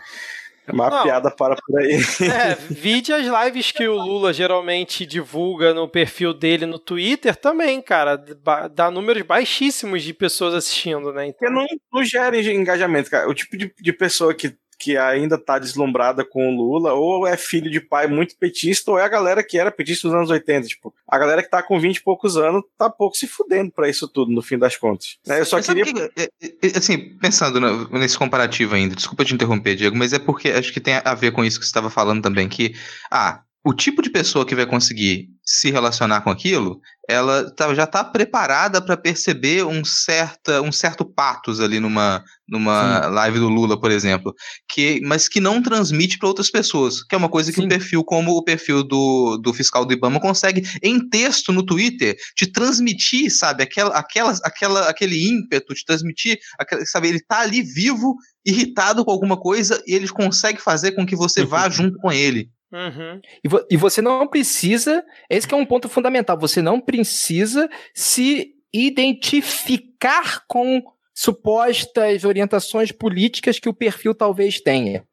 [0.68, 1.04] É uma Não.
[1.04, 1.94] piada para por aí.
[1.94, 7.80] É, vide as lives que o Lula geralmente divulga no perfil dele no Twitter também,
[7.80, 8.18] cara.
[8.74, 11.28] Dá números baixíssimos de pessoas assistindo, né?
[11.28, 11.38] Então...
[11.40, 13.30] Porque não, não gera engajamento, cara.
[13.30, 17.38] O tipo de, de pessoa que que ainda tá deslumbrada com o Lula, ou é
[17.38, 20.68] filho de pai muito petista, ou é a galera que era petista nos anos 80.
[20.68, 23.90] Tipo, a galera que tá com 20 e poucos anos tá pouco se fudendo pra
[23.90, 25.18] isso tudo, no fim das contas.
[25.26, 25.40] Né?
[25.40, 25.86] Eu só queria.
[25.86, 27.60] Que, é, é, é, assim, pensando
[27.92, 31.32] nesse comparativo ainda, desculpa te interromper, Diego, mas é porque acho que tem a ver
[31.32, 32.76] com isso que você estava falando também, que,
[33.10, 37.86] ah, o tipo de pessoa que vai conseguir se relacionar com aquilo, ela tá, já
[37.86, 43.80] está preparada para perceber um, certa, um certo patos ali numa, numa live do Lula,
[43.80, 44.36] por exemplo,
[44.70, 47.66] que, mas que não transmite para outras pessoas, que é uma coisa que Sim.
[47.66, 52.16] um perfil como o perfil do, do fiscal do Ibama consegue, em texto no Twitter,
[52.36, 57.64] te transmitir, sabe, aquela, aquela, aquela, aquele ímpeto, te transmitir, aquela, sabe, ele tá ali
[57.64, 62.12] vivo, irritado com alguma coisa, e ele consegue fazer com que você vá junto com
[62.12, 62.54] ele.
[62.76, 63.22] Uhum.
[63.42, 68.54] E, vo e, você não precisa, esse é um ponto fundamental, você não precisa se
[68.74, 75.06] identificar com supostas orientações políticas que o perfil talvez tenha.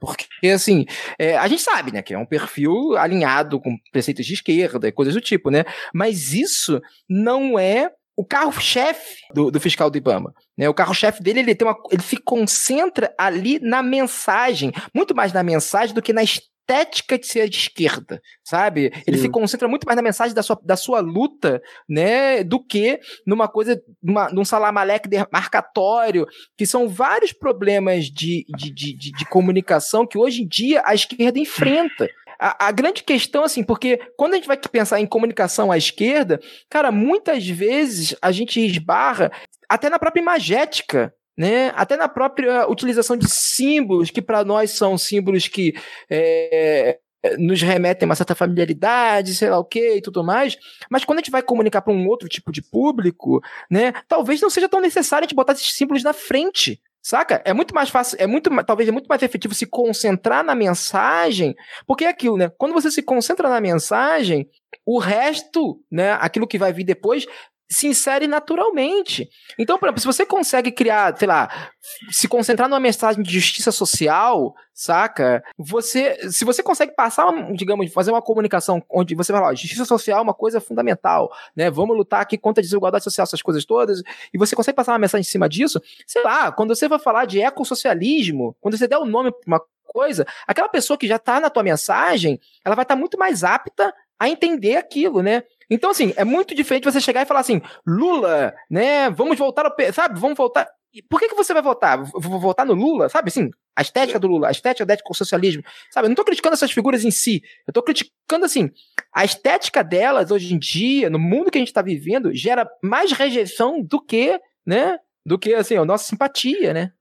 [0.00, 0.86] Porque, assim,
[1.18, 4.92] é, a gente sabe, né, que é um perfil alinhado com preceitos de esquerda e
[4.92, 5.64] coisas do tipo, né?
[5.92, 10.34] Mas isso não é o carro-chefe do, do, fiscal do Ibama.
[10.56, 10.68] Né?
[10.68, 15.42] O carro-chefe dele ele, tem uma, ele se concentra ali na mensagem, muito mais na
[15.42, 16.22] mensagem do que na
[16.70, 18.92] estética de ser de esquerda, sabe?
[19.06, 23.00] Ele se concentra muito mais na mensagem da sua, da sua luta, né, do que
[23.26, 29.24] numa coisa, numa, num salamaleque marcatório, que são vários problemas de, de, de, de, de
[29.26, 32.08] comunicação que hoje em dia a esquerda enfrenta.
[32.38, 36.40] A, a, grande questão, assim, porque quando a gente vai pensar em comunicação à esquerda,
[36.70, 39.30] cara, muitas vezes a gente esbarra
[39.68, 41.72] até na própria imagética né?
[41.74, 45.74] Até na própria utilização de símbolos, que para nós são símbolos que
[46.10, 46.98] é,
[47.38, 50.56] nos remetem a uma certa familiaridade, sei lá o que e tudo mais,
[50.90, 54.50] mas quando a gente vai comunicar para um outro tipo de público, né, talvez não
[54.50, 57.40] seja tão necessário a gente botar esses símbolos na frente, Saca?
[57.46, 61.56] É muito mais fácil, é muito, talvez é muito mais efetivo se concentrar na mensagem,
[61.86, 62.50] porque é aquilo, né?
[62.58, 64.46] Quando você se concentra na mensagem,
[64.84, 67.26] o resto, né, aquilo que vai vir depois,
[67.70, 69.28] se insere naturalmente.
[69.56, 71.70] Então, por exemplo, se você consegue criar, sei lá,
[72.10, 75.42] se concentrar numa mensagem de justiça social, saca?
[75.56, 80.18] Você, se você consegue passar, digamos, fazer uma comunicação onde você vai lá, justiça social
[80.18, 81.70] é uma coisa fundamental, né?
[81.70, 84.02] Vamos lutar aqui contra a desigualdade social, essas coisas todas,
[84.34, 87.24] e você consegue passar uma mensagem em cima disso, sei lá, quando você vai falar
[87.24, 91.16] de ecossocialismo, quando você der o um nome para uma coisa, aquela pessoa que já
[91.16, 95.44] está na tua mensagem, ela vai estar tá muito mais apta a entender aquilo, né?
[95.70, 99.08] Então, assim, é muito diferente você chegar e falar assim, Lula, né?
[99.10, 99.74] Vamos voltar ao.
[99.92, 100.18] Sabe?
[100.18, 100.66] Vamos voltar.
[101.08, 102.02] Por que, que você vai votar?
[102.02, 103.08] Vou votar no Lula?
[103.08, 103.50] Sabe assim?
[103.76, 105.62] A estética do Lula, a estética ética socialismo.
[105.90, 106.06] Sabe?
[106.06, 107.42] Eu não tô criticando essas figuras em si.
[107.66, 108.70] Eu tô criticando, assim,
[109.14, 113.12] a estética delas hoje em dia, no mundo que a gente tá vivendo, gera mais
[113.12, 114.98] rejeição do que, né?
[115.24, 116.92] Do que, assim, a nossa simpatia, né?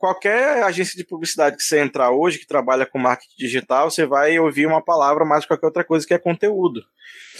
[0.00, 4.38] Qualquer agência de publicidade que você entrar hoje, que trabalha com marketing digital, você vai
[4.38, 6.82] ouvir uma palavra mais qualquer outra coisa que é conteúdo.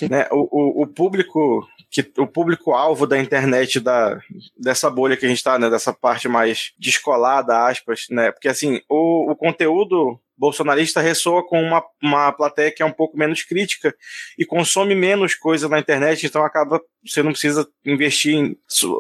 [0.03, 0.29] Né?
[0.31, 4.21] O, o, o, público que o público alvo da internet da,
[4.57, 8.31] dessa bolha que a gente está, né, dessa parte mais descolada, aspas, né?
[8.31, 13.16] Porque assim, o, o conteúdo bolsonarista ressoa com uma, uma plateia que é um pouco
[13.16, 13.95] menos crítica
[14.38, 18.57] e consome menos coisa na internet, então acaba você não precisa investir em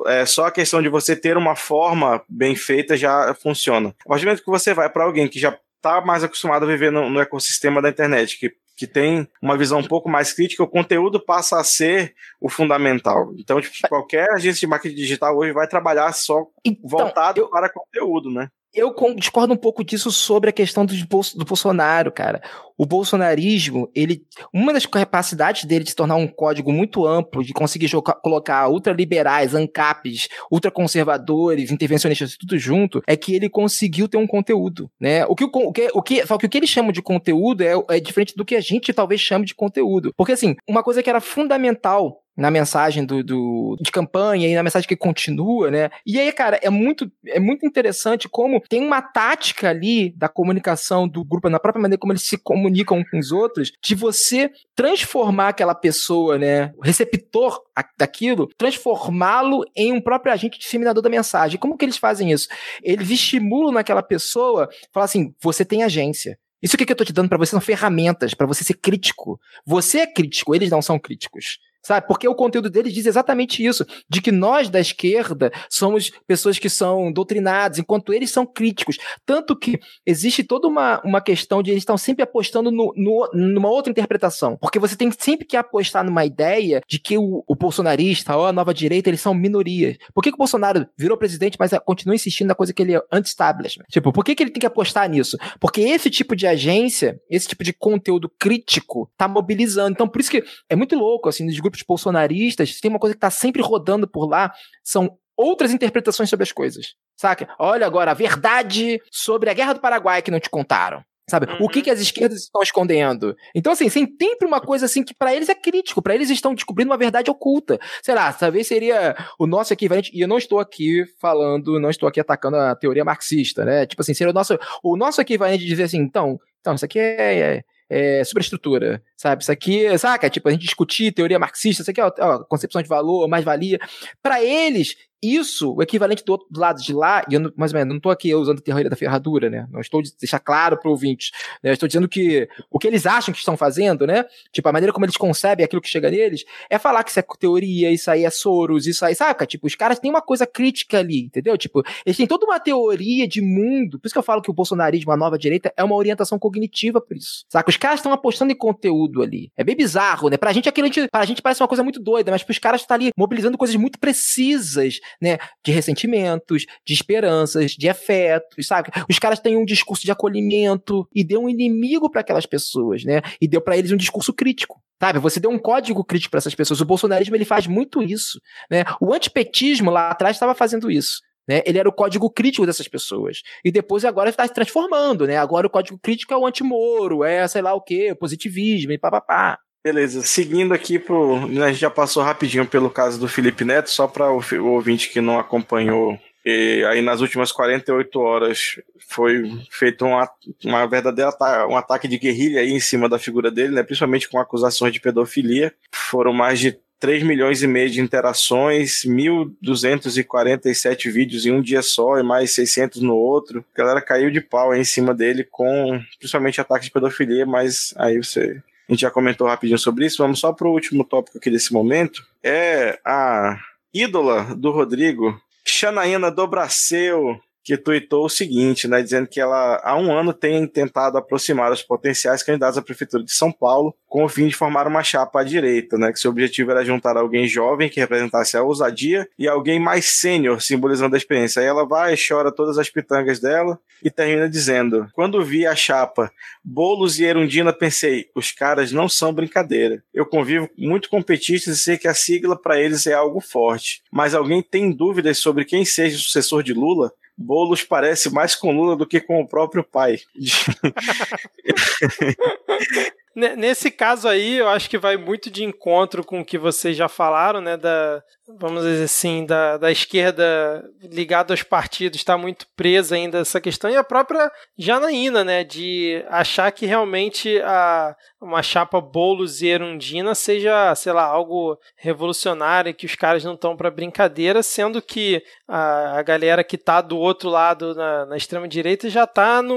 [0.06, 3.94] é, só a questão de você ter uma forma bem feita já funciona.
[4.04, 6.68] A partir do momento que você vai para alguém que já está mais acostumado a
[6.68, 10.62] viver no, no ecossistema da internet, que que tem uma visão um pouco mais crítica,
[10.62, 13.30] o conteúdo passa a ser o fundamental.
[13.36, 17.50] Então, tipo, qualquer agência de marketing digital hoje vai trabalhar só então, voltado eu...
[17.50, 18.48] para conteúdo, né?
[18.72, 22.40] Eu discordo um pouco disso sobre a questão do, do Bolsonaro, cara.
[22.78, 24.24] O bolsonarismo, ele,
[24.54, 28.68] uma das capacidades dele de se tornar um código muito amplo, de conseguir jogar, colocar
[28.68, 35.26] ultraliberais, ANCAPs, ultraconservadores, intervencionistas, tudo junto, é que ele conseguiu ter um conteúdo, né?
[35.26, 38.00] O que o, que, o que, que o que eles chamam de conteúdo é, é
[38.00, 40.14] diferente do que a gente talvez chame de conteúdo.
[40.16, 44.62] Porque, assim, uma coisa que era fundamental na mensagem do, do, de campanha e na
[44.62, 45.90] mensagem que continua, né?
[46.06, 51.06] E aí, cara, é muito, é muito interessante como tem uma tática ali da comunicação
[51.06, 55.48] do grupo, na própria maneira como eles se comunicam com os outros, de você transformar
[55.48, 57.60] aquela pessoa, né, o receptor
[57.98, 61.58] daquilo, transformá-lo em um próprio agente disseminador da mensagem.
[61.58, 62.48] Como que eles fazem isso?
[62.82, 66.38] Eles estimulam naquela pessoa, falar assim, você tem agência.
[66.62, 69.40] Isso que eu tô te dando para você são ferramentas para você ser crítico.
[69.64, 71.58] Você é crítico, eles não são críticos.
[71.82, 72.06] Sabe?
[72.06, 76.68] Porque o conteúdo deles diz exatamente isso: de que nós da esquerda somos pessoas que
[76.68, 78.98] são doutrinadas, enquanto eles são críticos.
[79.24, 83.68] Tanto que existe toda uma, uma questão de eles estão sempre apostando no, no, numa
[83.68, 84.56] outra interpretação.
[84.60, 88.52] Porque você tem sempre que apostar numa ideia de que o, o bolsonarista ou a
[88.52, 89.96] nova direita eles são minorias.
[90.14, 93.02] Por que, que o Bolsonaro virou presidente, mas continua insistindo na coisa que ele é
[93.12, 93.84] anti-establishment?
[93.90, 95.36] Tipo, por que, que ele tem que apostar nisso?
[95.60, 99.92] Porque esse tipo de agência, esse tipo de conteúdo crítico, tá mobilizando.
[99.92, 103.14] Então, por isso que é muito louco, assim, nos grupos grupos bolsonaristas, tem uma coisa
[103.14, 104.52] que está sempre rodando por lá,
[104.82, 106.94] são outras interpretações sobre as coisas.
[107.16, 107.48] Saca?
[107.58, 111.02] Olha agora, a verdade sobre a Guerra do Paraguai que não te contaram.
[111.28, 111.46] Sabe?
[111.46, 111.58] Uhum.
[111.60, 111.84] O que, uhum.
[111.84, 113.36] que as esquerdas estão escondendo?
[113.54, 116.90] Então, assim, sempre uma coisa assim que para eles é crítico, para eles estão descobrindo
[116.90, 117.78] uma verdade oculta.
[118.02, 122.08] Sei lá, talvez seria o nosso equivalente, e eu não estou aqui falando, não estou
[122.08, 123.86] aqui atacando a teoria marxista, né?
[123.86, 126.98] Tipo assim, seria o nosso, o nosso equivalente de dizer assim, então, então, isso aqui
[126.98, 129.42] é, é é, superestrutura, sabe?
[129.42, 130.30] Isso aqui, saca?
[130.30, 133.78] Tipo, a gente discutir teoria marxista, isso aqui é ó, concepção de valor, mais-valia.
[134.22, 137.78] Para eles, isso, o equivalente do outro do lado de lá, e eu mais ou
[137.78, 139.68] menos, não estou aqui usando a teoria da ferradura, né?
[139.70, 141.30] Não estou de deixar claro para o ouvinte.
[141.62, 141.72] Né?
[141.72, 144.24] estou dizendo que o que eles acham que estão fazendo, né?
[144.50, 147.24] Tipo, a maneira como eles concebem aquilo que chega neles, é falar que isso é
[147.38, 149.44] teoria, isso aí é Soros, isso aí, saca?
[149.44, 151.58] Tipo, os caras têm uma coisa crítica ali, entendeu?
[151.58, 153.98] Tipo, eles têm toda uma teoria de mundo.
[153.98, 156.98] Por isso que eu falo que o bolsonarismo, a nova direita, é uma orientação cognitiva
[156.98, 157.44] por isso.
[157.46, 157.68] Saca?
[157.68, 159.50] Os caras estão apostando em conteúdo ali.
[159.56, 160.36] É bem bizarro, né?
[160.36, 162.84] Pra gente aquilo, a gente, pra gente parece uma coisa muito doida, mas pros caras
[162.84, 168.90] tá ali mobilizando coisas muito precisas né, de ressentimentos, de esperanças, de afetos, sabe?
[169.08, 173.20] Os caras têm um discurso de acolhimento e deu um inimigo para aquelas pessoas, né?
[173.40, 174.80] E deu para eles um discurso crítico.
[175.02, 176.80] Sabe, você deu um código crítico para essas pessoas.
[176.82, 178.38] O bolsonarismo ele faz muito isso,
[178.70, 178.84] né?
[179.00, 181.20] O antipetismo lá atrás estava fazendo isso.
[181.50, 181.62] Né?
[181.66, 183.42] Ele era o código crítico dessas pessoas.
[183.64, 185.36] E depois agora está se transformando, né?
[185.36, 188.98] Agora o código crítico é o anti-moro, é sei lá o quê, o positivismo e
[188.98, 189.58] papapá.
[189.82, 191.48] Beleza, seguindo aqui pro.
[191.48, 195.10] Né, a gente já passou rapidinho pelo caso do Felipe Neto, só para o, ouvinte
[195.10, 196.16] que não acompanhou.
[196.46, 200.30] E aí nas últimas 48 horas foi feito uma,
[200.64, 201.32] uma verdadeira
[201.68, 203.82] um ataque de guerrilha aí em cima da figura dele, né?
[203.82, 205.74] Principalmente com acusações de pedofilia.
[205.92, 212.18] Foram mais de 3 milhões e meio de interações, 1.247 vídeos em um dia só
[212.18, 213.64] e mais 600 no outro.
[213.74, 217.94] A galera caiu de pau aí em cima dele com principalmente ataques de pedofilia, mas
[217.96, 220.20] aí você a gente já comentou rapidinho sobre isso.
[220.20, 222.26] Vamos só para o último tópico aqui desse momento.
[222.42, 223.56] É a
[223.94, 230.12] ídola do Rodrigo, Xanaína Dobraceu, que tuitou o seguinte, né, dizendo que ela há um
[230.12, 234.48] ano tem tentado aproximar os potenciais candidatos à prefeitura de São Paulo com o fim
[234.48, 238.00] de formar uma chapa à direita, né, que seu objetivo era juntar alguém jovem que
[238.00, 241.60] representasse a ousadia e alguém mais sênior, simbolizando a experiência.
[241.60, 246.30] Aí ela vai, chora todas as pitangas dela e termina dizendo: "Quando vi a chapa
[246.64, 250.02] Bolos e Erundina, pensei, os caras não são brincadeira.
[250.12, 254.02] Eu convivo muito com petistas e sei que a sigla para eles é algo forte.
[254.10, 257.12] Mas alguém tem dúvidas sobre quem seja o sucessor de Lula?"
[257.42, 260.20] Boulos parece mais com Lula do que com o próprio pai.
[263.34, 267.08] Nesse caso aí, eu acho que vai muito de encontro com o que vocês já
[267.08, 267.76] falaram, né?
[267.76, 268.20] Da,
[268.58, 273.88] vamos dizer assim, da, da esquerda ligada aos partidos, está muito presa ainda essa questão,
[273.88, 275.62] e a própria Janaína, né?
[275.62, 282.92] De achar que realmente a, uma chapa Boulos e Erundina seja, sei lá, algo revolucionário,
[282.92, 287.16] que os caras não estão para brincadeira, sendo que a, a galera que está do
[287.16, 289.76] outro lado, na, na extrema-direita, já está num,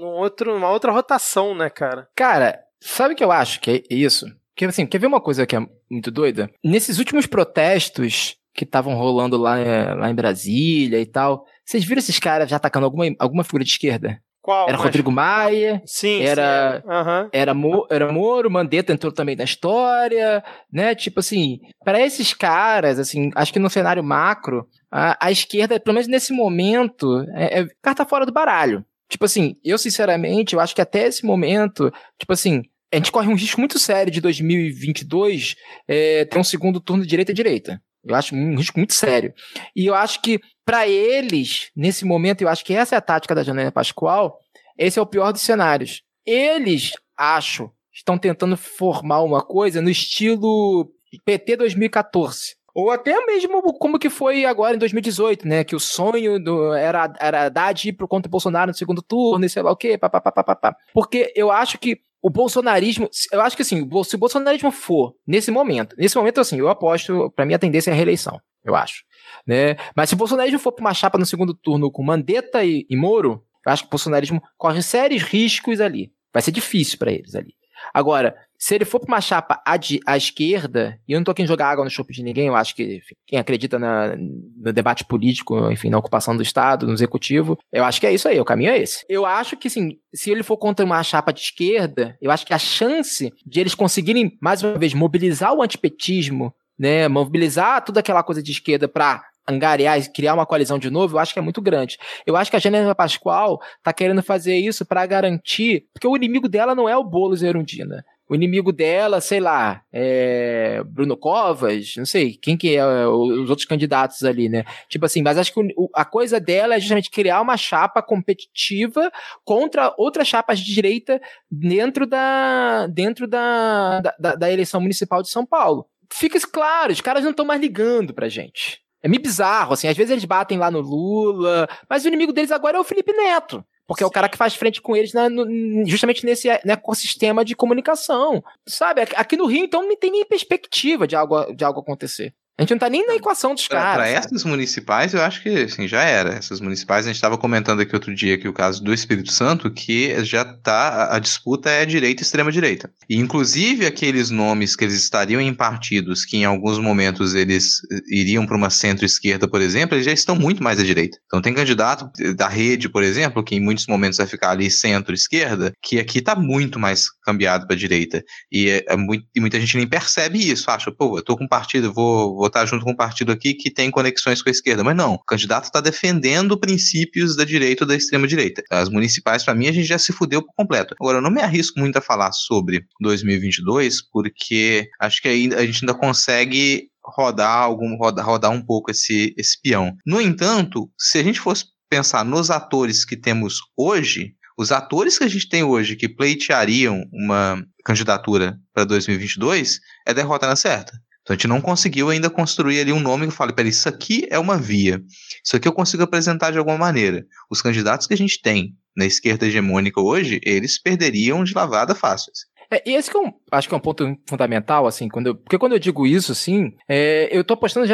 [0.00, 2.08] num outro, numa outra rotação, né, cara?
[2.16, 4.26] Cara, Sabe o que eu acho que é isso?
[4.56, 5.60] Que assim, quer ver uma coisa que é
[5.90, 6.50] muito doida?
[6.62, 12.00] Nesses últimos protestos que estavam rolando lá, eh, lá em Brasília e tal, vocês viram
[12.00, 14.18] esses caras já atacando alguma, alguma figura de esquerda?
[14.42, 14.68] Qual?
[14.68, 14.84] Era mas...
[14.84, 15.80] Rodrigo Maia.
[15.86, 16.88] Sim, era, sim.
[16.88, 17.28] Uhum.
[17.32, 20.94] Era, Mo, era Moro, Mandetta entrou também na história, né?
[20.96, 25.94] Tipo assim, para esses caras, assim, acho que no cenário macro, a, a esquerda, pelo
[25.94, 28.84] menos nesse momento, é, é carta fora do baralho.
[29.08, 33.28] Tipo assim, eu sinceramente, eu acho que até esse momento, tipo assim, a gente corre
[33.28, 35.56] um risco muito sério de 2022
[35.88, 37.82] é, ter um segundo turno direita-direita.
[38.04, 39.32] Eu acho um risco muito sério.
[39.74, 43.34] E eu acho que, para eles, nesse momento, eu acho que essa é a tática
[43.34, 44.38] da Janaina Pascoal,
[44.76, 46.02] esse é o pior dos cenários.
[46.26, 50.90] Eles, acho, estão tentando formar uma coisa no estilo
[51.24, 52.56] PT 2014.
[52.74, 55.62] Ou até mesmo como que foi agora em 2018, né?
[55.62, 59.48] Que o sonho do, era, era Haddad ir pro contra Bolsonaro no segundo turno e
[59.48, 60.74] sei lá o quê, papapá.
[60.94, 65.50] Porque eu acho que o bolsonarismo, eu acho que assim, se o bolsonarismo for nesse
[65.50, 69.02] momento, nesse momento assim, eu aposto, para mim a tendência é a reeleição, eu acho,
[69.46, 69.76] né?
[69.96, 72.96] Mas se o bolsonarismo for para uma chapa no segundo turno com Mandetta e, e
[72.96, 76.12] Moro, eu acho que o bolsonarismo corre sérios riscos ali.
[76.32, 77.54] Vai ser difícil para eles ali.
[77.92, 79.76] Agora, se ele for para uma chapa à,
[80.06, 82.54] à, esquerda, e eu não tô aqui em jogar água no chope de ninguém, eu
[82.54, 87.58] acho que quem acredita na, no debate político, enfim, na ocupação do Estado, no executivo,
[87.72, 89.04] eu acho que é isso aí, o caminho é esse.
[89.08, 92.54] Eu acho que, assim, se ele for contra uma chapa de esquerda, eu acho que
[92.54, 98.22] a chance de eles conseguirem, mais uma vez, mobilizar o antipetismo, né, mobilizar toda aquela
[98.22, 101.42] coisa de esquerda para angariar e criar uma coalizão de novo, eu acho que é
[101.42, 101.98] muito grande.
[102.24, 106.48] Eu acho que a Geneva Pascoal tá querendo fazer isso para garantir, porque o inimigo
[106.48, 108.04] dela não é o Boulos e a Erundina.
[108.32, 113.66] O inimigo dela, sei lá, é Bruno Covas, não sei, quem que é os outros
[113.66, 114.64] candidatos ali, né?
[114.88, 115.60] Tipo assim, mas acho que
[115.94, 119.12] a coisa dela é justamente criar uma chapa competitiva
[119.44, 125.44] contra outras chapas de direita dentro da, dentro da, da, da eleição municipal de São
[125.44, 125.84] Paulo.
[126.10, 128.80] Fica claro, os caras não estão mais ligando pra gente.
[129.02, 129.88] É meio bizarro, assim.
[129.88, 133.12] Às vezes eles batem lá no Lula, mas o inimigo deles agora é o Felipe
[133.12, 133.62] Neto.
[133.86, 135.46] Porque é o cara que faz frente com eles na, no,
[135.86, 138.42] justamente nesse né, ecossistema de comunicação.
[138.66, 139.02] Sabe?
[139.16, 142.34] Aqui no Rio, então, não tem nem perspectiva de algo, de algo acontecer.
[142.62, 143.94] A gente não tá nem na equação dos caras.
[143.94, 146.32] Para essas municipais, eu acho que assim, já era.
[146.34, 149.68] Essas municipais, a gente estava comentando aqui outro dia que o caso do Espírito Santo,
[149.68, 151.12] que já tá.
[151.12, 152.88] A disputa é direita e extrema-direita.
[153.10, 158.46] E inclusive aqueles nomes que eles estariam em partidos que em alguns momentos eles iriam
[158.46, 161.18] para uma centro-esquerda, por exemplo, eles já estão muito mais à direita.
[161.26, 165.72] Então tem candidato da rede, por exemplo, que em muitos momentos vai ficar ali centro-esquerda,
[165.82, 168.22] que aqui está muito mais cambiado para direita.
[168.52, 170.70] E, é, é muito, e muita gente nem percebe isso.
[170.70, 173.54] Acha, pô, eu tô com um partido, vou vou estar junto com um partido aqui
[173.54, 174.84] que tem conexões com a esquerda.
[174.84, 178.62] Mas não, o candidato está defendendo princípios da direita ou da extrema direita.
[178.70, 180.94] As municipais, para mim, a gente já se fudeu por completo.
[181.00, 185.66] Agora, eu não me arrisco muito a falar sobre 2022, porque acho que ainda, a
[185.66, 189.96] gente ainda consegue rodar algum rodar, rodar um pouco esse, esse peão.
[190.06, 195.24] No entanto, se a gente fosse pensar nos atores que temos hoje, os atores que
[195.24, 200.92] a gente tem hoje que pleiteariam uma candidatura para 2022 é derrota na certa.
[201.22, 204.26] Então a gente não conseguiu ainda construir ali um nome que fale, peraí, isso aqui
[204.30, 205.00] é uma via.
[205.44, 207.24] Isso aqui eu consigo apresentar de alguma maneira.
[207.50, 212.32] Os candidatos que a gente tem na esquerda hegemônica hoje, eles perderiam de lavada fácil.
[212.72, 215.34] É, e esse que eu é acho que é um ponto fundamental, assim, quando eu,
[215.34, 217.86] porque quando eu digo isso, assim, é, eu tô apostando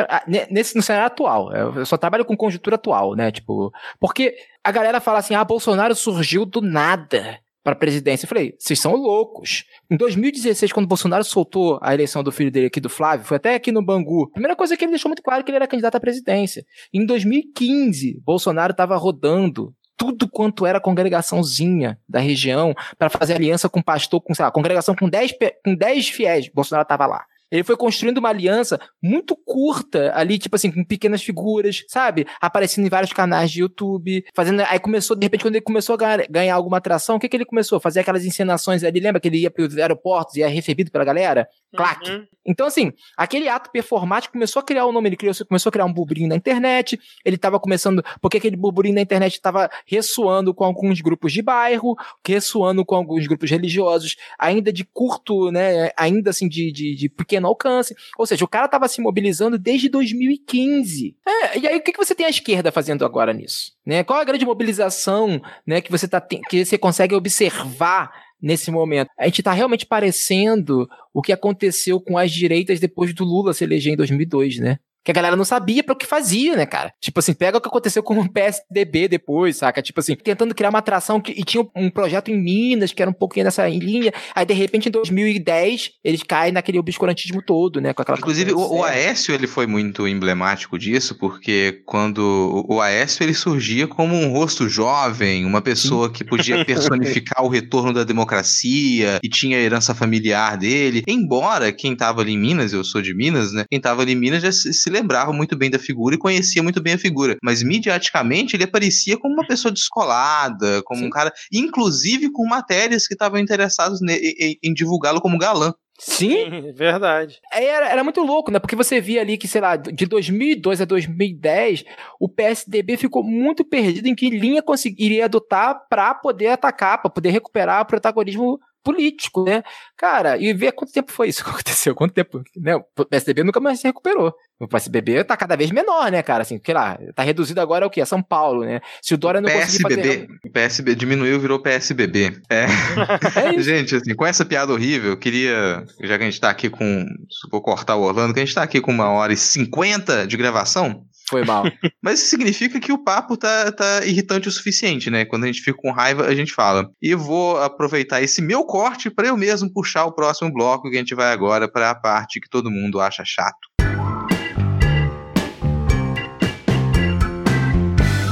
[0.51, 1.53] nesse, no cenário atual.
[1.53, 3.33] Eu só trabalho com conjuntura atual, né?
[3.33, 8.25] Tipo, porque a galera fala assim, ah, Bolsonaro surgiu do nada para a presidência.
[8.25, 9.65] Eu falei, vocês são loucos.
[9.91, 13.55] Em 2016, quando Bolsonaro soltou a eleição do filho dele aqui, do Flávio, foi até
[13.55, 14.25] aqui no Bangu.
[14.25, 16.65] A primeira coisa que ele deixou muito claro é que ele era candidato à presidência.
[16.95, 23.83] Em 2015, Bolsonaro estava rodando tudo quanto era congregaçãozinha da região para fazer aliança com
[23.83, 26.49] pastor, com, sei lá, congregação com 10, com 10 fiéis.
[26.49, 27.27] Bolsonaro estava lá.
[27.51, 32.27] Ele foi construindo uma aliança muito curta ali, tipo assim, com pequenas figuras, sabe?
[32.41, 34.63] Aparecendo em vários canais de YouTube, fazendo.
[34.63, 37.37] Aí começou, de repente, quando ele começou a ganhar, ganhar alguma atração, o que, que
[37.37, 37.81] ele começou?
[37.81, 41.05] Fazer aquelas encenações ali, lembra que ele ia para os aeroportos e ia recebido pela
[41.05, 41.49] galera?
[41.75, 42.11] Claque.
[42.11, 42.27] Uhum.
[42.49, 45.73] Então, assim, aquele ato performático começou a criar o um nome, ele criou, começou a
[45.73, 50.55] criar um burburinho na internet, ele estava começando, porque aquele burburinho na internet estava ressoando
[50.55, 51.95] com alguns grupos de bairro,
[52.27, 57.38] ressoando com alguns grupos religiosos, ainda de curto, né, ainda assim, de, de, de pequeno
[57.47, 61.17] alcance, ou seja, o cara estava se mobilizando desde 2015.
[61.27, 63.73] É, e aí o que, que você tem a esquerda fazendo agora nisso?
[63.87, 64.03] Né?
[64.03, 68.11] Qual a grande mobilização né, que você tá que você consegue observar
[68.41, 69.11] nesse momento.
[69.19, 73.65] A gente está realmente parecendo o que aconteceu com as direitas depois do Lula se
[73.65, 74.79] eleger em 2002, né?
[75.09, 76.93] Que a galera não sabia para o que fazia, né, cara?
[77.01, 79.81] Tipo assim, pega o que aconteceu com o PSDB depois, saca?
[79.81, 83.11] Tipo assim, tentando criar uma atração que, e tinha um projeto em Minas que era
[83.11, 87.95] um pouquinho nessa linha, aí de repente em 2010 eles caem naquele obscurantismo todo, né,
[87.95, 93.23] com aquela Inclusive o, o, Aécio, ele foi muito emblemático disso, porque quando o Aécio
[93.23, 99.21] ele surgia como um rosto jovem, uma pessoa que podia personificar o retorno da democracia
[99.23, 103.15] e tinha a herança familiar dele, embora quem tava ali em Minas, eu sou de
[103.15, 106.15] Minas, né, quem tava ali em Minas já se, se lembrava muito bem da figura
[106.15, 107.37] e conhecia muito bem a figura.
[107.43, 111.07] Mas midiaticamente ele aparecia como uma pessoa descolada, como Sim.
[111.07, 115.73] um cara, inclusive com matérias que estavam interessados em, em divulgá-lo como galã.
[115.99, 117.41] Sim, verdade.
[117.53, 118.61] Era, era muito louco, né?
[118.61, 121.85] Porque você via ali que, sei lá, de 2002 a 2010,
[122.21, 127.31] o PSDB ficou muito perdido em que linha conseguiria adotar para poder atacar, para poder
[127.31, 129.63] recuperar o protagonismo político, né?
[129.97, 132.77] Cara, e ver quanto tempo foi isso que aconteceu, quanto tempo, né?
[132.77, 134.33] O PSDB nunca mais se recuperou.
[134.61, 136.43] O PSDB tá cada vez menor, né, cara?
[136.43, 138.01] Assim, sei lá, tá reduzido agora ao quê?
[138.01, 138.81] A São Paulo, né?
[139.03, 140.29] Se o Dória não PSBB, fazer...
[140.45, 142.41] O PSB diminuiu, virou PSBB.
[142.51, 142.67] É.
[143.57, 146.69] é gente, assim, com essa piada horrível, eu queria, já que a gente tá aqui
[146.69, 147.05] com,
[147.51, 150.37] vou cortar o Orlando, que a gente tá aqui com uma hora e cinquenta de
[150.37, 151.65] gravação, foi mal.
[152.03, 155.25] Mas isso significa que o papo tá, tá irritante o suficiente, né?
[155.25, 156.91] Quando a gente fica com raiva, a gente fala.
[157.01, 160.99] E vou aproveitar esse meu corte para eu mesmo puxar o próximo bloco que a
[160.99, 163.69] gente vai agora para a parte que todo mundo acha chato.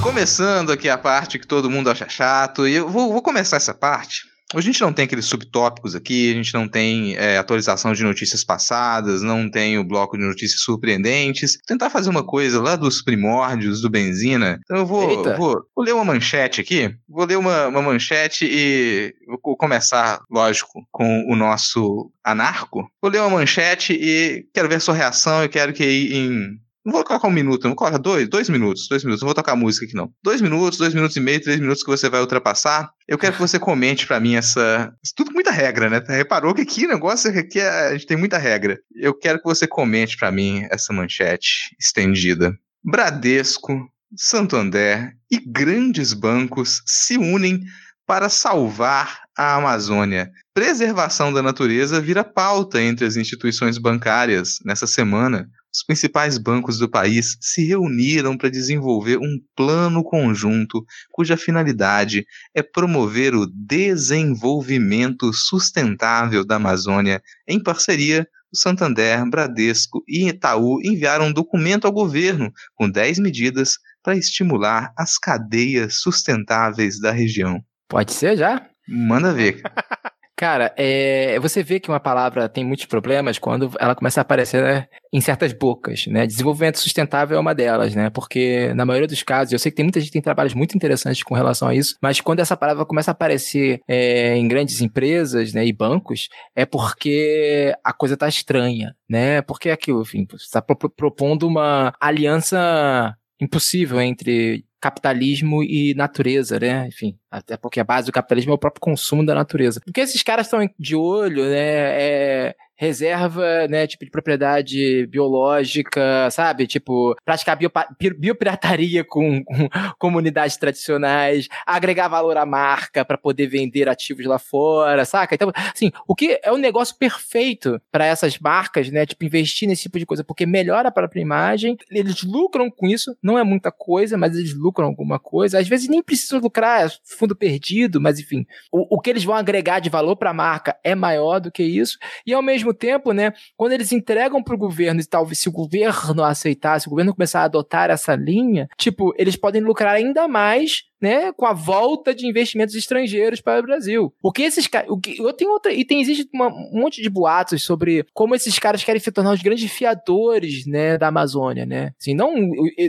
[0.03, 3.75] Começando aqui a parte que todo mundo acha chato, e eu vou, vou começar essa
[3.75, 8.05] parte a gente não tem aqueles subtópicos aqui, a gente não tem é, atualização de
[8.05, 11.55] notícias passadas, não tem o bloco de notícias surpreendentes.
[11.55, 14.61] Vou tentar fazer uma coisa lá dos primórdios do Benzina.
[14.65, 16.95] Então eu vou, vou, vou, ler uma manchete aqui.
[17.09, 22.89] Vou ler uma, uma manchete e vou começar, lógico, com o nosso anarco.
[23.03, 25.43] Vou ler uma manchete e quero ver sua reação.
[25.43, 28.87] Eu quero que em não vou colocar um minuto, não vou colocar dois, dois minutos,
[28.89, 30.09] dois minutos, não vou tocar música aqui não.
[30.23, 32.93] Dois minutos, dois minutos e meio, três minutos que você vai ultrapassar.
[33.09, 34.95] Eu quero que você comente para mim essa.
[35.17, 36.01] Tudo com muita regra, né?
[36.07, 38.79] Reparou que aqui o negócio é que a gente tem muita regra.
[38.95, 42.55] Eu quero que você comente para mim essa manchete estendida.
[42.85, 43.77] Bradesco,
[44.17, 47.65] Santander e grandes bancos se unem
[48.07, 50.31] para salvar a Amazônia.
[50.55, 56.89] Preservação da natureza vira pauta entre as instituições bancárias nessa semana os principais bancos do
[56.89, 60.83] país se reuniram para desenvolver um plano conjunto
[61.13, 70.29] cuja finalidade é promover o desenvolvimento sustentável da Amazônia em parceria o Santander, Bradesco e
[70.29, 77.11] Itaú enviaram um documento ao governo com 10 medidas para estimular as cadeias sustentáveis da
[77.11, 77.63] região.
[77.87, 78.67] Pode ser já?
[78.89, 79.61] Manda ver.
[80.37, 84.63] Cara, é, você vê que uma palavra tem muitos problemas quando ela começa a aparecer
[84.63, 86.27] né, em certas bocas, né?
[86.27, 88.11] Desenvolvimento sustentável é uma delas, né?
[88.11, 90.77] Porque na maioria dos casos, eu sei que tem muita gente que tem trabalhos muito
[90.77, 94.83] interessantes com relação a isso, mas quando essa palavra começa a aparecer é, em grandes
[94.83, 99.41] empresas né, e bancos, é porque a coisa tá estranha, né?
[99.41, 106.87] Porque é aquilo, enfim, você está propondo uma aliança impossível entre capitalismo e natureza, né?
[106.87, 109.81] Enfim, até porque a base do capitalismo é o próprio consumo da natureza.
[109.85, 111.57] Porque esses caras estão de olho, né?
[111.59, 116.67] É, reserva, né, tipo de propriedade biológica, sabe?
[116.67, 117.71] Tipo, praticar bio,
[118.19, 125.05] biopirataria com, com comunidades tradicionais, agregar valor à marca para poder vender ativos lá fora,
[125.05, 125.35] saca?
[125.35, 129.83] Então, assim, o que é um negócio perfeito para essas marcas, né, tipo investir nesse
[129.83, 133.73] tipo de coisa, porque melhora a própria imagem, eles lucram com isso, não é muita
[133.73, 135.59] coisa, mas eles lucram alguma coisa.
[135.59, 139.35] Às vezes nem precisam lucrar, é fundo perdido, mas enfim, o, o que eles vão
[139.35, 142.75] agregar de valor para a marca é maior do que isso, e ao mesmo mesmo
[142.75, 146.87] tempo, né, quando eles entregam para o governo, e talvez se o governo aceitar, se
[146.87, 151.47] o governo começar a adotar essa linha, tipo, eles podem lucrar ainda mais né, com
[151.47, 154.13] a volta de investimentos estrangeiros para o Brasil.
[154.21, 154.89] Porque esses caras.
[155.19, 155.73] Eu tenho outra.
[155.73, 159.33] E tem, existe uma, um monte de boatos sobre como esses caras querem se tornar
[159.33, 161.93] os grandes fiadores, né, da Amazônia, né?
[162.01, 162.35] Assim, não.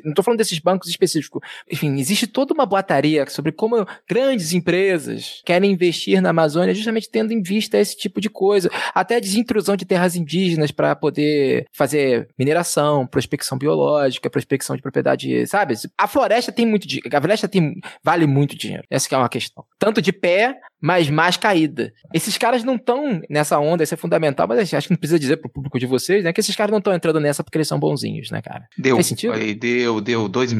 [0.03, 1.41] Não falando desses bancos específicos.
[1.71, 7.31] Enfim, existe toda uma boataria sobre como grandes empresas querem investir na Amazônia justamente tendo
[7.33, 8.69] em vista esse tipo de coisa.
[8.93, 15.45] Até a desintrusão de terras indígenas para poder fazer mineração, prospecção biológica, prospecção de propriedade,
[15.47, 15.75] sabe?
[15.97, 16.87] A floresta tem muito.
[17.11, 18.83] A floresta tem vale muito dinheiro.
[18.89, 19.65] Essa é uma questão.
[19.79, 21.93] Tanto de pé, mas mais caída.
[22.13, 25.37] Esses caras não estão nessa onda, isso é fundamental, mas acho que não precisa dizer
[25.37, 26.33] pro público de vocês, né?
[26.33, 28.67] Que esses caras não estão entrando nessa porque eles são bonzinhos, né, cara?
[28.77, 28.95] Deu.
[28.95, 29.33] Faz sentido?
[29.33, 30.53] Aí, deu, deu dois,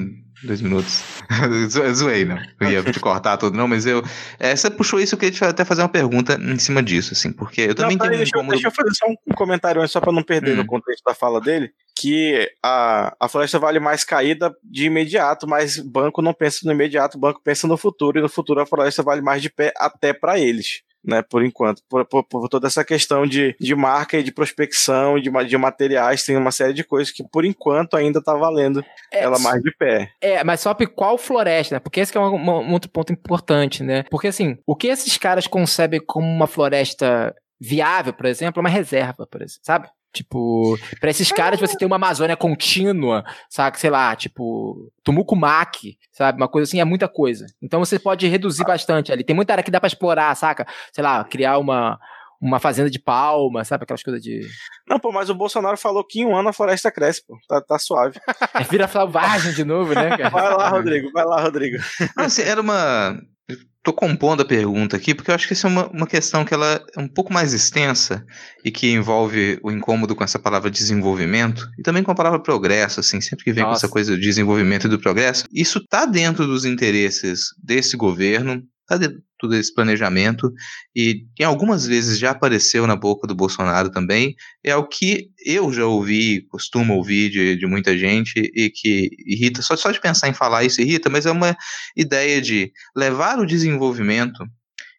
[0.44, 1.04] dois minutos.
[1.94, 2.38] Zoei, não.
[2.62, 4.04] Eu ia te cortar tudo, não, mas eu.
[4.40, 7.62] É, você puxou isso, eu queria até fazer uma pergunta em cima disso, assim, porque
[7.62, 8.18] eu também não, tenho.
[8.18, 8.52] Deixa, como...
[8.52, 10.58] deixa eu fazer só um comentário só pra não perder hum.
[10.58, 15.78] no contexto da fala dele que a, a floresta vale mais caída de imediato, mas
[15.78, 19.02] banco não pensa no imediato, o banco pensa no futuro, e no futuro a floresta
[19.02, 20.82] vale mais de pé até para eles.
[21.06, 25.18] Né, por enquanto, por, por, por, toda essa questão de, de marca e de prospecção,
[25.18, 28.84] de, de materiais, tem uma série de coisas que por enquanto ainda tá valendo
[29.14, 30.10] é, ela mais de pé.
[30.20, 31.80] É, mas só qual floresta, né?
[31.80, 34.04] Porque esse é um outro ponto importante, né?
[34.10, 38.70] Porque assim, o que esses caras concebem como uma floresta viável, por exemplo, é uma
[38.70, 39.88] reserva, por exemplo, sabe?
[40.14, 43.80] Tipo, pra esses caras você tem uma Amazônia contínua, sabe?
[43.80, 46.38] Sei lá, tipo, Tumucumac, sabe?
[46.42, 47.46] Uma coisa assim, é muita coisa.
[47.62, 49.24] Então você pode reduzir bastante ali.
[49.24, 50.66] Tem muita área que dá pra explorar, saca?
[50.92, 52.00] Sei lá, criar uma,
[52.42, 53.84] uma fazenda de palma, sabe?
[53.84, 54.42] Aquelas coisas de.
[54.88, 57.38] Não, pô, mas o Bolsonaro falou que em um ano a floresta cresce, pô.
[57.48, 58.20] Tá, tá suave.
[58.54, 60.30] É, vira flavagem de novo, né, cara?
[60.30, 61.78] Vai lá, Rodrigo, vai lá, Rodrigo.
[62.16, 63.20] Não, assim, era uma.
[63.50, 66.54] Estou compondo a pergunta aqui porque eu acho que essa é uma, uma questão que
[66.54, 68.26] ela é um pouco mais extensa
[68.66, 73.00] e que envolve o incômodo com essa palavra desenvolvimento e também com a palavra progresso,
[73.00, 73.72] assim, sempre que vem Nossa.
[73.72, 75.46] com essa coisa do desenvolvimento e do progresso.
[75.54, 80.52] Isso está dentro dos interesses desse governo, está dentro todo esse planejamento
[80.96, 84.36] e em algumas vezes já apareceu na boca do Bolsonaro também.
[84.64, 89.62] É o que eu já ouvi, costumo ouvir de, de muita gente e que irrita,
[89.62, 91.56] só, só de pensar em falar isso irrita, mas é uma
[91.96, 94.44] ideia de levar o desenvolvimento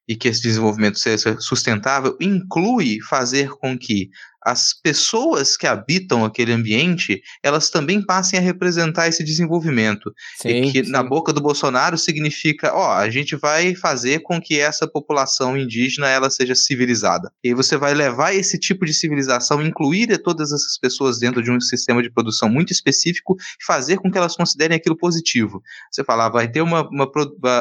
[0.09, 4.09] e que esse desenvolvimento seja sustentável inclui fazer com que
[4.51, 10.11] as pessoas que habitam aquele ambiente, elas também passem a representar esse desenvolvimento.
[10.41, 10.91] Sim, e que sim.
[10.91, 16.09] na boca do Bolsonaro significa, ó, a gente vai fazer com que essa população indígena
[16.09, 17.31] ela seja civilizada.
[17.45, 21.61] E você vai levar esse tipo de civilização, incluir todas essas pessoas dentro de um
[21.61, 25.61] sistema de produção muito específico e fazer com que elas considerem aquilo positivo.
[25.93, 27.11] Você fala, ah, vai ter uma, uma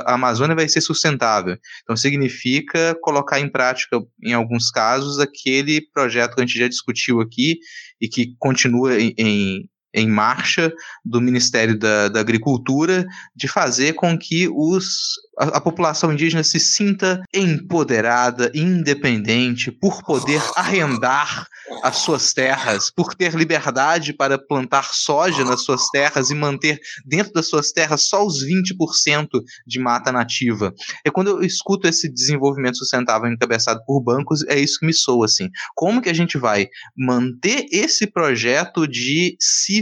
[0.06, 1.58] a Amazônia vai ser sustentável.
[1.84, 7.22] Então significa colocar em prática, em alguns casos, aquele projeto que a gente já discutiu
[7.22, 7.60] aqui
[8.00, 10.72] e que continua em, em em marcha
[11.04, 13.06] do Ministério da, da, Agricultura
[13.36, 20.42] de fazer com que os, a, a, população indígena se sinta empoderada, independente, por poder
[20.56, 21.48] arrendar
[21.84, 27.34] as suas terras, por ter liberdade para plantar soja nas suas terras e manter dentro
[27.34, 29.28] das suas terras só os 20%
[29.66, 30.74] de mata nativa.
[31.04, 35.26] É quando eu escuto esse desenvolvimento sustentável encabeçado por bancos, é isso que me soa
[35.26, 35.50] assim.
[35.76, 39.36] Como que a gente vai manter esse projeto de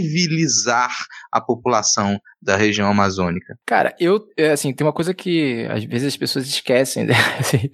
[0.06, 0.96] civilizar
[1.32, 3.58] a população da região amazônica?
[3.66, 7.16] Cara, eu, é, assim, tem uma coisa que às vezes as pessoas esquecem, né?
[7.40, 7.70] Assim,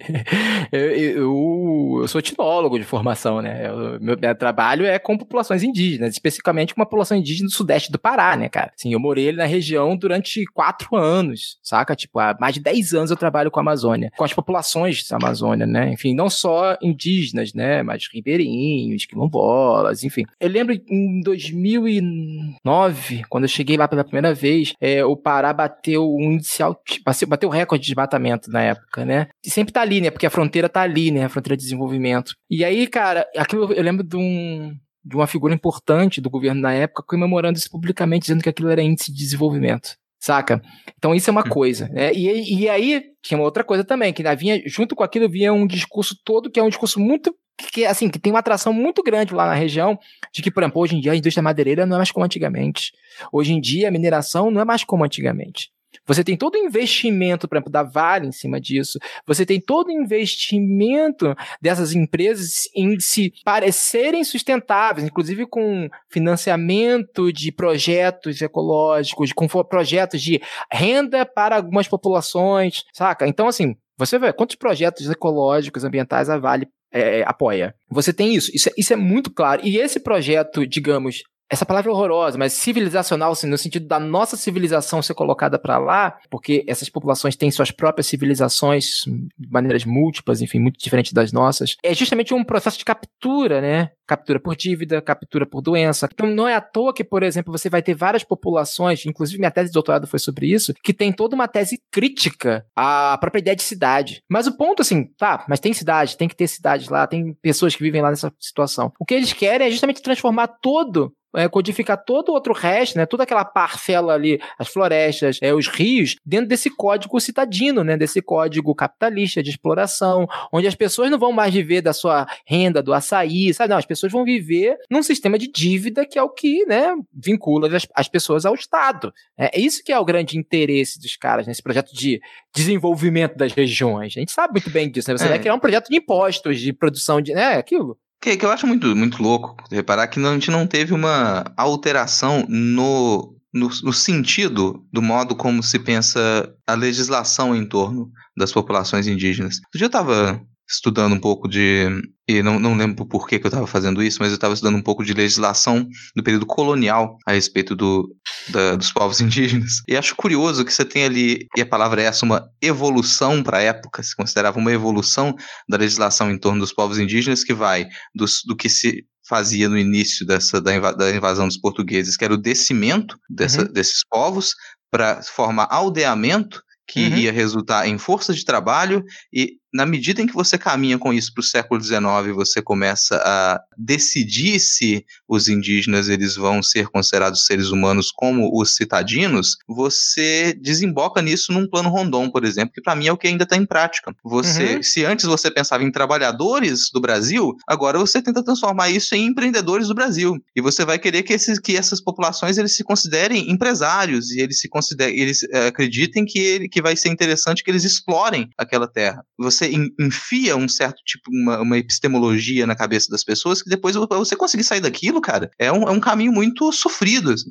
[0.72, 3.68] eu, eu, eu, sou etnólogo de formação, né?
[3.68, 7.92] Eu, meu, meu, trabalho é com populações indígenas, especificamente com uma população indígena do sudeste
[7.92, 8.72] do Pará, né, cara?
[8.76, 11.94] Assim, eu morei na região durante quatro anos, saca?
[11.94, 15.16] Tipo, há mais de dez anos eu trabalho com a Amazônia, com as populações da
[15.16, 15.92] Amazônia, né?
[15.92, 17.82] Enfim, não só indígenas, né?
[17.82, 20.24] Mas ribeirinhos, quilombolas, enfim.
[20.40, 26.08] Eu lembro em 2009, quando eu cheguei lá pela primeira vez, é, o Pará bateu
[26.14, 26.80] um inicial,
[27.26, 29.28] bateu o recorde de desmatamento na época, né?
[29.44, 30.10] E sempre tá ali, né?
[30.10, 31.24] Porque a fronteira tá ali, né?
[31.24, 32.34] A fronteira de desenvolvimento.
[32.50, 34.74] E aí, cara, aquilo eu lembro de um
[35.04, 38.82] de uma figura importante do governo na época comemorando isso publicamente, dizendo que aquilo era
[38.82, 40.62] índice de desenvolvimento saca?
[40.96, 41.50] Então isso é uma hum.
[41.50, 42.12] coisa, né?
[42.14, 45.66] E, e aí tinha uma outra coisa também, que vinha, junto com aquilo vinha um
[45.66, 47.34] discurso todo que é um discurso muito
[47.72, 49.98] que assim, que tem uma atração muito grande lá na região,
[50.32, 52.92] de que, por exemplo, hoje em dia a indústria madeireira não é mais como antigamente.
[53.32, 55.70] Hoje em dia a mineração não é mais como antigamente.
[56.06, 58.98] Você tem todo o investimento, por exemplo, da Vale em cima disso.
[59.26, 67.52] Você tem todo o investimento dessas empresas em se parecerem sustentáveis, inclusive com financiamento de
[67.52, 70.40] projetos ecológicos, com projetos de
[70.70, 73.26] renda para algumas populações, saca?
[73.26, 77.74] Então, assim, você vê quantos projetos ecológicos, ambientais a Vale é, apoia.
[77.90, 78.50] Você tem isso.
[78.54, 79.62] Isso é, isso é muito claro.
[79.64, 84.38] E esse projeto, digamos, essa palavra é horrorosa, mas civilizacional, assim, no sentido da nossa
[84.38, 89.02] civilização ser colocada para lá, porque essas populações têm suas próprias civilizações
[89.38, 93.90] de maneiras múltiplas, enfim, muito diferentes das nossas, é justamente um processo de captura, né?
[94.06, 96.08] Captura por dívida, captura por doença.
[96.10, 99.50] Então não é à toa que, por exemplo, você vai ter várias populações, inclusive minha
[99.50, 103.56] tese de doutorado foi sobre isso, que tem toda uma tese crítica à própria ideia
[103.56, 104.22] de cidade.
[104.26, 107.76] Mas o ponto, assim, tá, mas tem cidade, tem que ter cidades lá, tem pessoas
[107.76, 108.90] que vivem lá nessa situação.
[108.98, 113.06] O que eles querem é justamente transformar todo é, codificar todo o outro resto, né,
[113.06, 118.20] toda aquela parcela ali, as florestas, é, os rios, dentro desse código citadino, né, desse
[118.20, 122.92] código capitalista de exploração, onde as pessoas não vão mais viver da sua renda, do
[122.92, 123.70] açaí, sabe?
[123.70, 127.74] Não, as pessoas vão viver num sistema de dívida que é o que né, vincula
[127.74, 129.12] as, as pessoas ao Estado.
[129.36, 132.20] É, é isso que é o grande interesse dos caras nesse projeto de
[132.54, 134.14] desenvolvimento das regiões.
[134.16, 135.16] A gente sabe muito bem disso, né?
[135.16, 135.28] Você é.
[135.28, 137.32] vai criar um projeto de impostos, de produção de.
[137.32, 137.98] né, aquilo.
[138.22, 142.46] Que, que eu acho muito, muito louco reparar que a gente não teve uma alteração
[142.48, 149.08] no, no, no, sentido do modo como se pensa a legislação em torno das populações
[149.08, 149.56] indígenas.
[149.56, 150.40] Outro dia eu estava
[150.72, 151.86] estudando um pouco de.
[152.26, 154.76] E não, não lembro por que, que eu estava fazendo isso, mas eu estava estudando
[154.76, 155.86] um pouco de legislação
[156.16, 158.08] do período colonial a respeito do,
[158.48, 159.82] da, dos povos indígenas.
[159.86, 163.58] E acho curioso que você tem ali, e a palavra é essa, uma evolução para
[163.58, 165.34] a época, se considerava uma evolução
[165.68, 169.78] da legislação em torno dos povos indígenas, que vai dos, do que se fazia no
[169.78, 170.74] início dessa, da,
[171.14, 173.72] invasão dos portugueses, que era o descimento dessa, uhum.
[173.72, 174.54] desses povos,
[174.90, 177.16] para formar aldeamento, que uhum.
[177.16, 181.32] ia resultar em força de trabalho e na medida em que você caminha com isso
[181.32, 187.46] para o século XIX, você começa a decidir se os indígenas eles vão ser considerados
[187.46, 192.94] seres humanos como os citadinos, você desemboca nisso num plano Rondon, por exemplo, que para
[192.94, 194.14] mim é o que ainda está em prática.
[194.22, 194.82] Você, uhum.
[194.82, 199.88] se antes você pensava em trabalhadores do Brasil, agora você tenta transformar isso em empreendedores
[199.88, 200.36] do Brasil.
[200.54, 204.60] E você vai querer que, esses, que essas populações eles se considerem empresários e eles
[204.60, 208.86] se considerem, eles é, acreditem que, ele, que vai ser interessante que eles explorem aquela
[208.86, 209.24] terra.
[209.38, 213.94] Você você enfia um certo tipo, uma, uma epistemologia na cabeça das pessoas que depois
[213.96, 217.32] você conseguir sair daquilo, cara, é um, é um caminho muito sofrido.
[217.32, 217.50] Assim.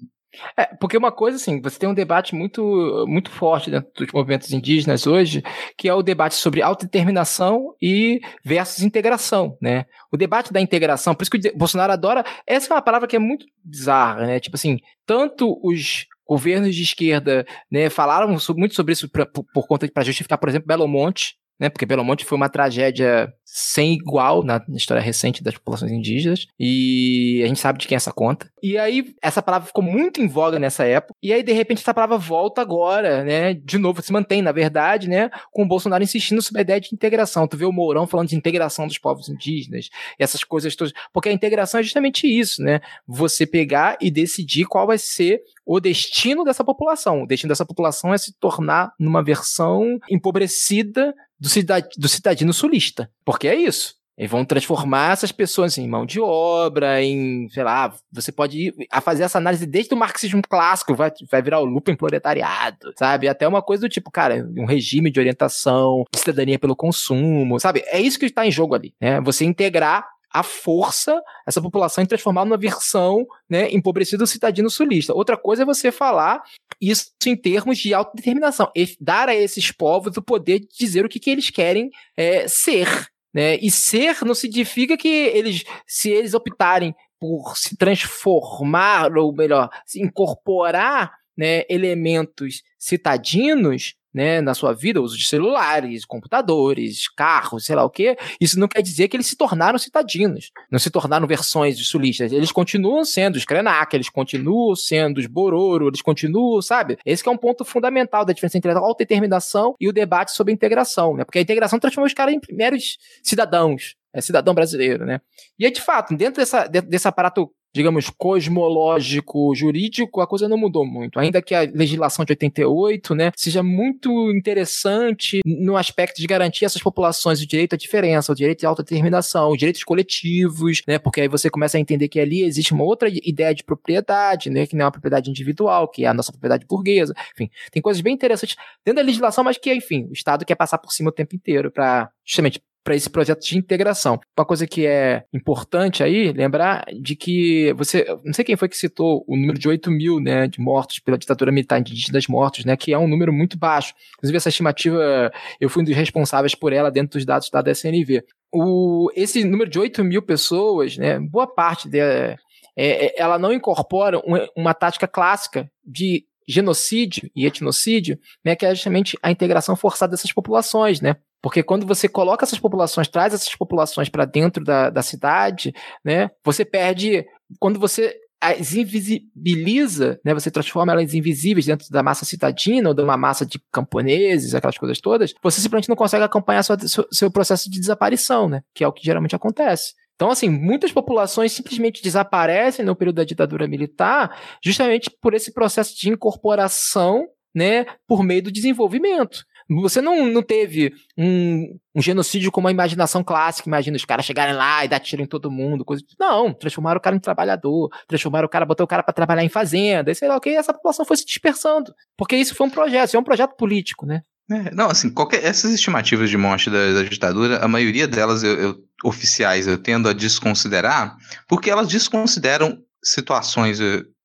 [0.58, 4.52] É, porque uma coisa assim, você tem um debate muito, muito forte dentro dos movimentos
[4.52, 5.44] indígenas hoje,
[5.78, 9.86] que é o debate sobre autodeterminação e versus integração, né?
[10.12, 13.16] O debate da integração, por isso que o Bolsonaro adora, essa é uma palavra que
[13.16, 14.40] é muito bizarra, né?
[14.40, 19.68] Tipo assim, tanto os governos de esquerda, né, falaram muito sobre isso pra, por, por,
[19.68, 21.70] conta para justificar, por exemplo, Belo Monte, né?
[21.70, 27.41] Porque Belo Monte foi uma tragédia sem igual na história recente das populações indígenas e
[27.44, 28.49] a gente sabe de quem é essa conta.
[28.64, 31.94] E aí essa palavra ficou muito em voga nessa época e aí de repente essa
[31.94, 33.53] palavra volta agora, né?
[33.53, 35.30] De novo se mantém na verdade, né?
[35.52, 37.45] Com o Bolsonaro insistindo sobre a ideia de integração.
[37.45, 41.34] Tu vê o Mourão falando de integração dos povos indígenas, essas coisas todas, porque a
[41.34, 42.80] integração é justamente isso, né?
[43.06, 47.23] Você pegar e decidir qual vai ser o destino dessa população.
[47.23, 53.10] O destino dessa população é se tornar numa versão empobrecida do, cidad do cidadino sulista.
[53.26, 53.96] Porque é isso.
[54.18, 58.76] Eles vão transformar essas pessoas em mão de obra, em, sei lá, você pode ir
[58.92, 63.28] a fazer essa análise desde o marxismo clássico, vai, vai virar o looping proletariado, sabe?
[63.28, 67.84] Até uma coisa do tipo, cara, um regime de orientação, de cidadania pelo consumo, sabe?
[67.88, 69.20] É isso que está em jogo ali, né?
[69.22, 75.14] Você integrar a força essa população e transformar numa versão né, empobrecida do cidadino sulista.
[75.14, 76.42] Outra coisa é você falar
[76.80, 81.10] isso em termos de autodeterminação, e dar a esses povos o poder de dizer o
[81.10, 82.88] que, que eles querem é, ser.
[83.34, 83.56] Né?
[83.58, 90.02] E ser não significa que eles, se eles optarem por se transformar, ou melhor, se
[90.02, 97.84] incorporar né, elementos citadinos, né, na sua vida, uso de celulares, computadores, carros, sei lá
[97.84, 101.78] o quê, isso não quer dizer que eles se tornaram citadinos, não se tornaram versões
[101.78, 102.32] de sulistas.
[102.32, 106.98] Eles continuam sendo os Krenak, eles continuam sendo os Bororo, eles continuam, sabe?
[107.06, 110.56] Esse é um ponto fundamental da diferença entre a autodeterminação e o debate sobre a
[110.56, 111.24] integração, né?
[111.24, 115.22] Porque a integração transforma os caras em primeiros cidadãos, é cidadão brasileiro, né?
[115.58, 120.85] E aí, de fato, dentro dessa, desse aparato digamos, cosmológico, jurídico, a coisa não mudou
[120.85, 121.19] muito.
[121.19, 126.81] Ainda que a legislação de 88, né, seja muito interessante no aspecto de garantir essas
[126.81, 131.27] populações o direito à diferença, o direito de autodeterminação, os direitos coletivos, né, porque aí
[131.27, 134.84] você começa a entender que ali existe uma outra ideia de propriedade, né, que não
[134.84, 137.14] é uma propriedade individual, que é a nossa propriedade burguesa.
[137.34, 140.77] Enfim, tem coisas bem interessantes dentro da legislação, mas que, enfim, o Estado quer passar
[140.77, 144.20] por cima o tempo inteiro para justamente para esse projeto de integração.
[144.38, 148.78] Uma coisa que é importante aí, lembrar de que você, não sei quem foi que
[148.78, 152.76] citou o número de 8 mil, né, de mortos pela ditadura militar indígenas mortos, né,
[152.76, 153.94] que é um número muito baixo.
[154.18, 158.24] Inclusive essa estimativa, eu fui um dos responsáveis por ela dentro dos dados da DSNV.
[158.52, 162.38] O, esse número de 8 mil pessoas, né, boa parte de, é,
[162.76, 168.74] é, ela não incorpora uma, uma tática clássica de genocídio e etnocídio, né, que é
[168.74, 171.16] justamente a integração forçada dessas populações, né?
[171.42, 175.74] Porque quando você coloca essas populações, traz essas populações para dentro da, da cidade,
[176.04, 177.26] né, você perde.
[177.60, 183.04] Quando você as invisibiliza, né, você transforma elas invisíveis dentro da massa citadina ou de
[183.04, 187.70] uma massa de camponeses, aquelas coisas todas, você simplesmente não consegue acompanhar seu, seu processo
[187.70, 189.94] de desaparição, né, que é o que geralmente acontece.
[190.16, 195.96] Então, assim, muitas populações simplesmente desaparecem no período da ditadura militar justamente por esse processo
[195.96, 199.44] de incorporação, né, por meio do desenvolvimento.
[199.80, 204.53] Você não, não teve um, um, genocídio como a imaginação clássica, imagina os caras chegarem
[204.53, 208.45] lá e dar tiro em todo mundo, coisa Não, transformaram o cara em trabalhador, transformaram
[208.45, 210.73] o cara, botou o cara para trabalhar em fazenda, e sei lá o que, essa
[210.73, 211.93] população foi se dispersando.
[212.18, 214.22] Porque isso foi um projeto, isso é um projeto político, né?
[214.52, 218.60] É, não, assim, qualquer, essas estimativas de morte da, da ditadura, a maioria delas eu,
[218.60, 218.76] eu,
[219.06, 221.15] oficiais eu tendo a desconsiderar,
[221.48, 223.80] porque elas desconsideram situações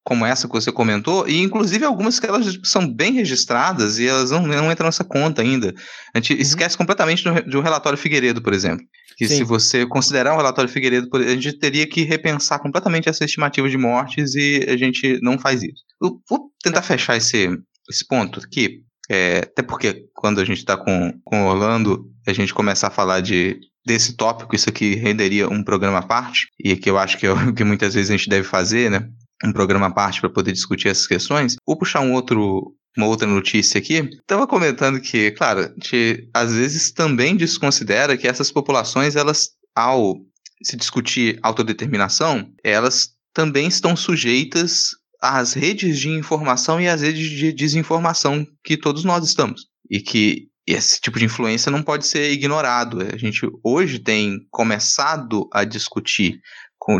[0.06, 4.30] como essa que você comentou, e inclusive algumas que elas são bem registradas e elas
[4.30, 5.74] não, não entram nessa conta ainda.
[6.14, 6.40] A gente uhum.
[6.40, 8.86] esquece completamente do, do relatório Figueiredo, por exemplo.
[9.16, 9.38] Que Sim.
[9.38, 13.76] se você considerar o relatório Figueiredo, a gente teria que repensar completamente essa estimativa de
[13.76, 15.82] mortes e a gente não faz isso.
[16.00, 17.58] Eu vou tentar fechar esse,
[17.90, 22.54] esse ponto aqui, é, até porque quando a gente está com, com Orlando, a gente
[22.54, 26.90] começa a falar de desse tópico, isso aqui renderia um programa à parte, e que
[26.90, 29.08] eu acho que é o que muitas vezes a gente deve fazer, né?
[29.48, 31.56] Um programa à parte para poder discutir essas questões.
[31.66, 33.94] Vou puxar um outro, uma outra notícia aqui.
[33.94, 40.16] Estava comentando que, claro, a gente às vezes também desconsidera que essas populações, elas, ao
[40.62, 44.90] se discutir autodeterminação, elas também estão sujeitas
[45.20, 49.66] às redes de informação e às redes de desinformação que todos nós estamos.
[49.90, 52.98] E que esse tipo de influência não pode ser ignorado.
[53.00, 56.40] A gente hoje tem começado a discutir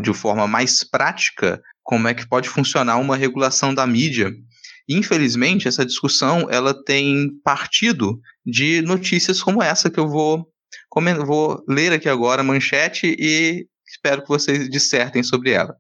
[0.03, 4.35] de forma mais prática como é que pode funcionar uma regulação da mídia.
[4.89, 10.49] Infelizmente, essa discussão ela tem partido de notícias como essa que eu vou,
[11.25, 15.77] vou ler aqui agora, manchete, e espero que vocês dissertem sobre ela.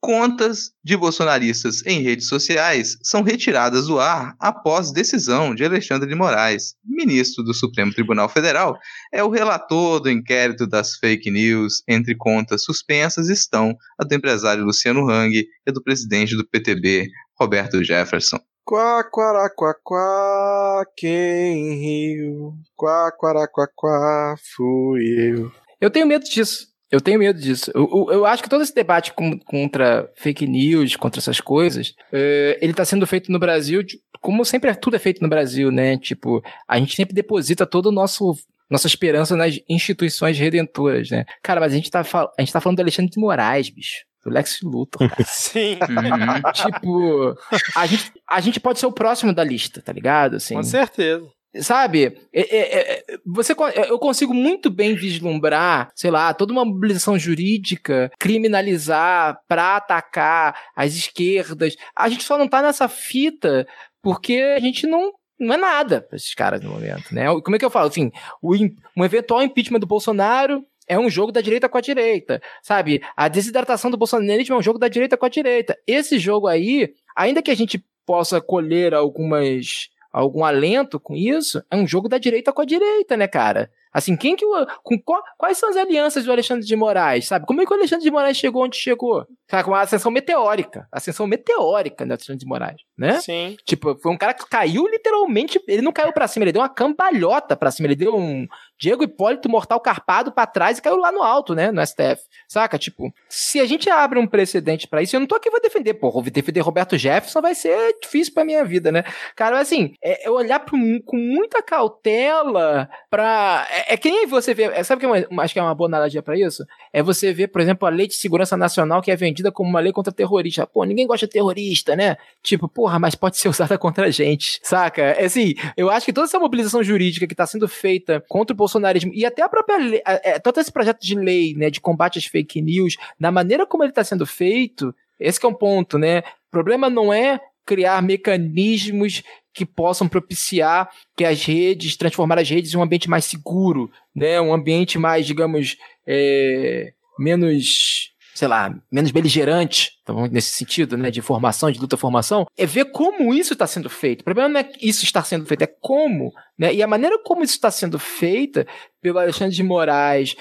[0.00, 6.14] Contas de bolsonaristas em redes sociais são retiradas do ar após decisão de Alexandre de
[6.14, 8.78] Moraes, ministro do Supremo Tribunal Federal.
[9.12, 14.64] É o relator do inquérito das fake news entre contas suspensas estão a do empresário
[14.64, 18.38] Luciano Hang e do presidente do PTB, Roberto Jefferson.
[18.64, 22.54] Quá, quá, quá, quá, quem riu?
[22.76, 25.50] Quá, quá, quá, quá, fui eu.
[25.80, 26.68] Eu tenho medo disso.
[26.90, 27.70] Eu tenho medo disso.
[27.74, 31.94] Eu, eu, eu, acho que todo esse debate com, contra fake news, contra essas coisas,
[32.12, 33.82] é, ele está sendo feito no Brasil,
[34.20, 35.98] como sempre tudo é feito no Brasil, né?
[35.98, 38.34] Tipo, a gente sempre deposita todo o nosso
[38.70, 41.24] nossa esperança nas instituições redentoras, né?
[41.42, 44.04] Cara, mas a gente tá, a gente tá falando do Alexandre de Moraes, bicho.
[44.22, 45.24] Do Lex Luthor, cara.
[45.24, 45.74] Sim.
[45.74, 46.52] Uhum.
[46.52, 47.34] tipo,
[47.74, 50.36] a gente, a gente pode ser o próximo da lista, tá ligado?
[50.36, 51.26] Assim, Com certeza.
[51.56, 53.54] Sabe, é, é, é, você,
[53.88, 60.94] eu consigo muito bem vislumbrar, sei lá, toda uma mobilização jurídica, criminalizar pra atacar as
[60.94, 61.74] esquerdas.
[61.96, 63.66] A gente só não tá nessa fita
[64.02, 67.24] porque a gente não, não é nada pra esses caras no momento, né?
[67.42, 67.88] Como é que eu falo?
[67.88, 68.12] Assim,
[68.42, 73.02] o, um eventual impeachment do Bolsonaro é um jogo da direita com a direita, sabe?
[73.16, 75.76] A desidratação do bolsonarismo é um jogo da direita com a direita.
[75.86, 81.76] Esse jogo aí, ainda que a gente possa colher algumas algum alento com isso, é
[81.76, 83.70] um jogo da direita com a direita, né, cara?
[83.92, 84.98] Assim, quem que o, com,
[85.36, 87.46] quais são as alianças do Alexandre de Moraes, sabe?
[87.46, 89.26] Como é que o Alexandre de Moraes chegou onde chegou?
[89.50, 93.20] Sabe, com uma ascensão meteórica, ascensão meteórica do Alexandre de Moraes, né?
[93.20, 93.56] Sim.
[93.64, 96.68] Tipo, foi um cara que caiu literalmente, ele não caiu para cima, ele deu uma
[96.68, 98.46] cambalhota para cima, ele deu um
[98.78, 102.22] Diego Hipólito mortal carpado para trás e caiu lá no alto, né, no STF.
[102.46, 102.78] Saca?
[102.78, 105.94] Tipo, se a gente abre um precedente para isso, eu não tô aqui vou defender,
[105.94, 109.04] pô, defender Roberto Jefferson vai ser difícil pra minha vida, né?
[109.34, 114.64] Cara, assim, é, é olhar pro, com muita cautela pra é, é você vê.
[114.64, 116.64] É, sabe que é uma, acho que é uma boa analogia para isso?
[116.92, 119.80] É você ver, por exemplo, a lei de segurança nacional que é vendida como uma
[119.80, 120.66] lei contra terrorista.
[120.66, 122.16] Pô, ninguém gosta de terrorista, né?
[122.42, 125.02] Tipo, porra, mas pode ser usada contra a gente, saca?
[125.02, 128.56] É assim, eu acho que toda essa mobilização jurídica que está sendo feita contra o
[128.68, 132.18] bolsonarismo e até a própria lei, é, todo esse projeto de lei, né, de combate
[132.18, 136.18] às fake news, da maneira como ele está sendo feito, esse é um ponto, né?
[136.18, 139.22] O problema não é criar mecanismos
[139.52, 144.40] que possam propiciar que as redes, transformar as redes em um ambiente mais seguro, né?
[144.40, 145.76] Um ambiente mais, digamos,
[146.06, 148.07] é, menos,
[148.38, 153.34] sei lá, menos beligerante, então, nesse sentido, né, de formação, de luta-formação, é ver como
[153.34, 154.20] isso está sendo feito.
[154.20, 156.72] O problema não é isso está sendo feito, é como, né?
[156.72, 158.64] E a maneira como isso está sendo feita
[159.02, 160.36] pelo Alexandre de Moraes,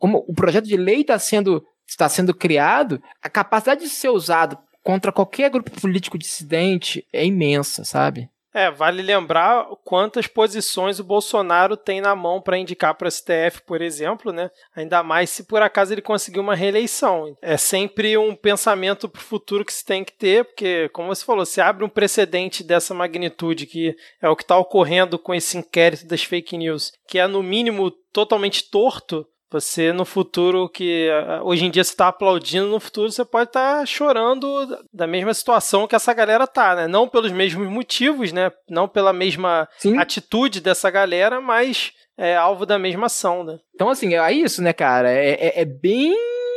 [0.00, 4.56] como o projeto de lei está sendo está sendo criado, a capacidade de ser usado
[4.82, 8.30] contra qualquer grupo político dissidente é imensa, sabe?
[8.54, 13.62] É, vale lembrar quantas posições o Bolsonaro tem na mão para indicar para o STF,
[13.66, 14.48] por exemplo, né?
[14.76, 17.36] Ainda mais se por acaso ele conseguir uma reeleição.
[17.42, 21.24] É sempre um pensamento para o futuro que se tem que ter, porque, como você
[21.24, 25.58] falou, se abre um precedente dessa magnitude, que é o que está ocorrendo com esse
[25.58, 31.08] inquérito das fake news, que é no mínimo totalmente torto, você no futuro que
[31.42, 35.32] hoje em dia você está aplaudindo, no futuro você pode estar tá chorando da mesma
[35.32, 36.86] situação que essa galera tá, né?
[36.88, 38.50] Não pelos mesmos motivos, né?
[38.68, 39.96] Não pela mesma Sim.
[39.96, 43.58] atitude dessa galera, mas é alvo da mesma ação, né?
[43.74, 45.10] Então, assim, é isso, né, cara?
[45.10, 46.16] É, é, é bem.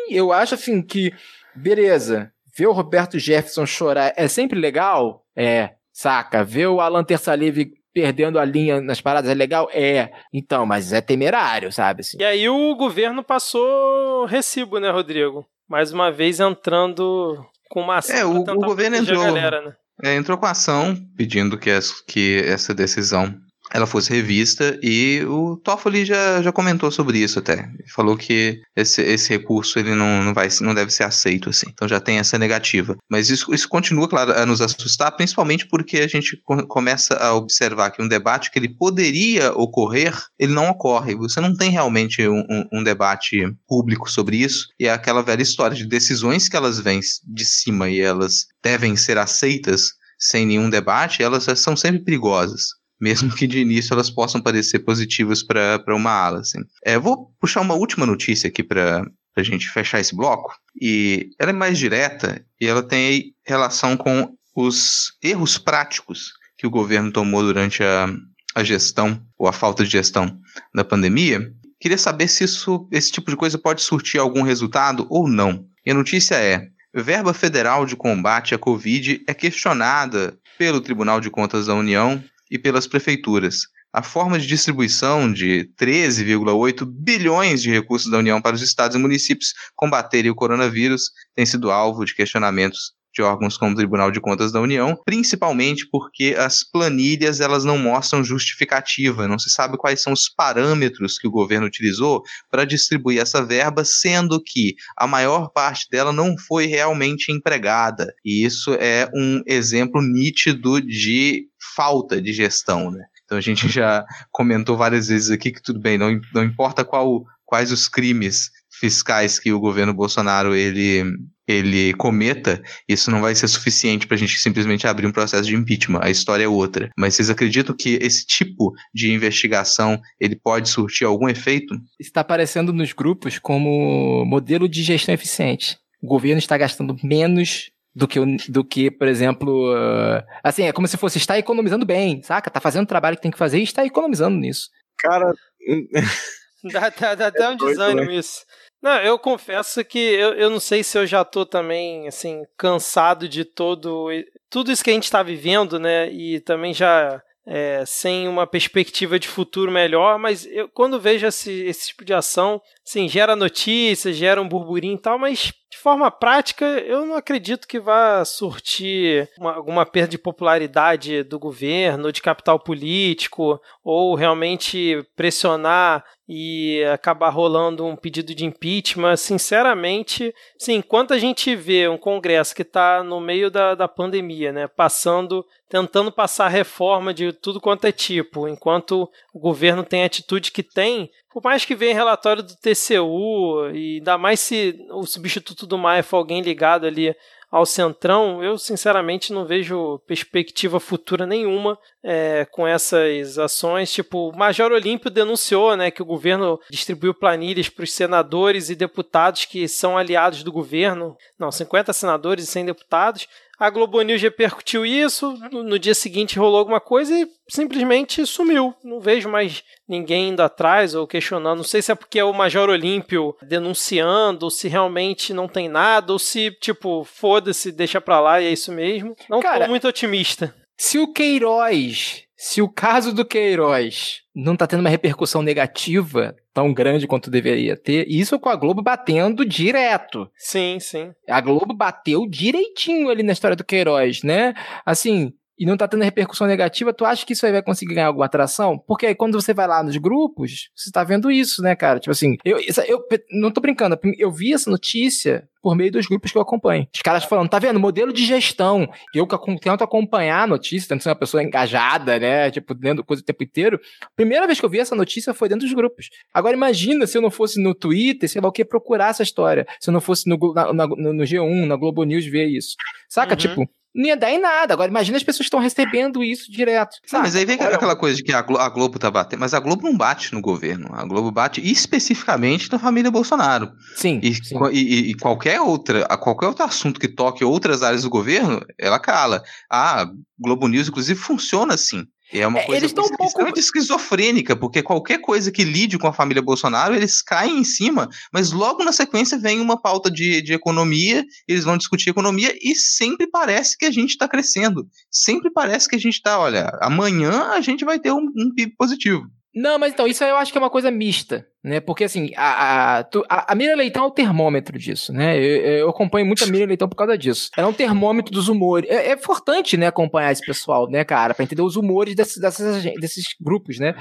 [0.10, 1.14] Eu acho assim que.
[1.56, 2.32] Beleza.
[2.58, 5.24] Ver o Roberto Jefferson chorar é sempre legal?
[5.36, 5.72] É.
[5.94, 6.44] Saca?
[6.44, 9.68] Ver o Alan Terçalive perdendo a linha nas paradas é legal?
[9.74, 10.12] É.
[10.32, 12.02] Então, mas é temerário, sabe?
[12.02, 12.18] Assim.
[12.20, 15.44] E aí o governo passou recibo, né, Rodrigo?
[15.68, 18.16] Mais uma vez entrando com uma ação.
[18.16, 19.24] É, o, o governo entrou.
[19.24, 19.74] Galera, né?
[20.04, 23.34] é, entrou com ação pedindo que, essa, que essa decisão
[23.74, 27.70] ela fosse revista e o Toffoli já, já comentou sobre isso até.
[27.94, 31.68] Falou que esse, esse recurso ele não, não, vai, não deve ser aceito assim.
[31.70, 32.96] Então já tem essa negativa.
[33.10, 37.92] Mas isso, isso continua, claro, a nos assustar, principalmente porque a gente começa a observar
[37.92, 41.16] que um debate que ele poderia ocorrer, ele não ocorre.
[41.16, 43.38] Você não tem realmente um, um, um debate
[43.68, 44.68] público sobre isso.
[44.80, 48.96] E é aquela velha história de decisões que elas vêm de cima e elas devem
[48.96, 54.42] ser aceitas sem nenhum debate, elas são sempre perigosas mesmo que de início elas possam
[54.42, 56.40] parecer positivas para uma ala.
[56.40, 56.60] Assim.
[56.84, 59.06] É, vou puxar uma última notícia aqui para
[59.36, 64.34] a gente fechar esse bloco, e ela é mais direta e ela tem relação com
[64.56, 68.10] os erros práticos que o governo tomou durante a,
[68.56, 70.40] a gestão, ou a falta de gestão
[70.74, 71.52] da pandemia.
[71.80, 75.66] Queria saber se isso, esse tipo de coisa pode surtir algum resultado ou não.
[75.86, 81.30] E a notícia é: verba federal de combate à Covid é questionada pelo Tribunal de
[81.30, 83.62] Contas da União e pelas prefeituras.
[83.94, 89.00] A forma de distribuição de 13,8 bilhões de recursos da União para os estados e
[89.00, 94.20] municípios combaterem o coronavírus tem sido alvo de questionamentos de órgãos como o Tribunal de
[94.20, 100.02] Contas da União, principalmente porque as planilhas elas não mostram justificativa, não se sabe quais
[100.02, 105.50] são os parâmetros que o governo utilizou para distribuir essa verba, sendo que a maior
[105.50, 108.14] parte dela não foi realmente empregada.
[108.24, 113.06] E isso é um exemplo nítido de falta de gestão, né?
[113.26, 117.24] Então a gente já comentou várias vezes aqui que tudo bem, não, não importa qual,
[117.46, 121.04] quais os crimes fiscais que o governo Bolsonaro ele,
[121.48, 125.56] ele cometa, isso não vai ser suficiente para a gente simplesmente abrir um processo de
[125.56, 126.02] impeachment.
[126.04, 126.90] A história é outra.
[126.98, 131.74] Mas vocês acreditam que esse tipo de investigação ele pode surtir algum efeito?
[132.00, 135.78] Está aparecendo nos grupos como modelo de gestão eficiente.
[136.02, 138.20] O governo está gastando menos do que,
[138.50, 142.52] do que por exemplo, uh, assim, é como se fosse estar economizando bem, saca?
[142.52, 144.70] Tá fazendo o trabalho que tem que fazer e está economizando nisso.
[145.00, 145.34] Cara.
[146.72, 148.16] dá, dá, dá até um é desânimo né?
[148.16, 148.46] isso.
[148.82, 153.28] Não, eu confesso que eu, eu não sei se eu já tô também, assim, cansado
[153.28, 154.10] de todo.
[154.50, 156.12] Tudo isso que a gente tá vivendo, né?
[156.12, 161.50] E também já é, sem uma perspectiva de futuro melhor, mas eu, quando vejo esse,
[161.64, 166.12] esse tipo de ação, sim, gera notícias, gera um burburinho e tal, mas de forma
[166.12, 172.22] prática, eu não acredito que vá surtir uma, alguma perda de popularidade do governo, de
[172.22, 179.16] capital político, ou realmente pressionar e acabar rolando um pedido de impeachment.
[179.16, 184.52] Sinceramente, sim, enquanto a gente vê um Congresso que está no meio da, da pandemia,
[184.52, 190.08] né, passando, tentando passar reforma de tudo quanto é tipo, enquanto o governo tem a
[190.08, 195.06] atitude que tem, por mais que venha relatório do TCU, e ainda mais se o
[195.06, 197.16] substituto do Maia for alguém ligado ali
[197.50, 203.92] ao Centrão, eu sinceramente não vejo perspectiva futura nenhuma é, com essas ações.
[203.92, 208.76] Tipo, o Major Olímpio denunciou né, que o governo distribuiu planilhas para os senadores e
[208.76, 211.16] deputados que são aliados do governo.
[211.40, 213.28] Não, 50 senadores e 100 deputados
[213.60, 218.74] a Globo News repercutiu isso, no dia seguinte rolou alguma coisa e simplesmente sumiu.
[218.84, 221.58] Não vejo mais ninguém indo atrás ou questionando.
[221.58, 225.68] Não sei se é porque é o Major Olímpio denunciando, ou se realmente não tem
[225.68, 229.16] nada, ou se, tipo, foda-se, deixa pra lá e é isso mesmo.
[229.30, 230.54] Não Cara, tô muito otimista.
[230.78, 236.72] Se o Queiroz, se o caso do Queiroz não tá tendo uma repercussão negativa tão
[236.72, 240.30] grande quanto deveria ter, isso com a Globo batendo direto.
[240.38, 241.12] Sim, sim.
[241.28, 244.54] A Globo bateu direitinho ali na história do Queiroz, né?
[244.86, 248.08] Assim, e não tá tendo repercussão negativa, tu acha que isso aí vai conseguir ganhar
[248.08, 248.78] alguma atração?
[248.78, 252.00] Porque aí quando você vai lá nos grupos, você tá vendo isso, né, cara?
[252.00, 256.32] Tipo assim, eu, eu não tô brincando, eu vi essa notícia por meio dos grupos
[256.32, 256.88] que eu acompanho.
[256.94, 258.88] Os caras falando, tá vendo, modelo de gestão.
[259.14, 263.22] Eu que tento acompanhar a notícia, tento ser uma pessoa engajada, né, tipo, dentro coisa
[263.22, 263.80] o tempo inteiro.
[264.16, 266.10] Primeira vez que eu vi essa notícia foi dentro dos grupos.
[266.34, 269.66] Agora imagina se eu não fosse no Twitter, sei lá o que, procurar essa história.
[269.80, 272.76] Se eu não fosse no, na, na, no G1, na Globo News ver isso.
[273.10, 273.32] Saca?
[273.32, 273.38] Uhum.
[273.38, 274.76] Tipo, não ia dar em nada.
[274.76, 276.98] Agora, imagina as pessoas estão recebendo isso direto.
[277.12, 279.40] Não, mas aí vem Olha, aquela coisa de que a Globo, a Globo tá batendo.
[279.40, 280.90] Mas a Globo não bate no governo.
[280.94, 283.72] A Globo bate especificamente na família Bolsonaro.
[283.96, 284.20] Sim.
[284.22, 284.56] E, sim.
[284.72, 289.42] e, e qualquer outra, qualquer outro assunto que toque outras áreas do governo, ela cala.
[289.72, 290.06] A
[290.40, 292.04] Globo News, inclusive, funciona assim.
[292.32, 293.58] É uma é, coisa eles um pouco...
[293.58, 298.52] esquizofrênica, porque qualquer coisa que lide com a família Bolsonaro, eles caem em cima, mas
[298.52, 303.28] logo na sequência vem uma pauta de, de economia, eles vão discutir economia e sempre
[303.28, 304.86] parece que a gente está crescendo.
[305.10, 308.76] Sempre parece que a gente está, olha, amanhã a gente vai ter um, um PIB
[308.78, 309.26] positivo.
[309.60, 311.80] Não, mas então, isso eu acho que é uma coisa mista, né?
[311.80, 315.36] Porque assim, a, a, a, a Miriam Leitão é o termômetro disso, né?
[315.36, 317.50] Eu, eu, acompanho muito a Miriam Leitão por causa disso.
[317.58, 318.88] Ela é um termômetro dos humores.
[318.88, 321.34] É, é importante, né, acompanhar esse pessoal, né, cara?
[321.34, 323.96] Pra entender os humores desses, desses, desses grupos, né?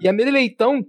[0.00, 0.86] E a Miriam Leitão,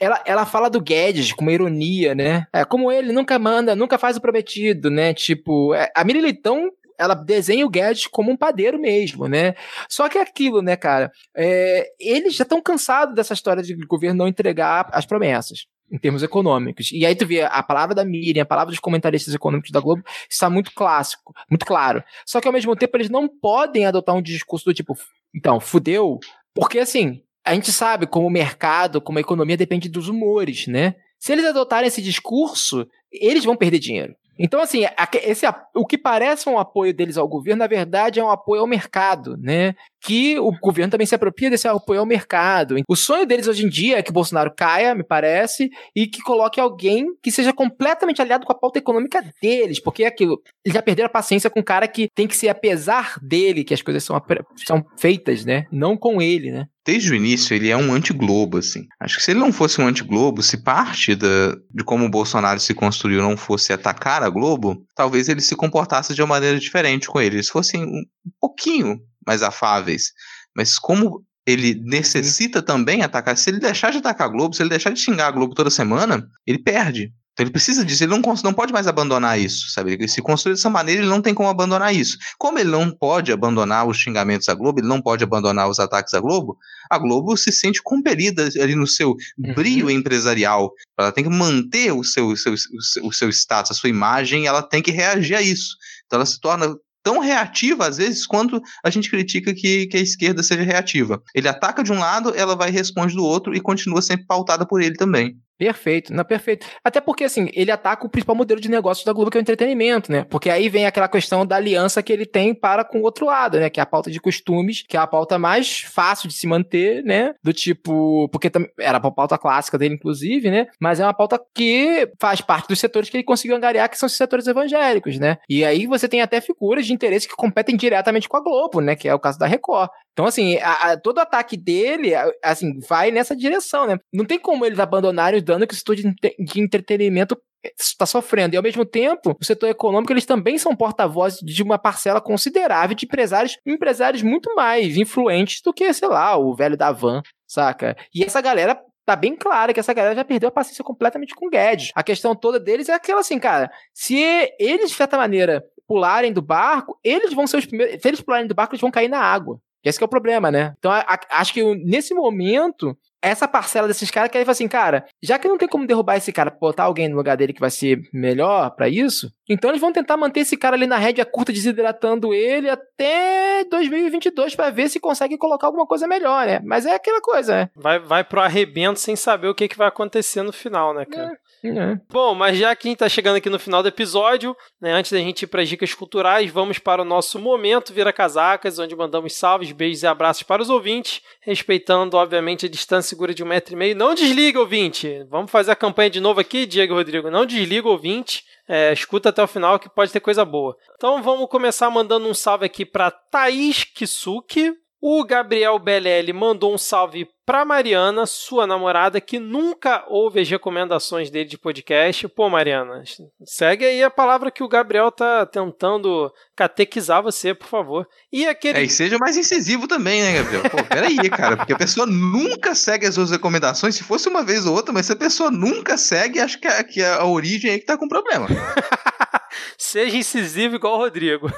[0.00, 2.46] ela, ela fala do Guedes com uma ironia, né?
[2.52, 5.12] É, como ele nunca manda, nunca faz o prometido, né?
[5.12, 9.54] Tipo, é, a Miriam Leitão ela desenha o Guedes como um padeiro mesmo, né?
[9.88, 11.10] Só que é aquilo, né, cara?
[11.34, 15.98] É, eles já estão cansados dessa história de o governo não entregar as promessas em
[15.98, 16.90] termos econômicos.
[16.92, 20.02] E aí tu vê a palavra da Miriam, a palavra dos comentaristas econômicos da Globo,
[20.28, 22.02] está muito clássico, muito claro.
[22.24, 24.96] Só que ao mesmo tempo eles não podem adotar um discurso do tipo,
[25.34, 26.18] então, fudeu,
[26.54, 30.96] porque assim, a gente sabe como o mercado, como a economia depende dos humores, né?
[31.18, 34.14] Se eles adotarem esse discurso, eles vão perder dinheiro.
[34.38, 34.84] Então, assim,
[35.22, 38.66] esse, o que parece um apoio deles ao governo, na verdade, é um apoio ao
[38.66, 39.74] mercado, né?
[40.00, 42.76] Que o governo também se apropria desse apoio ao mercado.
[42.88, 46.60] O sonho deles hoje em dia é que Bolsonaro caia, me parece, e que coloque
[46.60, 50.40] alguém que seja completamente aliado com a pauta econômica deles, porque é aquilo.
[50.64, 53.74] Eles já perderam a paciência com um cara que tem que ser apesar dele que
[53.74, 54.20] as coisas são,
[54.66, 55.66] são feitas, né?
[55.72, 56.66] Não com ele, né?
[56.86, 58.86] Desde o início, ele é um anti-Globo, assim.
[59.00, 62.60] Acho que se ele não fosse um anti-Globo, se parte da, de como o Bolsonaro
[62.60, 67.08] se construiu não fosse atacar a Globo, talvez ele se comportasse de uma maneira diferente
[67.08, 67.36] com ele.
[67.36, 68.04] Eles fossem um
[68.40, 70.12] pouquinho mais afáveis.
[70.56, 74.70] Mas como ele necessita também atacar, se ele deixar de atacar a Globo, se ele
[74.70, 77.12] deixar de xingar a Globo toda semana, ele perde.
[77.36, 79.92] Então ele precisa disso, ele não, não pode mais abandonar isso, sabe?
[79.92, 82.16] Ele se construir dessa maneira, ele não tem como abandonar isso.
[82.38, 86.14] Como ele não pode abandonar os xingamentos à Globo, ele não pode abandonar os ataques
[86.14, 86.56] à Globo,
[86.90, 89.52] a Globo se sente compelida ali no seu uhum.
[89.52, 90.72] brilho empresarial.
[90.98, 92.54] Ela tem que manter o seu, o seu,
[93.02, 95.76] o seu status, a sua imagem, ela tem que reagir a isso.
[96.06, 100.00] Então ela se torna tão reativa, às vezes, quanto a gente critica que, que a
[100.00, 101.22] esquerda seja reativa.
[101.34, 104.66] Ele ataca de um lado, ela vai e responde do outro e continua sempre pautada
[104.66, 105.36] por ele também.
[105.58, 106.66] Perfeito, não, perfeito.
[106.84, 109.42] Até porque, assim, ele ataca o principal modelo de negócio da Globo, que é o
[109.42, 110.24] entretenimento, né?
[110.28, 113.58] Porque aí vem aquela questão da aliança que ele tem para com o outro lado,
[113.58, 113.70] né?
[113.70, 117.02] Que é a pauta de costumes, que é a pauta mais fácil de se manter,
[117.04, 117.32] né?
[117.42, 118.28] Do tipo.
[118.28, 120.66] Porque era a pauta clássica dele, inclusive, né?
[120.78, 124.06] Mas é uma pauta que faz parte dos setores que ele conseguiu angariar, que são
[124.06, 125.38] os setores evangélicos, né?
[125.48, 128.94] E aí você tem até figuras de interesse que competem diretamente com a Globo, né?
[128.94, 129.88] Que é o caso da Record.
[130.16, 132.12] Então, assim, a, a, todo ataque dele,
[132.42, 133.98] assim, vai nessa direção, né?
[134.10, 136.04] Não tem como eles abandonarem o dano que o setor de,
[136.38, 137.36] de entretenimento
[137.78, 138.54] está sofrendo.
[138.54, 142.96] E, ao mesmo tempo, o setor econômico, eles também são porta-vozes de uma parcela considerável
[142.96, 147.94] de empresários, empresários muito mais influentes do que, sei lá, o velho da van, saca?
[148.14, 151.48] E essa galera tá bem clara que essa galera já perdeu a paciência completamente com
[151.48, 151.90] o Guedes.
[151.94, 154.16] A questão toda deles é aquela assim, cara, se
[154.58, 158.00] eles, de certa maneira, pularem do barco, eles vão ser os primeiros.
[158.00, 159.60] Se eles pularem do barco, eles vão cair na água.
[159.86, 160.74] Esse é o problema, né?
[160.78, 164.66] Então, a, a, acho que nesse momento, essa parcela desses caras que aí fala assim,
[164.66, 167.60] cara, já que não tem como derrubar esse cara, botar alguém no lugar dele que
[167.60, 171.24] vai ser melhor para isso, então eles vão tentar manter esse cara ali na rédea
[171.24, 176.60] curta, desidratando ele até 2022 para ver se consegue colocar alguma coisa melhor, né?
[176.64, 177.70] Mas é aquela coisa, né?
[177.76, 181.38] Vai, vai pro arrebento sem saber o que, que vai acontecer no final, né, cara?
[181.64, 181.98] É.
[182.10, 185.10] Bom, mas já que a gente tá chegando aqui no final do episódio, né, antes
[185.10, 188.94] da gente ir para as dicas culturais, vamos para o nosso momento Vira Casacas, onde
[188.94, 193.46] mandamos salves, beijos e abraços para os ouvintes, respeitando, obviamente, a distância segura de um
[193.46, 193.96] metro e meio.
[193.96, 195.24] Não desliga, ouvinte!
[195.30, 197.30] Vamos fazer a campanha de novo aqui, Diego Rodrigo.
[197.30, 198.44] Não desliga, ouvinte.
[198.68, 200.76] É, escuta até o final que pode ter coisa boa.
[200.96, 206.78] Então vamos começar mandando um salve aqui para Thaís Kisuki, O Gabriel Belelli mandou um
[206.78, 212.26] salve para Mariana, sua namorada, que nunca ouve as recomendações dele de podcast.
[212.28, 213.04] Pô, Mariana,
[213.44, 218.08] segue aí a palavra que o Gabriel tá tentando catequizar você, por favor.
[218.32, 218.78] E aquele.
[218.78, 220.62] É, e seja mais incisivo também, né, Gabriel?
[220.70, 224.66] Pô, peraí, cara, porque a pessoa nunca segue as suas recomendações, se fosse uma vez
[224.66, 227.78] ou outra, mas se a pessoa nunca segue, acho que a, que a origem é
[227.78, 228.48] que tá com problema.
[229.76, 231.50] Seja incisivo igual o Rodrigo.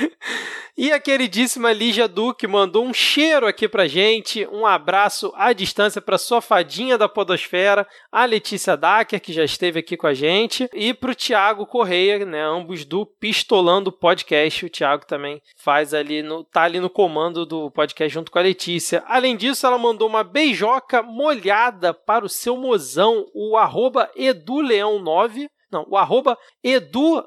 [0.76, 6.00] e a queridíssima Lígia Duque mandou um cheiro aqui pra gente, um abraço à distância
[6.00, 10.68] para sua fadinha da podosfera, a Letícia Dacker, que já esteve aqui com a gente,
[10.72, 14.64] e pro Tiago Correia, né, ambos do Pistolando Podcast.
[14.64, 18.42] O Tiago também faz ali no tá ali no comando do podcast junto com a
[18.42, 19.02] Letícia.
[19.06, 25.86] Além disso, ela mandou uma beijoca molhada para o seu mozão, o arroba eduleão9 não,
[25.88, 27.24] o arroba edu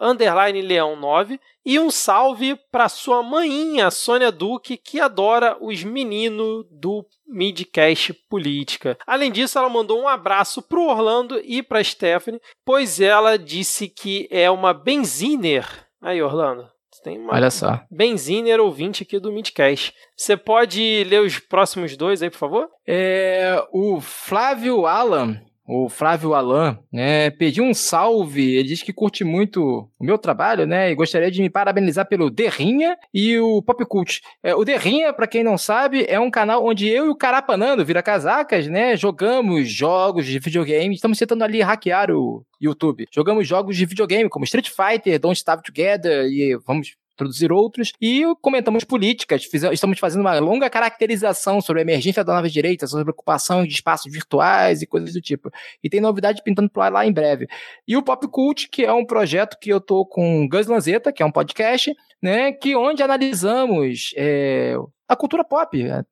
[0.63, 7.05] leão 9 e um salve para sua maninha, Sônia Duque, que adora os meninos do
[7.25, 8.97] Midcast Política.
[9.07, 13.87] Além disso, ela mandou um abraço para o Orlando e para Stephanie, pois ela disse
[13.87, 15.65] que é uma benziner.
[16.01, 16.73] Aí, Orlando.
[17.03, 17.81] Tem uma Olha só.
[17.91, 19.93] Benziner ouvinte aqui do Midcast.
[20.15, 22.69] Você pode ler os próximos dois aí, por favor?
[22.87, 28.55] É, o Flávio Alan o Flávio Alan, né, pediu um salve.
[28.55, 32.29] Ele diz que curte muito o meu trabalho, né, e gostaria de me parabenizar pelo
[32.29, 34.21] Derrinha e o Pop Cult.
[34.41, 37.85] É, o Derrinha, para quem não sabe, é um canal onde eu e o Carapanando,
[37.85, 40.95] vira casacas, né, jogamos jogos de videogame.
[40.95, 43.07] Estamos tentando ali hackear o YouTube.
[43.11, 48.23] Jogamos jogos de videogame como Street Fighter, Don't Starve Together e vamos introduzir outros, e
[48.41, 53.09] comentamos políticas, fizemos, estamos fazendo uma longa caracterização sobre a emergência da nova direita, sobre
[53.09, 55.51] a ocupação de espaços virtuais e coisas do tipo.
[55.83, 57.47] E tem novidade pintando por lá em breve.
[57.87, 61.23] E o Pop Cult, que é um projeto que eu tô com Gus Lanzetta, que
[61.23, 64.75] é um podcast, né, que onde analisamos é,
[65.07, 66.03] a cultura pop, é,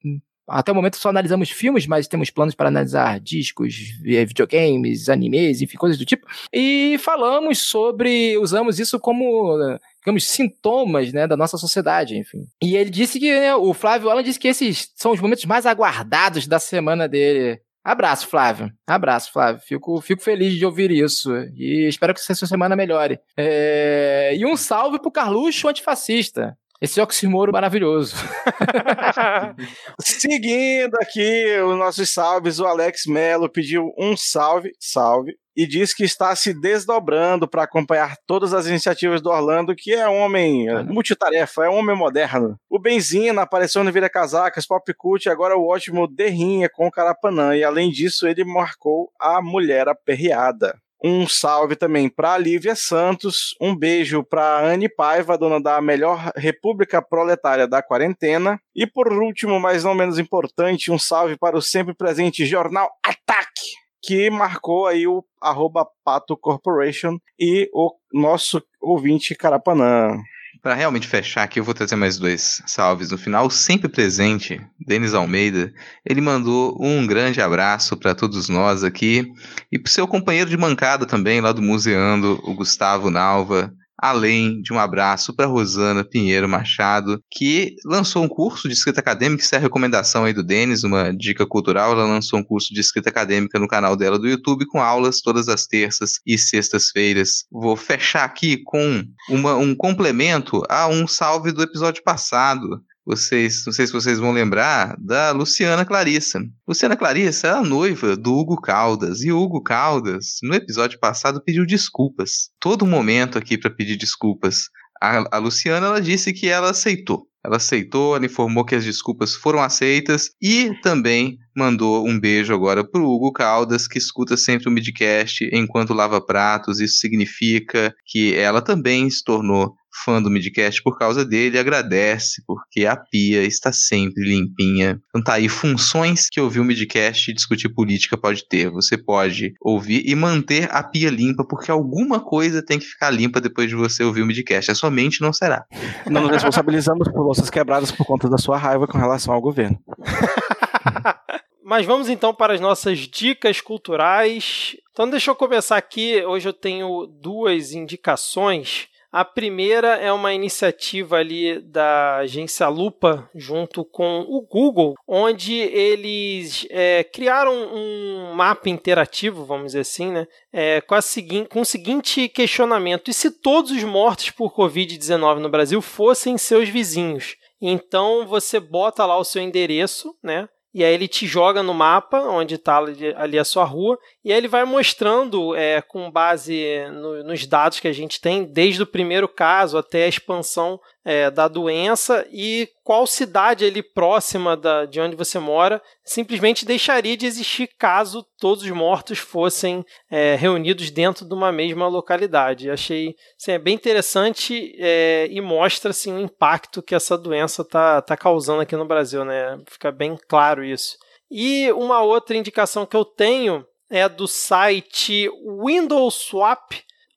[0.48, 5.78] até o momento só analisamos filmes, mas temos planos para analisar discos, videogames, animes, enfim,
[5.78, 6.28] coisas do tipo.
[6.52, 9.58] E falamos sobre, usamos isso como
[10.02, 12.46] digamos, sintomas né, da nossa sociedade, enfim.
[12.62, 15.66] E ele disse que, né, o Flávio Alan disse que esses são os momentos mais
[15.66, 17.62] aguardados da semana dele.
[17.84, 18.72] Abraço, Flávio.
[18.88, 19.62] Abraço, Flávio.
[19.62, 21.32] Fico, fico feliz de ouvir isso.
[21.56, 23.20] E espero que essa semana melhore.
[23.36, 24.36] É...
[24.36, 26.56] E um salve pro Carluxo antifascista.
[26.82, 28.16] Esse oximoro maravilhoso.
[30.02, 36.04] Seguindo aqui os nossos salves, o Alex Melo pediu um salve, salve, e diz que
[36.04, 40.82] está se desdobrando para acompanhar todas as iniciativas do Orlando, que é um homem é,
[40.82, 42.58] multitarefa, é um homem moderno.
[42.68, 47.56] O Benzina apareceu no Vira Casacas, Pop Cult, agora o ótimo Derrinha com o Carapanã,
[47.56, 50.76] e além disso ele marcou a Mulher Aperreada.
[51.04, 57.02] Um salve também para Lívia Santos, um beijo para Anne Paiva, dona da melhor República
[57.02, 58.62] Proletária da Quarentena.
[58.76, 63.72] E por último, mas não menos importante, um salve para o sempre presente jornal Ataque,
[64.04, 70.22] que marcou aí o arroba Pato Corporation e o nosso ouvinte Carapanã.
[70.62, 73.50] Para realmente fechar aqui, eu vou trazer mais dois salves no final.
[73.50, 75.74] Sempre presente, Denis Almeida,
[76.06, 79.28] ele mandou um grande abraço para todos nós aqui
[79.72, 84.74] e para seu companheiro de mancada também, lá do Museando, o Gustavo Nalva além de
[84.74, 89.60] um abraço para Rosana Pinheiro Machado, que lançou um curso de escrita acadêmica, isso é
[89.60, 93.60] a recomendação aí do Denis, uma dica cultural, ela lançou um curso de escrita acadêmica
[93.60, 97.46] no canal dela do YouTube, com aulas todas as terças e sextas-feiras.
[97.52, 103.74] Vou fechar aqui com uma, um complemento a um salve do episódio passado, vocês, não
[103.74, 106.40] sei se vocês vão lembrar, da Luciana Clarissa.
[106.66, 109.22] Luciana Clarissa é a noiva do Hugo Caldas.
[109.22, 112.50] E o Hugo Caldas, no episódio passado, pediu desculpas.
[112.58, 114.70] Todo momento aqui para pedir desculpas.
[115.02, 117.28] A, a Luciana ela disse que ela aceitou.
[117.44, 122.88] Ela aceitou, ela informou que as desculpas foram aceitas e também mandou um beijo agora
[122.88, 126.80] pro Hugo Caldas, que escuta sempre o Midcast enquanto lava pratos.
[126.80, 132.86] Isso significa que ela também se tornou fã do Midcast por causa dele, agradece, porque
[132.86, 135.00] a pia está sempre limpinha.
[135.10, 138.70] Então tá aí funções que ouvir o Midcast e discutir política pode ter.
[138.72, 143.42] Você pode ouvir e manter a pia limpa, porque alguma coisa tem que ficar limpa
[143.42, 144.72] depois de você ouvir o Midcast.
[144.72, 145.66] A sua mente não será.
[146.10, 149.80] Não nos responsabilizamos por louças quebradas por conta da sua raiva com relação ao governo.
[151.64, 154.76] Mas vamos então para as nossas dicas culturais.
[154.92, 156.22] Então deixa eu começar aqui.
[156.26, 163.84] Hoje eu tenho duas indicações a primeira é uma iniciativa ali da agência Lupa junto
[163.84, 170.80] com o Google, onde eles é, criaram um mapa interativo, vamos dizer assim, né, é,
[170.80, 171.02] com, a
[171.50, 176.70] com o seguinte questionamento: e se todos os mortos por Covid-19 no Brasil fossem seus
[176.70, 177.36] vizinhos?
[177.62, 180.48] Então você bota lá o seu endereço, né?
[180.74, 182.82] E aí ele te joga no mapa onde está
[183.18, 187.80] ali a sua rua, e aí ele vai mostrando, é, com base no, nos dados
[187.80, 192.70] que a gente tem, desde o primeiro caso até a expansão é, da doença e
[192.84, 198.64] qual cidade ali próxima da, de onde você mora simplesmente deixaria de existir caso todos
[198.64, 202.70] os mortos fossem é, reunidos dentro de uma mesma localidade.
[202.70, 208.02] Achei assim, é bem interessante é, e mostra assim, o impacto que essa doença está
[208.02, 209.26] tá causando aqui no Brasil.
[209.26, 209.58] Né?
[209.68, 210.98] Fica bem claro isso.
[211.30, 215.30] E uma outra indicação que eu tenho é do site
[215.66, 216.74] Windows Swap,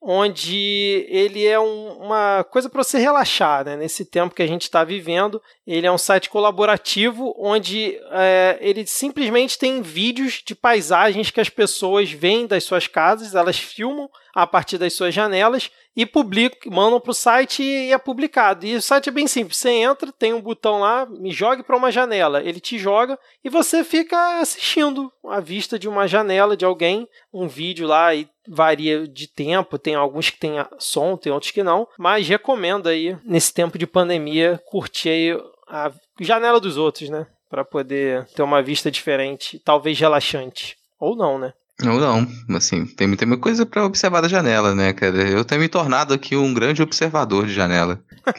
[0.07, 3.75] onde ele é um, uma coisa para você relaxar, né?
[3.75, 8.85] Nesse tempo que a gente está vivendo, ele é um site colaborativo onde é, ele
[8.85, 14.45] simplesmente tem vídeos de paisagens que as pessoas veem das suas casas, elas filmam a
[14.45, 18.65] partir das suas janelas e publicam, mandam para o site e é publicado.
[18.65, 19.57] E o site é bem simples.
[19.57, 22.43] Você entra, tem um botão lá, me jogue para uma janela.
[22.43, 27.47] Ele te joga e você fica assistindo a vista de uma janela de alguém, um
[27.47, 29.79] vídeo lá e varia de tempo.
[29.79, 31.87] Tem alguns que tem som, tem outros que não.
[31.97, 37.25] Mas recomendo aí, nesse tempo de pandemia, curtir a janela dos outros, né?
[37.49, 40.77] Para poder ter uma vista diferente, talvez relaxante.
[40.99, 41.53] Ou não, né?
[41.83, 42.25] Ou não,
[42.55, 45.29] assim, tem muita coisa para observar da janela, né, cara?
[45.29, 48.01] Eu tenho me tornado aqui um grande observador de janela.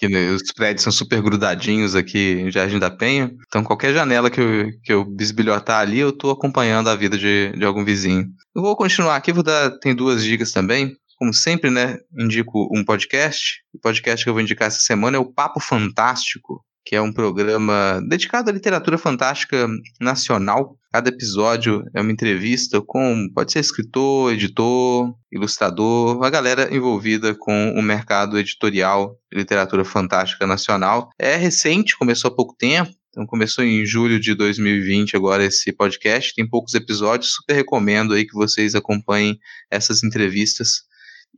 [0.00, 3.30] Que, que os prédios são super grudadinhos aqui em Jardim da Penha.
[3.46, 7.52] Então, qualquer janela que eu, que eu bisbilhotar ali, eu tô acompanhando a vida de,
[7.52, 8.26] de algum vizinho.
[8.56, 9.78] Eu vou continuar aqui, vou dar.
[9.78, 10.96] Tem duas dicas também.
[11.18, 13.60] Como sempre, né, indico um podcast.
[13.74, 17.12] O podcast que eu vou indicar essa semana é o Papo Fantástico, que é um
[17.12, 19.68] programa dedicado à literatura fantástica
[20.00, 20.76] nacional.
[20.92, 27.74] Cada episódio é uma entrevista com, pode ser escritor, editor, ilustrador, a galera envolvida com
[27.76, 31.10] o mercado editorial de literatura fantástica nacional.
[31.16, 36.34] É recente, começou há pouco tempo, então começou em julho de 2020 agora esse podcast,
[36.34, 39.38] tem poucos episódios, super recomendo aí que vocês acompanhem
[39.70, 40.82] essas entrevistas.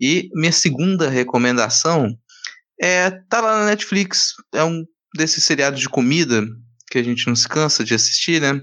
[0.00, 2.08] E minha segunda recomendação
[2.80, 4.82] é tá lá na Netflix, é um
[5.14, 6.44] desses seriados de comida
[6.90, 8.60] que a gente não se cansa de assistir, né?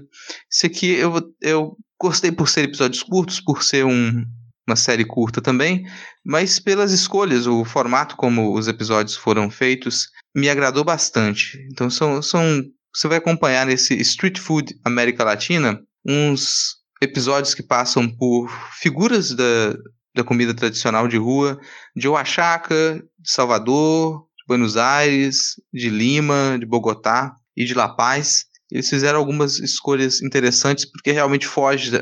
[0.50, 4.24] Esse aqui eu, eu gostei por ser episódios curtos, por ser um,
[4.66, 5.84] uma série curta também,
[6.24, 11.58] mas pelas escolhas, o formato como os episódios foram feitos, me agradou bastante.
[11.72, 12.62] Então são, são
[12.94, 18.48] você vai acompanhar nesse Street Food América Latina uns episódios que passam por
[18.80, 19.76] figuras da,
[20.14, 21.58] da comida tradicional de rua
[21.96, 28.46] de Oaxaca, de Salvador, Buenos Aires, de Lima, de Bogotá e de La Paz.
[28.68, 31.92] Eles fizeram algumas escolhas interessantes porque realmente foge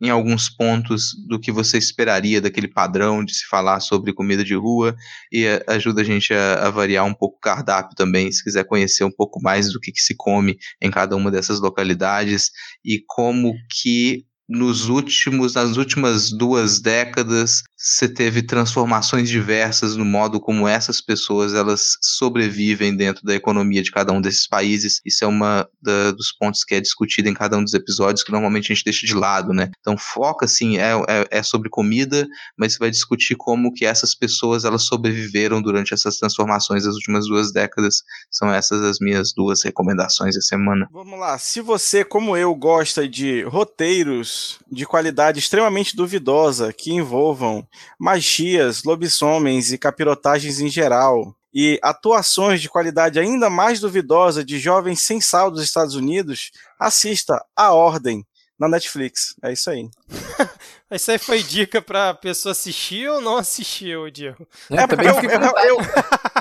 [0.00, 4.54] em alguns pontos do que você esperaria daquele padrão de se falar sobre comida de
[4.54, 4.96] rua
[5.30, 9.04] e ajuda a gente a, a variar um pouco o cardápio também, se quiser conhecer
[9.04, 12.50] um pouco mais do que, que se come em cada uma dessas localidades
[12.82, 20.38] e como que nos últimos, nas últimas duas décadas, você teve transformações diversas no modo
[20.38, 25.00] como essas pessoas elas sobrevivem dentro da economia de cada um desses países.
[25.04, 28.30] Isso é uma da, dos pontos que é discutido em cada um dos episódios que
[28.30, 29.70] normalmente a gente deixa de lado, né?
[29.80, 34.14] Então foca assim é, é, é sobre comida, mas você vai discutir como que essas
[34.14, 38.02] pessoas elas sobreviveram durante essas transformações das últimas duas décadas.
[38.30, 40.86] São essas as minhas duas recomendações da semana.
[40.92, 41.38] Vamos lá.
[41.38, 47.66] Se você, como eu, gosta de roteiros de qualidade extremamente duvidosa que envolvam
[47.98, 55.02] magias, lobisomens e capirotagens em geral, e atuações de qualidade ainda mais duvidosa de jovens
[55.02, 58.24] sem sal dos Estados Unidos, assista A Ordem
[58.58, 59.34] na Netflix.
[59.42, 59.88] É isso aí.
[60.92, 64.44] Isso aí foi dica pra pessoa assistir ou não assistir, Diego?
[64.68, 65.78] É, porque eu, eu, eu,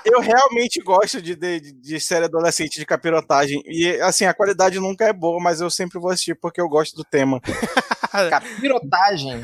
[0.05, 3.61] eu, realmente gosto de, de, de, série adolescente de capirotagem.
[3.65, 6.95] E, assim, a qualidade nunca é boa, mas eu sempre vou assistir porque eu gosto
[6.95, 7.41] do tema.
[8.29, 9.41] Capirotagem.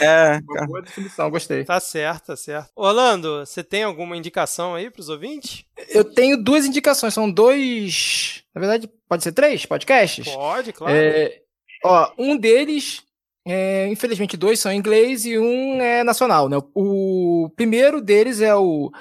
[0.00, 0.40] é.
[0.48, 1.64] Uma boa definição, gostei.
[1.64, 2.70] Tá certo, tá certo.
[2.74, 5.64] Orlando, você tem alguma indicação aí pros ouvintes?
[5.90, 8.42] Eu tenho duas indicações, são dois.
[8.54, 10.28] Na verdade, pode ser três podcasts?
[10.28, 10.94] Pode, claro.
[10.96, 11.40] É,
[11.84, 13.02] ó, um deles
[13.44, 16.58] é, infelizmente, dois são em inglês e um é nacional, né?
[16.74, 18.92] O primeiro deles é o.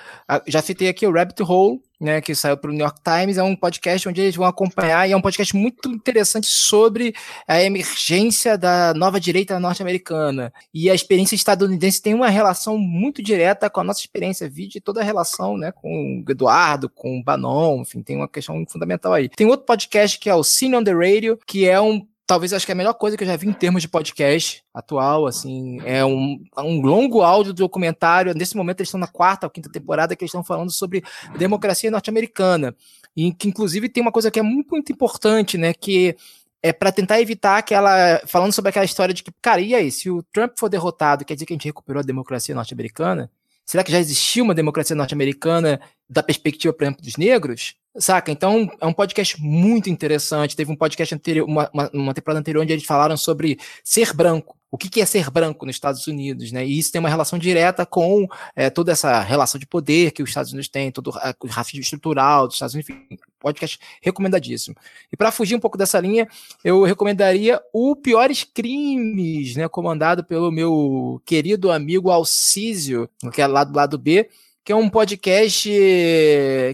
[0.47, 2.21] Já citei aqui o Rabbit Hole, né?
[2.21, 3.37] Que saiu para o New York Times.
[3.37, 7.13] É um podcast onde eles vão acompanhar e é um podcast muito interessante sobre
[7.47, 10.51] a emergência da nova direita norte-americana.
[10.73, 15.01] E a experiência estadunidense tem uma relação muito direta com a nossa experiência, vide toda
[15.01, 15.71] a relação, né?
[15.71, 19.29] Com o Eduardo, com o Banon, enfim, tem uma questão fundamental aí.
[19.29, 22.65] Tem outro podcast que é o Cine on the Radio, que é um talvez acho
[22.65, 25.81] que é a melhor coisa que eu já vi em termos de podcast atual, assim,
[25.83, 30.15] é um, um longo áudio documentário, nesse momento eles estão na quarta ou quinta temporada
[30.15, 31.03] que eles estão falando sobre
[31.37, 32.73] democracia norte-americana,
[33.17, 36.15] e que inclusive tem uma coisa que é muito, muito importante, né, que
[36.63, 38.21] é para tentar evitar aquela.
[38.25, 41.33] Falando sobre aquela história de que, cara, e aí, se o Trump for derrotado, quer
[41.33, 43.29] dizer que a gente recuperou a democracia norte-americana?
[43.71, 45.79] Será que já existiu uma democracia norte-americana
[46.09, 47.75] da perspectiva, por exemplo, dos negros?
[47.97, 48.29] Saca?
[48.29, 50.57] Então, é um podcast muito interessante.
[50.57, 54.77] Teve um podcast anterior, uma, uma, temporada anterior, onde eles falaram sobre ser branco o
[54.77, 56.65] que é ser branco nos Estados Unidos, né?
[56.65, 60.29] E isso tem uma relação direta com é, toda essa relação de poder que os
[60.29, 64.75] Estados Unidos têm, todo o racismo estrutural dos Estados Unidos, enfim, podcast recomendadíssimo.
[65.11, 66.27] E para fugir um pouco dessa linha,
[66.63, 69.67] eu recomendaria o Piores Crimes, né?
[69.67, 74.29] Comandado pelo meu querido amigo Alcísio, que é lá do lado B,
[74.63, 75.67] que é um podcast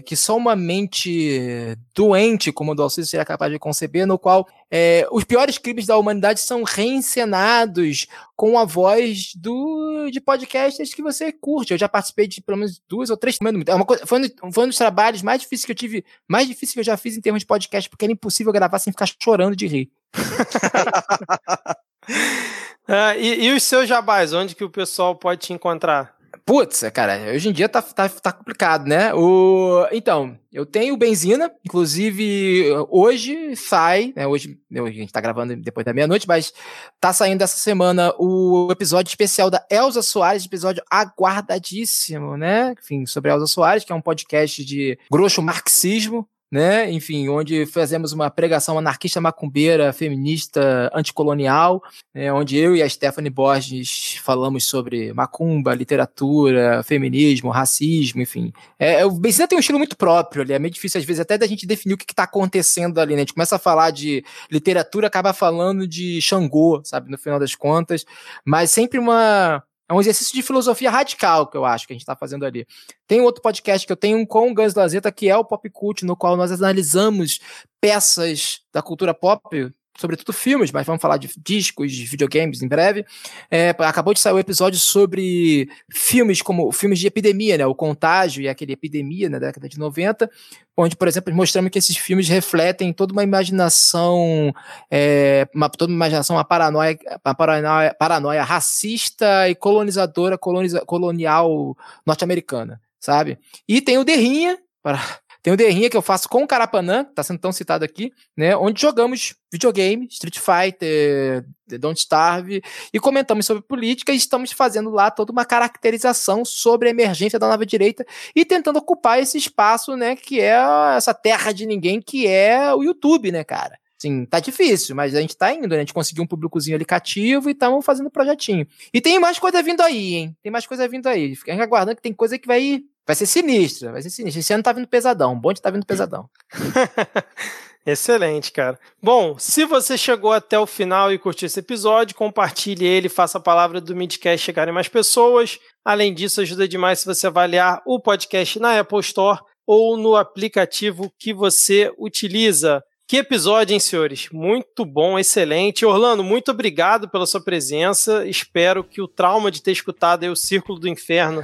[0.04, 4.46] que só uma mente doente, como o do Alcides seria capaz de conceber, no qual
[4.70, 8.06] é, os piores crimes da humanidade são reencenados
[8.36, 11.72] com a voz do, de podcasters que você curte.
[11.72, 13.38] Eu já participei de pelo menos duas ou três.
[13.66, 16.46] É uma coisa, foi, um, foi um dos trabalhos mais difíceis que eu tive, mais
[16.46, 19.08] difícil que eu já fiz em termos de podcast, porque era impossível gravar sem ficar
[19.20, 19.90] chorando de rir.
[22.86, 26.17] ah, e, e os seus jabás, onde que o pessoal pode te encontrar?
[26.48, 29.12] Putz, cara, hoje em dia tá, tá, tá complicado, né?
[29.12, 34.26] O, então, eu tenho benzina, inclusive hoje sai, né?
[34.26, 36.50] Hoje a gente tá gravando depois da meia-noite, mas
[36.98, 42.74] tá saindo essa semana o episódio especial da Elza Soares, episódio aguardadíssimo, né?
[42.82, 46.90] Enfim, sobre a Elza Soares, que é um podcast de grosso marxismo, né?
[46.90, 51.82] Enfim, onde fazemos uma pregação anarquista macumbeira, feminista, anticolonial,
[52.14, 52.32] né?
[52.32, 58.52] onde eu e a Stephanie Borges falamos sobre macumba, literatura, feminismo, racismo, enfim.
[58.78, 61.36] É, o Benzina tem um estilo muito próprio ali, é meio difícil às vezes até
[61.36, 63.18] da gente definir o que está acontecendo ali, né?
[63.18, 67.54] A gente começa a falar de literatura, acaba falando de Xangô, sabe, no final das
[67.54, 68.06] contas,
[68.44, 72.02] mas sempre uma é um exercício de filosofia radical que eu acho que a gente
[72.02, 72.66] está fazendo ali.
[73.06, 76.04] Tem outro podcast que eu tenho com o Gus Lazeta, que é o Pop Cult,
[76.04, 77.40] no qual nós analisamos
[77.80, 83.04] peças da cultura pop sobretudo filmes, mas vamos falar de discos, de videogames em breve.
[83.50, 87.66] É, acabou de sair o um episódio sobre filmes como filmes de epidemia, né?
[87.66, 90.30] O Contágio e aquele Epidemia na década de 90,
[90.76, 94.54] onde, por exemplo, mostramos que esses filmes refletem toda uma imaginação,
[94.88, 101.76] é, uma, toda uma imaginação, uma paranoia, uma paranoia, paranoia racista e colonizadora, coloniza, colonial
[102.06, 103.36] norte-americana, sabe?
[103.66, 105.00] E tem o Derrinha, para
[105.42, 108.12] tem o Derrinha que eu faço com o Carapanã, que tá sendo tão citado aqui,
[108.36, 108.56] né?
[108.56, 111.44] Onde jogamos videogame, Street Fighter,
[111.78, 112.62] Don't Starve,
[112.92, 117.48] e comentamos sobre política e estamos fazendo lá toda uma caracterização sobre a emergência da
[117.48, 118.04] nova direita
[118.34, 120.16] e tentando ocupar esse espaço, né?
[120.16, 120.56] Que é
[120.96, 123.78] essa terra de ninguém que é o YouTube, né, cara?
[123.98, 125.76] Sim, tá difícil, mas a gente tá indo, né?
[125.76, 128.64] A gente conseguiu um públicozinho ali cativo e estamos fazendo um projetinho.
[128.94, 130.36] E tem mais coisa vindo aí, hein?
[130.40, 131.34] Tem mais coisa vindo aí.
[131.34, 134.40] Fica aguardando que tem coisa que vai Vai ser sinistro, vai ser sinistro.
[134.40, 136.28] Esse ano tá vindo pesadão, o bonde tá vindo pesadão.
[137.86, 138.78] Excelente, cara.
[139.02, 143.40] Bom, se você chegou até o final e curtiu esse episódio, compartilhe ele, faça a
[143.40, 145.58] palavra do Midcast chegar em mais pessoas.
[145.82, 151.10] Além disso, ajuda demais se você avaliar o podcast na Apple Store ou no aplicativo
[151.18, 152.82] que você utiliza.
[153.08, 154.28] Que episódio, hein, senhores?
[154.30, 155.86] Muito bom, excelente.
[155.86, 158.28] Orlando, muito obrigado pela sua presença.
[158.28, 161.40] Espero que o trauma de ter escutado aí o Círculo do Inferno,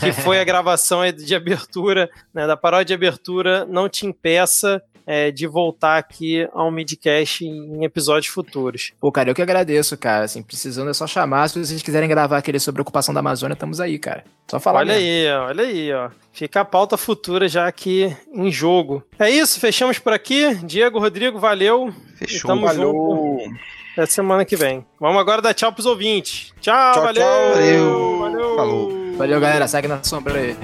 [0.00, 5.30] que foi a gravação de abertura, né, da paródia de abertura, não te impeça é,
[5.30, 8.92] de voltar aqui ao Midcast em episódios futuros.
[9.00, 10.26] Pô, cara, eu que agradeço, cara.
[10.26, 11.48] Assim, precisando é só chamar.
[11.48, 14.22] Se vocês quiserem gravar aquele sobre a ocupação da Amazônia, estamos aí, cara.
[14.46, 15.08] Só falar Olha mesmo.
[15.08, 16.10] aí, olha aí, ó.
[16.30, 19.02] Fica a pauta futura já aqui em jogo.
[19.18, 20.54] É isso, fechamos por aqui.
[20.56, 21.90] Diego, Rodrigo, valeu.
[22.16, 22.92] Fechou, Tamo valeu.
[22.92, 23.56] Junto.
[23.94, 24.84] Até semana que vem.
[25.00, 26.52] Vamos agora dar tchau pros ouvintes.
[26.60, 27.22] Tchau, tchau valeu.
[27.22, 27.52] Tchau.
[27.54, 28.18] Valeu.
[28.18, 28.56] Valeu.
[28.56, 29.14] Falou.
[29.16, 29.66] Valeu, galera.
[29.66, 30.56] Segue na sombra aí.